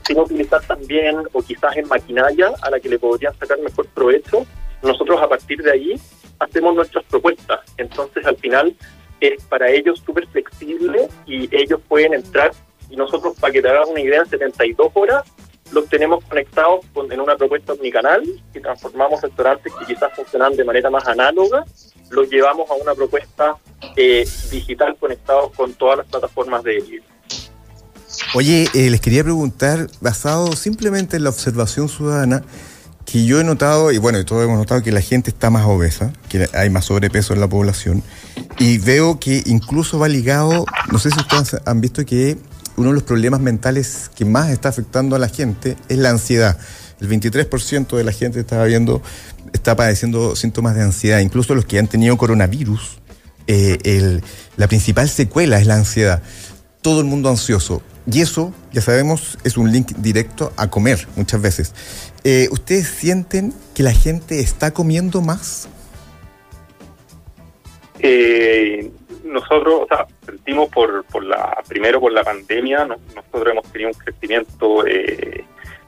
sin 0.06 0.20
utilizar 0.20 0.62
también 0.66 1.18
o 1.32 1.42
quizás 1.42 1.76
en 1.78 1.88
maquinaria 1.88 2.54
a 2.62 2.70
la 2.70 2.80
que 2.80 2.90
le 2.90 3.00
podrían 3.00 3.38
sacar 3.38 3.60
mejor 3.60 3.88
provecho, 3.88 4.46
nosotros 4.82 5.22
a 5.22 5.28
partir 5.28 5.62
de 5.62 5.72
ahí 5.72 6.02
hacemos 6.40 6.76
nuestras 6.76 7.04
propuestas. 7.06 7.60
Entonces 7.78 8.26
al 8.26 8.38
final 8.38 8.76
es 9.28 9.44
para 9.44 9.70
ellos 9.70 10.02
súper 10.06 10.28
flexible 10.28 11.08
y 11.26 11.54
ellos 11.56 11.80
pueden 11.88 12.14
entrar 12.14 12.52
y 12.90 12.96
nosotros, 12.96 13.36
para 13.40 13.52
que 13.52 13.62
te 13.62 13.70
hagas 13.70 13.90
una 13.90 14.02
idea, 14.02 14.22
en 14.22 14.30
72 14.30 14.92
horas 14.94 15.24
los 15.72 15.90
tenemos 15.90 16.24
conectados 16.26 16.86
con, 16.94 17.12
en 17.12 17.20
una 17.20 17.36
propuesta 17.36 17.74
omnicanal 17.74 18.22
y 18.54 18.60
transformamos 18.60 19.22
restaurantes 19.22 19.74
que 19.74 19.86
quizás 19.86 20.14
funcionan 20.16 20.56
de 20.56 20.64
manera 20.64 20.92
más 20.92 21.08
análoga, 21.08 21.66
los 22.12 22.30
llevamos 22.30 22.70
a 22.70 22.76
una 22.76 22.94
propuesta 22.94 23.56
eh, 23.96 24.28
digital 24.52 24.96
conectados 25.00 25.52
con 25.56 25.74
todas 25.74 25.98
las 25.98 26.08
plataformas 26.08 26.64
de 26.64 26.74
delivery. 26.74 27.04
Oye, 28.36 28.68
eh, 28.76 28.92
les 28.92 29.02
quería 29.02 29.24
preguntar, 29.24 29.88
basado 30.00 30.52
simplemente 30.54 31.18
en 31.18 31.24
la 31.24 31.30
observación 31.30 31.90
ciudadana, 31.90 32.44
que 33.06 33.26
yo 33.26 33.40
he 33.40 33.44
notado, 33.44 33.92
y 33.92 33.98
bueno, 33.98 34.24
todos 34.26 34.44
hemos 34.44 34.58
notado 34.58 34.82
que 34.82 34.92
la 34.92 35.02
gente 35.02 35.30
está 35.30 35.50
más 35.50 35.66
obesa, 35.66 36.14
que 36.30 36.48
hay 36.54 36.70
más 36.70 36.86
sobrepeso 36.86 37.34
en 37.34 37.40
la 37.40 37.48
población, 37.48 38.04
y 38.60 38.78
veo 38.78 39.20
que 39.20 39.44
incluso 39.46 40.00
va 40.00 40.08
ligado, 40.08 40.66
no 40.92 41.00
sé 41.00 41.10
si 41.12 41.20
ustedes 41.20 41.62
han 41.66 41.82
visto 41.82 42.06
que 42.06 42.38
uno 42.76 42.90
de 42.90 42.96
los 42.96 43.04
problemas 43.04 43.40
mentales 43.40 44.10
que 44.16 44.26
más 44.26 44.50
está 44.50 44.70
afectando 44.70 45.16
a 45.16 45.20
la 45.20 45.30
gente 45.30 45.78
es 45.90 45.98
la 45.98 46.10
ansiedad. 46.10 46.58
El 47.00 47.10
23% 47.10 47.98
de 47.98 48.04
la 48.04 48.12
gente 48.12 48.40
estaba 48.40 48.66
viendo, 48.66 49.02
está 49.52 49.76
padeciendo 49.76 50.36
síntomas 50.36 50.76
de 50.76 50.84
ansiedad, 50.84 51.20
incluso 51.20 51.54
los 51.56 51.66
que 51.66 51.80
han 51.80 51.88
tenido 51.88 52.18
coronavirus. 52.18 53.00
Eh, 53.48 54.22
la 54.56 54.68
principal 54.68 55.10
secuela 55.10 55.60
es 55.60 55.68
la 55.68 55.76
ansiedad. 55.76 56.22
Todo 56.82 57.02
el 57.02 57.06
mundo 57.06 57.30
ansioso. 57.30 57.82
Y 58.12 58.22
eso, 58.22 58.54
ya 58.74 58.82
sabemos, 58.82 59.38
es 59.44 59.58
un 59.58 59.72
link 59.72 59.94
directo 59.98 60.52
a 60.58 60.70
comer 60.70 61.08
muchas 61.16 61.42
veces. 61.42 61.74
Eh, 62.24 62.48
¿Ustedes 62.52 62.88
sienten 62.88 63.54
que 63.76 63.84
la 63.84 63.92
gente 63.92 64.40
está 64.40 64.72
comiendo 64.72 65.22
más? 65.22 65.68
Eh, 68.00 68.92
nosotros, 69.24 69.82
o 69.84 69.88
sea, 69.88 70.06
sentimos 70.26 70.70
por, 70.70 71.04
por 71.06 71.24
la, 71.24 71.58
primero 71.68 72.00
por 72.00 72.12
la 72.12 72.24
pandemia, 72.24 72.86
nosotros 72.86 73.48
hemos 73.48 73.72
tenido 73.72 73.90
un 73.90 73.96
crecimiento 73.96 74.86
eh, 74.86 75.44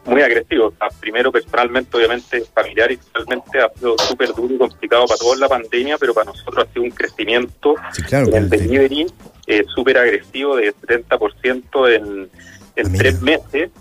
muy 0.05 0.21
agresivo. 0.21 0.73
primero, 0.99 1.31
personalmente, 1.31 1.97
obviamente, 1.97 2.43
familiar 2.53 2.91
y 2.91 2.97
socialmente 2.97 3.59
ha 3.59 3.69
sido 3.77 3.97
súper 3.97 4.33
duro 4.33 4.53
y 4.53 4.57
complicado 4.57 5.05
para 5.07 5.17
todos 5.17 5.39
la 5.39 5.49
pandemia, 5.49 5.97
pero 5.97 6.13
para 6.13 6.25
nosotros 6.25 6.65
ha 6.67 6.73
sido 6.73 6.83
un 6.83 6.91
crecimiento 6.91 7.75
en 8.11 8.33
el 8.33 8.49
delivery 8.49 9.07
eh, 9.47 9.63
súper 9.73 9.97
agresivo 9.97 10.55
de 10.55 10.73
70% 10.73 11.95
en, 11.95 12.29
en 12.75 12.97
tres 12.97 13.21
meses. 13.21 13.71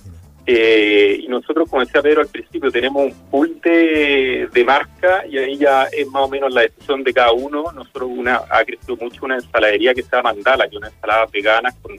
Eh, 0.46 1.20
y 1.22 1.28
nosotros, 1.28 1.68
como 1.70 1.84
decía 1.84 2.02
Pedro 2.02 2.20
al 2.20 2.28
principio, 2.28 2.70
tenemos 2.70 3.06
un 3.06 3.14
pool 3.30 3.60
de, 3.62 4.48
de, 4.52 4.64
marca 4.64 5.24
y 5.26 5.38
ahí 5.38 5.56
ya 5.56 5.84
es 5.84 6.06
más 6.08 6.24
o 6.24 6.28
menos 6.28 6.52
la 6.52 6.62
decisión 6.62 7.02
de 7.02 7.14
cada 7.14 7.32
uno. 7.32 7.72
Nosotros 7.72 8.10
una 8.14 8.42
ha 8.50 8.64
crecido 8.64 8.96
mucho 8.96 9.24
una 9.24 9.36
ensaladería 9.36 9.94
que 9.94 10.02
se 10.02 10.10
llama 10.10 10.34
Mandala, 10.34 10.68
que 10.68 10.76
es 10.76 10.78
una 10.78 10.88
ensalada 10.88 11.26
vegana 11.32 11.74
con, 11.80 11.98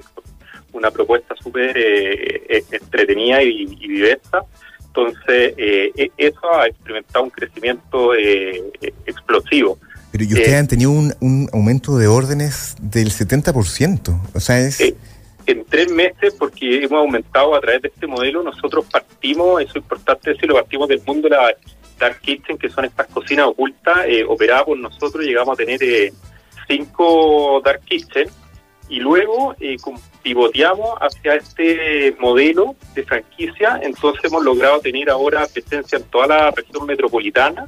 una 0.75 0.91
propuesta 0.91 1.35
súper 1.41 1.75
eh, 1.77 2.43
eh, 2.49 2.63
entretenida 2.71 3.41
y, 3.41 3.65
diversa. 3.65 4.43
Entonces, 4.87 5.53
eh, 5.57 5.91
e, 5.95 6.11
eso 6.17 6.53
ha 6.53 6.67
experimentado 6.67 7.23
un 7.25 7.31
crecimiento 7.31 8.13
eh, 8.13 8.63
explosivo. 9.05 9.79
Pero 10.11 10.23
y 10.23 10.27
ustedes 10.27 10.53
han 10.53 10.67
tenido 10.67 10.91
un, 10.91 11.13
un, 11.19 11.49
aumento 11.51 11.97
de 11.97 12.07
órdenes 12.07 12.75
del 12.79 13.11
70%, 13.11 14.21
o 14.33 14.39
sea, 14.39 14.59
es... 14.59 14.81
en 15.45 15.65
tres 15.65 15.91
meses, 15.91 16.35
porque 16.37 16.83
hemos 16.83 16.99
aumentado 16.99 17.55
a 17.55 17.61
través 17.61 17.81
de 17.81 17.87
este 17.89 18.07
modelo, 18.07 18.43
nosotros 18.43 18.85
partimos, 18.91 19.61
eso 19.61 19.71
es 19.71 19.75
importante 19.77 20.31
decirlo, 20.31 20.55
partimos 20.55 20.87
del 20.87 21.01
mundo 21.05 21.29
de 21.29 21.35
la 21.35 21.55
Dark 21.99 22.19
Kitchen, 22.21 22.57
que 22.57 22.69
son 22.69 22.85
estas 22.85 23.07
cocinas 23.07 23.47
ocultas, 23.47 24.05
operadas 24.27 24.63
por 24.63 24.77
nosotros, 24.77 25.23
llegamos 25.23 25.53
a 25.53 25.63
tener 25.63 25.79
cinco 26.67 27.61
Dark 27.63 27.81
Kitchen, 27.85 28.29
y 28.87 28.99
luego 28.99 29.55
eh, 29.59 29.77
pivoteamos 30.21 30.97
hacia 31.01 31.35
este 31.35 32.15
modelo 32.19 32.75
de 32.93 33.03
franquicia, 33.03 33.79
entonces 33.81 34.25
hemos 34.25 34.43
logrado 34.43 34.79
tener 34.79 35.09
ahora 35.09 35.47
presencia 35.51 35.97
en 35.97 36.03
toda 36.05 36.27
la 36.27 36.51
región 36.51 36.85
metropolitana 36.85 37.67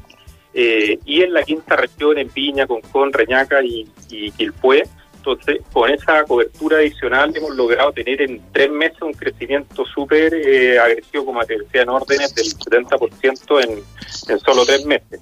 eh, 0.53 0.99
y 1.05 1.23
en 1.23 1.33
la 1.33 1.43
quinta 1.43 1.75
región, 1.75 2.17
en 2.17 2.29
Piña, 2.29 2.67
Concón, 2.67 3.13
Reñaca 3.13 3.63
y, 3.63 3.87
y 4.09 4.31
Quilpué. 4.31 4.83
Entonces, 5.27 5.61
con 5.73 5.89
esa 5.89 6.23
cobertura 6.23 6.77
adicional 6.77 7.35
hemos 7.35 7.53
logrado 7.53 7.91
tener 7.91 8.21
en 8.21 8.41
tres 8.53 8.71
meses 8.71 9.01
un 9.01 9.11
crecimiento 9.11 9.83
súper 9.85 10.33
eh, 10.33 10.79
agresivo, 10.79 11.25
como 11.25 11.43
te 11.43 11.57
decía, 11.57 11.81
en 11.81 11.89
órdenes 11.89 12.33
del 12.33 12.45
70% 12.45 13.63
en, 13.63 13.83
en 14.29 14.39
solo 14.39 14.65
tres 14.65 14.85
meses. 14.85 15.19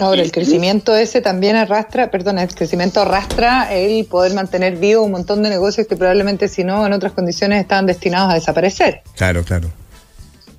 Ahora, 0.00 0.22
el 0.22 0.32
crecimiento 0.32 0.96
ese 0.96 1.20
también 1.20 1.54
arrastra, 1.54 2.10
perdón, 2.10 2.38
el 2.38 2.52
crecimiento 2.52 3.02
arrastra 3.02 3.72
el 3.72 4.06
poder 4.06 4.34
mantener 4.34 4.76
vivo 4.76 5.02
un 5.02 5.12
montón 5.12 5.42
de 5.44 5.50
negocios 5.50 5.86
que 5.86 5.96
probablemente 5.96 6.48
si 6.48 6.64
no, 6.64 6.84
en 6.84 6.92
otras 6.92 7.12
condiciones 7.12 7.60
estaban 7.60 7.86
destinados 7.86 8.32
a 8.32 8.34
desaparecer. 8.34 9.02
Claro, 9.14 9.44
claro. 9.44 9.68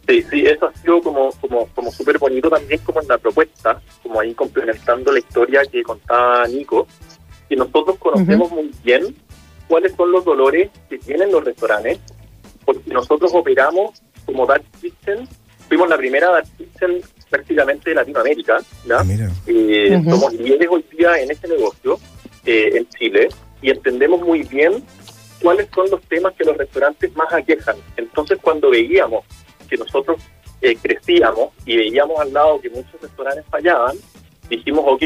Sí, 0.07 0.25
sí, 0.29 0.45
eso 0.45 0.67
ha 0.67 0.73
sido 0.79 1.01
como, 1.01 1.31
como, 1.41 1.67
como 1.67 1.91
súper 1.91 2.17
bonito 2.17 2.49
también 2.49 2.79
como 2.81 3.01
en 3.01 3.07
la 3.07 3.17
propuesta, 3.17 3.81
como 4.03 4.19
ahí 4.19 4.33
complementando 4.33 5.11
la 5.11 5.19
historia 5.19 5.61
que 5.71 5.83
contaba 5.83 6.47
Nico, 6.47 6.87
que 7.51 7.57
nosotros 7.57 7.97
conocemos 7.97 8.49
muy 8.49 8.71
bien 8.81 9.13
cuáles 9.67 9.91
son 9.97 10.09
los 10.09 10.23
dolores 10.23 10.69
que 10.89 10.97
tienen 10.97 11.33
los 11.33 11.43
restaurantes, 11.43 11.99
porque 12.63 12.93
nosotros 12.93 13.29
operamos 13.33 14.01
como 14.25 14.45
Dark 14.45 14.63
Kitchen, 14.79 15.27
fuimos 15.67 15.89
la 15.89 15.97
primera 15.97 16.29
Dark 16.29 16.47
Kitchen 16.57 17.01
prácticamente 17.29 17.89
de 17.89 17.97
Latinoamérica. 17.97 18.59
¿ya? 18.85 18.99
Ah, 18.99 19.05
eh, 19.47 20.01
somos 20.09 20.31
líderes 20.31 20.69
hoy 20.71 20.85
día 20.97 21.19
en 21.19 21.29
este 21.29 21.49
negocio 21.49 21.99
eh, 22.45 22.69
en 22.73 22.87
Chile 22.87 23.27
y 23.61 23.69
entendemos 23.69 24.21
muy 24.21 24.43
bien 24.43 24.81
cuáles 25.41 25.67
son 25.75 25.89
los 25.91 26.01
temas 26.03 26.33
que 26.35 26.45
los 26.45 26.55
restaurantes 26.55 27.13
más 27.17 27.33
aquejan. 27.33 27.75
Entonces, 27.97 28.39
cuando 28.41 28.69
veíamos 28.69 29.25
que 29.69 29.75
nosotros 29.75 30.21
eh, 30.61 30.77
crecíamos 30.81 31.49
y 31.65 31.75
veíamos 31.75 32.17
al 32.17 32.31
lado 32.31 32.61
que 32.61 32.69
muchos 32.69 33.01
restaurantes 33.01 33.43
fallaban, 33.51 33.97
dijimos, 34.49 34.85
ok, 34.87 35.03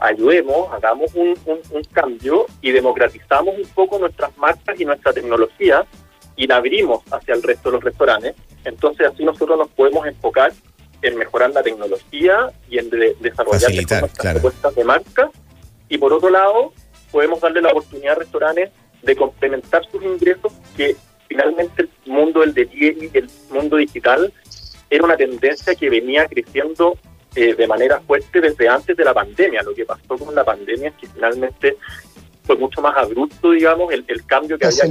ayudemos, 0.00 0.72
hagamos 0.72 1.12
un, 1.14 1.34
un, 1.46 1.84
cambio 1.92 2.46
y 2.60 2.70
democratizamos 2.70 3.56
un 3.56 3.66
poco 3.74 3.98
nuestras 3.98 4.36
marcas 4.38 4.78
y 4.78 4.84
nuestra 4.84 5.12
tecnología 5.12 5.84
y 6.36 6.46
la 6.46 6.56
abrimos 6.56 7.02
hacia 7.10 7.34
el 7.34 7.42
resto 7.42 7.70
de 7.70 7.76
los 7.76 7.84
restaurantes. 7.84 8.34
Entonces 8.64 9.08
así 9.08 9.24
nosotros 9.24 9.58
nos 9.58 9.68
podemos 9.68 10.06
enfocar 10.06 10.52
en 11.02 11.16
mejorar 11.16 11.50
la 11.50 11.62
tecnología 11.62 12.50
y 12.68 12.78
en 12.78 12.90
desarrollar 13.20 13.72
nuestras 13.72 14.10
propuestas 14.12 14.74
de 14.74 14.84
marca. 14.84 15.30
Y 15.88 15.98
por 15.98 16.12
otro 16.12 16.30
lado, 16.30 16.72
podemos 17.10 17.40
darle 17.40 17.62
la 17.62 17.70
oportunidad 17.70 18.12
a 18.12 18.18
restaurantes 18.20 18.70
de 19.02 19.16
complementar 19.16 19.82
sus 19.90 20.02
ingresos, 20.02 20.52
que 20.76 20.96
finalmente 21.28 21.82
el 21.82 21.90
mundo 22.06 22.40
del 22.40 22.54
delivery, 22.54 23.10
el 23.14 23.30
mundo 23.50 23.76
digital, 23.76 24.32
era 24.90 25.04
una 25.04 25.16
tendencia 25.16 25.74
que 25.74 25.90
venía 25.90 26.26
creciendo 26.26 26.96
eh, 27.34 27.54
de 27.54 27.66
manera 27.66 28.00
fuerte 28.00 28.40
desde 28.40 28.68
antes 28.68 28.96
de 28.96 29.04
la 29.04 29.14
pandemia. 29.14 29.62
Lo 29.62 29.74
que 29.74 29.84
pasó 29.84 30.16
con 30.16 30.34
la 30.34 30.44
pandemia 30.44 30.88
es 30.88 30.94
que 30.94 31.06
finalmente 31.06 31.76
fue 32.44 32.56
mucho 32.56 32.80
más 32.80 32.96
abrupto, 32.96 33.50
digamos, 33.50 33.92
el, 33.92 34.24
cambio 34.26 34.58
que 34.58 34.66
había 34.66 34.76
que 34.80 34.88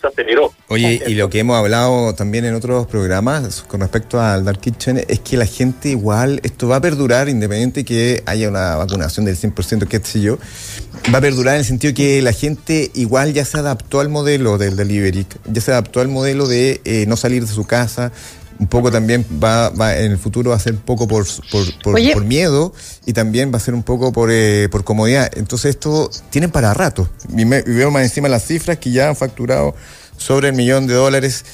se 0.00 0.06
aceleró. 0.06 0.52
Oye, 0.68 1.02
y 1.06 1.14
lo 1.14 1.28
que 1.28 1.40
hemos 1.40 1.56
hablado 1.56 2.14
también 2.14 2.44
en 2.44 2.54
otros 2.54 2.86
programas 2.86 3.62
con 3.62 3.80
respecto 3.80 4.20
al 4.20 4.44
Dark 4.44 4.60
Kitchen 4.60 5.04
es 5.06 5.20
que 5.20 5.36
la 5.36 5.46
gente 5.46 5.90
igual, 5.90 6.40
esto 6.42 6.68
va 6.68 6.76
a 6.76 6.80
perdurar 6.80 7.28
independiente 7.28 7.84
que 7.84 8.22
haya 8.26 8.48
una 8.48 8.76
vacunación 8.76 9.26
del 9.26 9.36
100%, 9.36 9.86
qué 9.86 10.00
sé 10.02 10.20
yo, 10.20 10.38
va 11.12 11.18
a 11.18 11.20
perdurar 11.20 11.54
en 11.54 11.60
el 11.60 11.66
sentido 11.66 11.94
que 11.94 12.22
la 12.22 12.32
gente 12.32 12.90
igual 12.94 13.32
ya 13.32 13.44
se 13.44 13.58
adaptó 13.58 14.00
al 14.00 14.08
modelo 14.08 14.58
del 14.58 14.76
delivery, 14.76 15.26
ya 15.46 15.60
se 15.60 15.72
adaptó 15.72 16.00
al 16.00 16.08
modelo 16.08 16.46
de 16.46 16.80
eh, 16.84 17.04
no 17.06 17.16
salir 17.16 17.44
de 17.44 17.52
su 17.52 17.66
casa, 17.66 18.12
un 18.58 18.66
poco 18.66 18.90
también 18.90 19.24
va, 19.42 19.70
va 19.70 19.96
en 19.96 20.12
el 20.12 20.18
futuro 20.18 20.50
va 20.50 20.56
a 20.56 20.60
ser 20.60 20.72
un 20.72 20.80
poco 20.80 21.06
por, 21.06 21.26
por, 21.82 22.24
miedo 22.24 22.72
y 23.04 23.12
también 23.12 23.52
va 23.52 23.58
a 23.58 23.60
ser 23.60 23.74
un 23.74 23.82
poco 23.82 24.12
por, 24.12 24.30
eh, 24.32 24.68
por 24.70 24.84
comodidad. 24.84 25.30
Entonces 25.36 25.70
esto 25.70 26.10
tienen 26.30 26.50
para 26.50 26.72
rato. 26.74 27.08
Y, 27.36 27.44
veo 27.44 27.90
más 27.90 28.02
encima 28.02 28.28
las 28.28 28.44
cifras 28.44 28.78
que 28.78 28.90
ya 28.90 29.08
han 29.08 29.16
facturado 29.16 29.74
sobre 30.16 30.48
el 30.48 30.54
millón 30.54 30.86
de 30.86 30.94
dólares. 30.94 31.44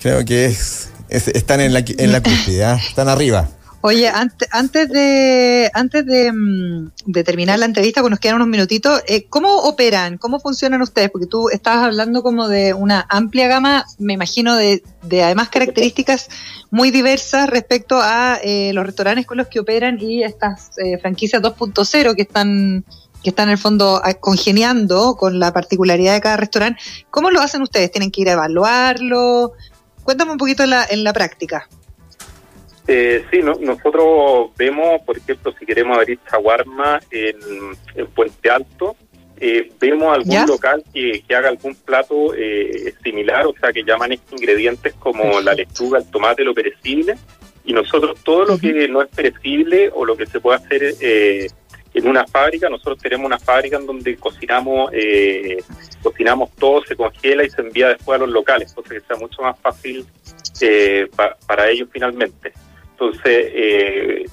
Creo 0.00 0.24
que 0.24 0.46
es, 0.46 0.88
están 1.08 1.60
en 1.60 1.72
la, 1.72 1.84
en 1.86 2.12
la 2.12 2.22
cúspide, 2.22 2.64
¿ah? 2.64 2.80
están 2.88 3.08
arriba. 3.08 3.48
Oye, 3.84 4.08
antes, 4.08 4.48
antes 4.52 4.88
de 4.88 5.68
antes 5.74 6.04
mm, 6.04 6.86
de, 7.06 7.24
terminar 7.24 7.58
la 7.58 7.66
entrevista, 7.66 8.00
pues 8.00 8.12
nos 8.12 8.20
quedan 8.20 8.36
unos 8.36 8.46
minutitos, 8.46 9.02
eh, 9.08 9.26
¿cómo 9.28 9.56
operan? 9.56 10.18
¿Cómo 10.18 10.38
funcionan 10.38 10.82
ustedes? 10.82 11.10
Porque 11.10 11.26
tú 11.26 11.48
estabas 11.48 11.86
hablando 11.86 12.22
como 12.22 12.46
de 12.46 12.74
una 12.74 13.04
amplia 13.08 13.48
gama, 13.48 13.84
me 13.98 14.12
imagino, 14.12 14.54
de, 14.54 14.84
de 15.02 15.24
además 15.24 15.48
características 15.48 16.28
muy 16.70 16.92
diversas 16.92 17.50
respecto 17.50 17.98
a 18.00 18.38
eh, 18.44 18.72
los 18.72 18.86
restaurantes 18.86 19.26
con 19.26 19.38
los 19.38 19.48
que 19.48 19.58
operan 19.58 19.98
y 20.00 20.22
estas 20.22 20.70
eh, 20.78 20.98
franquicias 20.98 21.42
2.0 21.42 22.14
que 22.14 22.22
están 22.22 22.84
que 23.24 23.30
están 23.30 23.48
en 23.48 23.52
el 23.52 23.58
fondo 23.58 24.00
ah, 24.02 24.14
congeniando 24.14 25.16
con 25.16 25.40
la 25.40 25.52
particularidad 25.52 26.14
de 26.14 26.20
cada 26.20 26.36
restaurante. 26.36 26.80
¿Cómo 27.10 27.30
lo 27.30 27.40
hacen 27.40 27.62
ustedes? 27.62 27.90
¿Tienen 27.90 28.12
que 28.12 28.20
ir 28.20 28.28
a 28.28 28.32
evaluarlo? 28.32 29.52
Cuéntame 30.04 30.32
un 30.32 30.38
poquito 30.38 30.66
la, 30.66 30.84
en 30.88 31.04
la 31.04 31.12
práctica. 31.12 31.68
Eh, 32.86 33.24
sí, 33.30 33.40
nosotros 33.42 34.50
vemos, 34.56 35.02
por 35.02 35.16
ejemplo, 35.16 35.54
si 35.58 35.64
queremos 35.64 35.96
abrir 35.96 36.18
shawarma 36.30 37.00
en, 37.10 37.36
en 37.94 38.06
Puente 38.08 38.50
Alto, 38.50 38.96
eh, 39.44 39.72
vemos 39.80 40.14
algún 40.14 40.46
local 40.46 40.84
que, 40.94 41.20
haga 41.34 41.48
algún 41.48 41.74
plato 41.74 42.32
eh, 42.32 42.94
similar, 43.02 43.44
o 43.44 43.52
sea, 43.60 43.72
que 43.72 43.82
llaman 43.82 44.12
estos 44.12 44.40
ingredientes 44.40 44.94
como 45.00 45.40
la 45.40 45.52
lechuga, 45.52 45.98
el 45.98 46.08
tomate, 46.08 46.44
lo 46.44 46.54
perecible, 46.54 47.16
y 47.64 47.72
nosotros 47.72 48.20
todo 48.22 48.44
lo 48.44 48.56
que 48.56 48.86
no 48.86 49.02
es 49.02 49.08
perecible 49.08 49.90
o 49.92 50.04
lo 50.04 50.16
que 50.16 50.26
se 50.26 50.38
puede 50.38 50.58
hacer 50.58 50.94
eh, 51.00 51.48
en 51.92 52.06
una 52.06 52.24
fábrica, 52.24 52.68
nosotros 52.68 52.98
tenemos 52.98 53.26
una 53.26 53.40
fábrica 53.40 53.78
en 53.78 53.86
donde 53.86 54.16
cocinamos 54.16 54.92
cocinamos 56.04 56.50
todo, 56.52 56.84
se 56.84 56.94
congela 56.94 57.42
y 57.42 57.50
se 57.50 57.62
envía 57.62 57.88
después 57.88 58.20
a 58.20 58.24
los 58.24 58.30
locales, 58.30 58.72
cosa 58.72 58.90
que 58.90 59.00
sea 59.00 59.16
mucho 59.16 59.42
más 59.42 59.58
fácil 59.58 60.06
para 61.48 61.68
ellos 61.68 61.88
finalmente. 61.92 62.52
Entonces, 63.02 63.50
eh, 63.52 64.24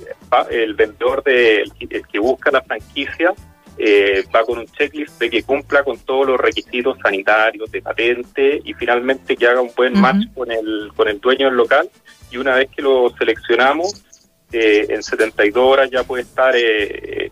el 0.52 0.76
vendedor 0.76 1.24
de, 1.24 1.64
el, 1.64 2.08
que 2.08 2.20
busca 2.20 2.52
la 2.52 2.62
franquicia 2.62 3.34
eh, 3.80 4.24
va 4.36 4.44
con 4.44 4.60
un 4.60 4.68
checklist 4.68 5.20
de 5.20 5.28
que 5.28 5.42
cumpla 5.42 5.84
con 5.84 5.98
todos 5.98 6.28
los 6.28 6.40
requisitos 6.40 7.00
sanitarios, 7.02 7.72
de 7.72 7.82
patente 7.82 8.62
y 8.64 8.74
finalmente 8.76 9.36
que 9.36 9.48
haga 9.48 9.62
un 9.62 9.72
buen 9.76 10.00
match 10.00 10.28
con 10.36 10.52
el, 10.52 10.92
con 10.96 11.08
el 11.08 11.20
dueño 11.20 11.48
del 11.48 11.56
local. 11.56 11.90
Y 12.30 12.38
una 12.38 12.58
vez 12.58 12.70
que 12.70 12.84
lo 12.84 13.10
seleccionamos, 13.18 14.06
eh, 14.52 14.86
en 14.90 15.02
72 15.02 15.64
horas 15.64 15.90
ya 15.90 16.04
puede 16.04 16.24
estar 16.24 16.54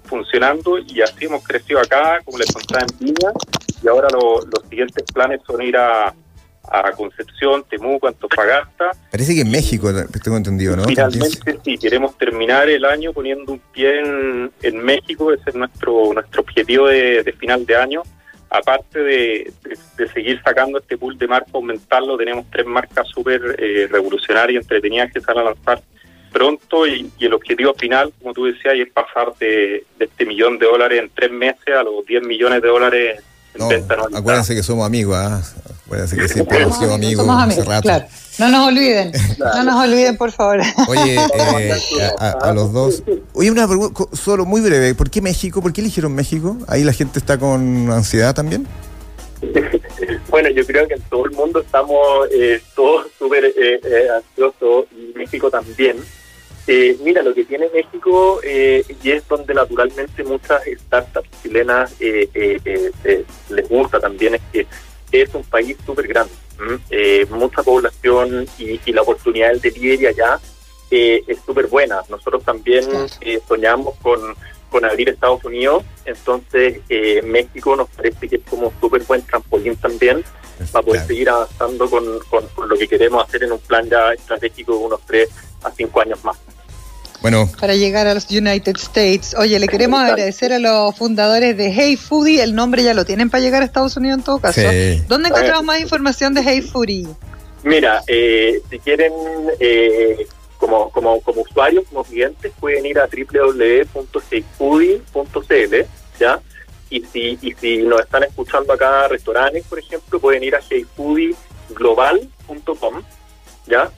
funcionando 0.06 0.80
y 0.80 1.02
así 1.02 1.26
hemos 1.26 1.44
crecido 1.44 1.80
acá, 1.80 2.20
como 2.26 2.40
les 2.40 2.52
contaba 2.52 2.82
en 2.82 2.98
Viña, 3.00 3.32
y 3.84 3.88
ahora 3.88 4.08
los 4.12 4.48
siguientes 4.68 5.04
planes 5.14 5.42
son 5.46 5.62
ir 5.62 5.78
a, 5.78 6.16
a 6.72 6.92
Concepción, 6.92 7.64
Temuco, 7.70 8.08
Antofagasta. 8.08 8.92
Parece 9.12 9.36
que 9.36 9.42
en 9.42 9.52
México, 9.52 9.90
tengo 10.24 10.38
entendido, 10.38 10.76
¿no? 10.76 10.84
Finalmente 10.84 11.60
sí, 11.64 11.78
queremos 11.78 12.18
terminar 12.18 12.70
el 12.70 12.86
año 12.86 13.14
poniendo 13.14 13.54
un 13.54 13.60
pie 13.72 14.00
en, 14.00 14.78
México, 14.84 15.34
ese 15.34 15.50
es 15.50 15.56
nuestro, 15.56 16.14
nuestro 16.14 16.42
objetivo 16.42 16.88
de, 16.88 17.36
final 17.38 17.66
de 17.66 17.76
año. 17.76 18.04
Aparte 18.50 19.00
de, 19.00 19.52
seguir 20.14 20.42
sacando 20.44 20.80
este 20.80 20.98
pool 20.98 21.18
de 21.18 21.28
marcas, 21.28 21.54
aumentarlo, 21.54 22.18
tenemos 22.18 22.46
tres 22.50 22.66
marcas 22.66 23.08
súper 23.08 23.58
eh, 23.60 23.88
revolucionarias, 23.92 24.64
entretenidas 24.64 25.12
que 25.12 25.20
se 25.20 25.26
van 25.28 25.40
a 25.40 25.44
lanzar 25.50 25.82
pronto 26.32 26.88
y, 26.88 27.12
el 27.20 27.34
objetivo 27.34 27.74
final, 27.74 28.14
como 28.20 28.34
tú 28.34 28.46
decías, 28.46 28.76
es 28.76 28.90
pasar 28.92 29.34
de, 29.40 29.86
de 29.98 30.06
este 30.06 30.26
millón 30.26 30.58
de 30.60 30.66
dólares 30.66 31.00
en 31.02 31.10
tres 31.10 31.32
meses 31.32 31.76
a 31.76 31.84
los 31.84 32.06
10 32.06 32.24
millones 32.24 32.62
de 32.62 32.68
dólares 32.68 33.24
no, 33.58 33.70
acuérdense 34.18 34.56
que 34.56 34.64
somos 34.64 34.86
amigos, 34.86 35.16
¿ah? 35.18 35.42
Acuérdense 35.88 36.18
que 36.18 36.28
siempre 36.28 36.62
hemos 36.62 36.78
sido 36.78 36.94
amigos 36.94 37.26
somos 37.26 37.44
amigos, 37.44 37.66
rato. 37.66 37.82
Claro. 37.84 38.06
No 38.40 38.50
nos 38.50 38.68
olviden, 38.68 39.12
no 39.40 39.64
nos 39.64 39.84
olviden, 39.84 40.18
por 40.18 40.32
favor. 40.32 40.60
Oye, 40.90 41.16
eh, 41.16 41.72
a, 42.20 42.52
los 42.54 42.72
dos. 42.72 43.04
Oye, 43.34 43.50
una 43.50 43.68
pregunta, 43.68 44.04
solo 44.14 44.46
muy 44.46 44.62
breve. 44.62 44.94
¿Por 44.94 45.10
qué 45.10 45.22
México? 45.22 45.62
¿Por 45.62 45.74
qué 45.74 45.82
eligieron 45.82 46.14
México? 46.14 46.58
¿Ahí 46.68 46.84
la 46.84 46.94
gente 46.94 47.18
está 47.18 47.40
con 47.40 47.90
ansiedad 47.92 48.36
también? 48.36 48.68
Bueno, 50.30 50.50
yo 50.50 50.64
creo 50.66 50.88
que 50.88 50.94
en 50.94 51.02
todo 51.04 51.26
el 51.26 51.32
mundo 51.32 51.62
estamos 51.62 52.28
eh, 52.32 52.62
todos 52.76 53.08
súper 53.18 53.46
eh, 53.46 53.80
eh, 53.84 54.08
ansiosos 54.16 54.86
y 54.92 55.18
México 55.18 55.50
también. 55.50 55.98
Eh, 56.70 56.98
mira, 57.02 57.24
lo 57.24 57.34
que 57.34 57.46
tiene 57.46 57.70
México 57.74 58.42
eh, 58.44 58.84
y 59.02 59.12
es 59.12 59.26
donde 59.30 59.54
naturalmente 59.54 60.22
muchas 60.26 60.62
startups 60.66 61.30
chilenas 61.42 61.96
eh, 62.02 63.26
les 63.50 63.70
gusta 63.70 64.02
también 64.02 64.36
es 64.36 64.42
que 64.52 64.68
es 65.12 65.34
un 65.34 65.44
país 65.44 65.78
súper 65.86 66.08
grande, 66.08 66.34
mucha 67.30 67.64
población 67.64 68.48
y, 68.58 68.80
y, 68.86 68.94
la 68.94 69.02
oportunidad 69.02 69.50
del 69.50 69.62
delivery 69.62 70.08
allá 70.08 70.40
es 70.90 71.40
súper 71.46 71.68
buena. 71.68 72.02
Nosotros 72.10 72.44
también 72.44 72.86
soñamos 73.48 73.96
con 74.02 74.36
con 74.70 74.86
abrir 74.86 75.10
Estados 75.10 75.44
Unidos, 75.46 75.84
entonces 76.06 76.82
eh, 76.90 77.22
México 77.24 77.76
nos 77.76 77.90
parece 77.90 78.28
que 78.28 78.36
es 78.38 78.42
como 78.50 78.72
súper 78.80 79.04
buen 79.04 79.22
trampolín 79.22 79.76
también 79.78 80.24
para 80.72 80.86
poder 80.86 81.06
seguir 81.06 81.30
avanzando 81.30 81.90
con, 81.90 82.04
con, 82.30 82.70
lo 82.70 82.76
que 82.76 82.88
queremos 82.88 83.26
hacer 83.26 83.44
en 83.44 83.52
un 83.52 83.60
plan 83.60 83.88
ya 83.90 84.14
estratégico 84.14 84.74
de 84.74 84.86
unos 84.86 85.02
3 85.06 85.30
a 85.64 85.72
5 85.72 86.02
años 86.02 86.24
más. 86.24 86.38
Bueno. 87.22 87.50
Para 87.60 87.76
llegar 87.76 88.08
a 88.08 88.14
los 88.14 88.30
United 88.30 88.76
States. 88.78 89.36
Oye, 89.38 89.60
le 89.60 89.68
queremos 89.68 90.00
agradecer 90.00 90.54
a 90.54 90.60
los 90.60 90.96
fundadores 90.96 91.58
de 91.58 91.72
Hey 91.72 91.98
Foodie. 91.98 92.42
El 92.42 92.56
nombre 92.56 92.84
ya 92.84 92.94
lo 92.94 93.06
tienen 93.06 93.30
para 93.30 93.44
llegar 93.44 93.62
a 93.62 93.66
Estados 93.66 93.98
Unidos 93.98 94.20
en 94.20 94.24
todo 94.24 94.40
caso. 94.40 94.62
¿Dónde 95.08 95.30
encontramos 95.30 95.64
más 95.64 95.80
información 95.80 96.34
de 96.34 96.44
Hey 96.44 96.62
Foodie? 96.62 97.08
Mira, 97.64 98.04
eh, 98.08 98.62
si 98.70 98.80
quieren 98.80 99.14
eh, 99.60 100.28
como, 100.58 100.90
como, 100.92 101.22
como 101.22 101.42
usuarios, 101.42 101.86
como 101.90 102.04
clientes, 102.04 102.54
pueden 102.60 102.86
ir 102.86 103.00
a 103.00 103.08
www.seafoodie.cl, 103.08 105.76
¿ya? 106.20 106.40
Y 106.90 107.02
si, 107.02 107.38
y 107.42 107.54
si 107.60 107.80
nos 107.80 108.00
están 108.02 108.24
escuchando 108.24 108.72
acá 108.74 109.08
restaurantes, 109.08 109.66
por 109.66 109.80
ejemplo, 109.80 110.20
pueden 110.20 110.44
ir 110.44 110.56
a 110.56 110.62
seafoodieglobal.com, 110.62 113.04
¿ya? 113.68 113.92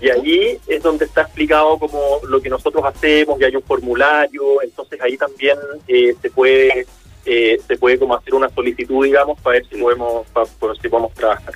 Y 0.00 0.10
allí 0.10 0.58
es 0.66 0.82
donde 0.82 1.06
está 1.06 1.22
explicado 1.22 1.78
como 1.78 2.20
lo 2.28 2.40
que 2.40 2.50
nosotros 2.50 2.84
hacemos, 2.84 3.40
y 3.40 3.44
hay 3.44 3.56
un 3.56 3.62
formulario, 3.62 4.62
entonces 4.62 5.00
ahí 5.00 5.16
también 5.16 5.58
eh, 5.88 6.14
se 6.20 6.30
puede 6.30 6.86
eh, 7.24 7.60
se 7.66 7.76
puede 7.76 7.98
como 7.98 8.16
hacer 8.16 8.34
una 8.34 8.48
solicitud, 8.48 9.04
digamos, 9.04 9.40
para 9.40 9.58
ver 9.58 9.68
si 9.68 9.76
podemos, 9.76 10.26
para, 10.28 10.74
si 10.80 10.88
podemos 10.88 11.14
trabajar. 11.14 11.54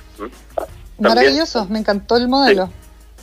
Maravilloso, 0.97 1.65
me 1.69 1.79
encantó 1.79 2.15
el 2.17 2.27
modelo 2.27 2.69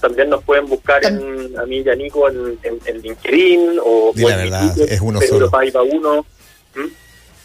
también 0.00 0.28
nos 0.28 0.44
pueden 0.44 0.66
buscar 0.66 1.02
en, 1.02 1.58
a 1.58 1.64
mí 1.64 1.78
y 1.78 1.88
a 1.88 1.94
Nico 1.94 2.28
en, 2.28 2.58
en, 2.62 3.00
LinkedIn 3.00 3.78
o, 3.82 4.12
la 4.14 4.36
verdad, 4.36 4.78
es 4.78 5.00
uno 5.00 5.18
solo. 5.22 5.50
uno. 5.90 6.26
¿Mm? 6.74 7.03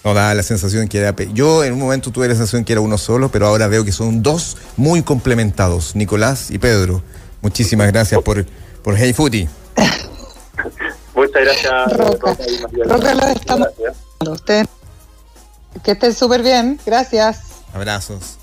No 0.10 0.16
da 0.16 0.34
la 0.34 0.42
sensación 0.42 0.88
que 0.88 0.98
era. 0.98 1.16
Yo 1.34 1.64
en 1.64 1.74
un 1.74 1.80
momento 1.80 2.10
tuve 2.10 2.28
la 2.28 2.34
sensación 2.34 2.66
que 2.66 2.72
era 2.74 2.82
uno 2.82 2.98
solo, 2.98 3.30
pero 3.30 3.46
ahora 3.46 3.68
veo 3.68 3.86
que 3.86 3.92
son 3.92 4.24
dos 4.24 4.58
muy 4.76 5.04
complementados, 5.04 5.96
Nicolás 5.96 6.50
y 6.50 6.58
Pedro. 6.58 7.04
Muchísimas 7.42 7.92
gracias 7.92 8.20
por, 8.24 8.44
por 8.82 8.98
Hey 8.98 9.14
Footy. 9.14 9.48
Muchas 11.14 11.42
gracias, 11.44 11.94
Roca. 11.96 12.36
Roca, 12.86 13.14
lo 13.14 13.28
estamos. 13.28 13.68
Usted. 14.28 14.66
Que 15.84 15.92
estén 15.92 16.16
súper 16.16 16.42
bien. 16.42 16.80
Gracias. 16.84 17.42
Abrazos. 17.72 18.40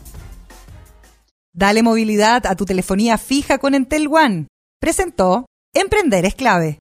Dale 1.53 1.83
movilidad 1.83 2.47
a 2.47 2.55
tu 2.55 2.65
telefonía 2.65 3.19
fija 3.19 3.59
con 3.59 3.75
Entel 3.75 4.07
One. 4.07 4.47
Presentó 4.81 5.47
Emprender 5.75 6.27
es 6.27 6.37
clave. 6.37 6.79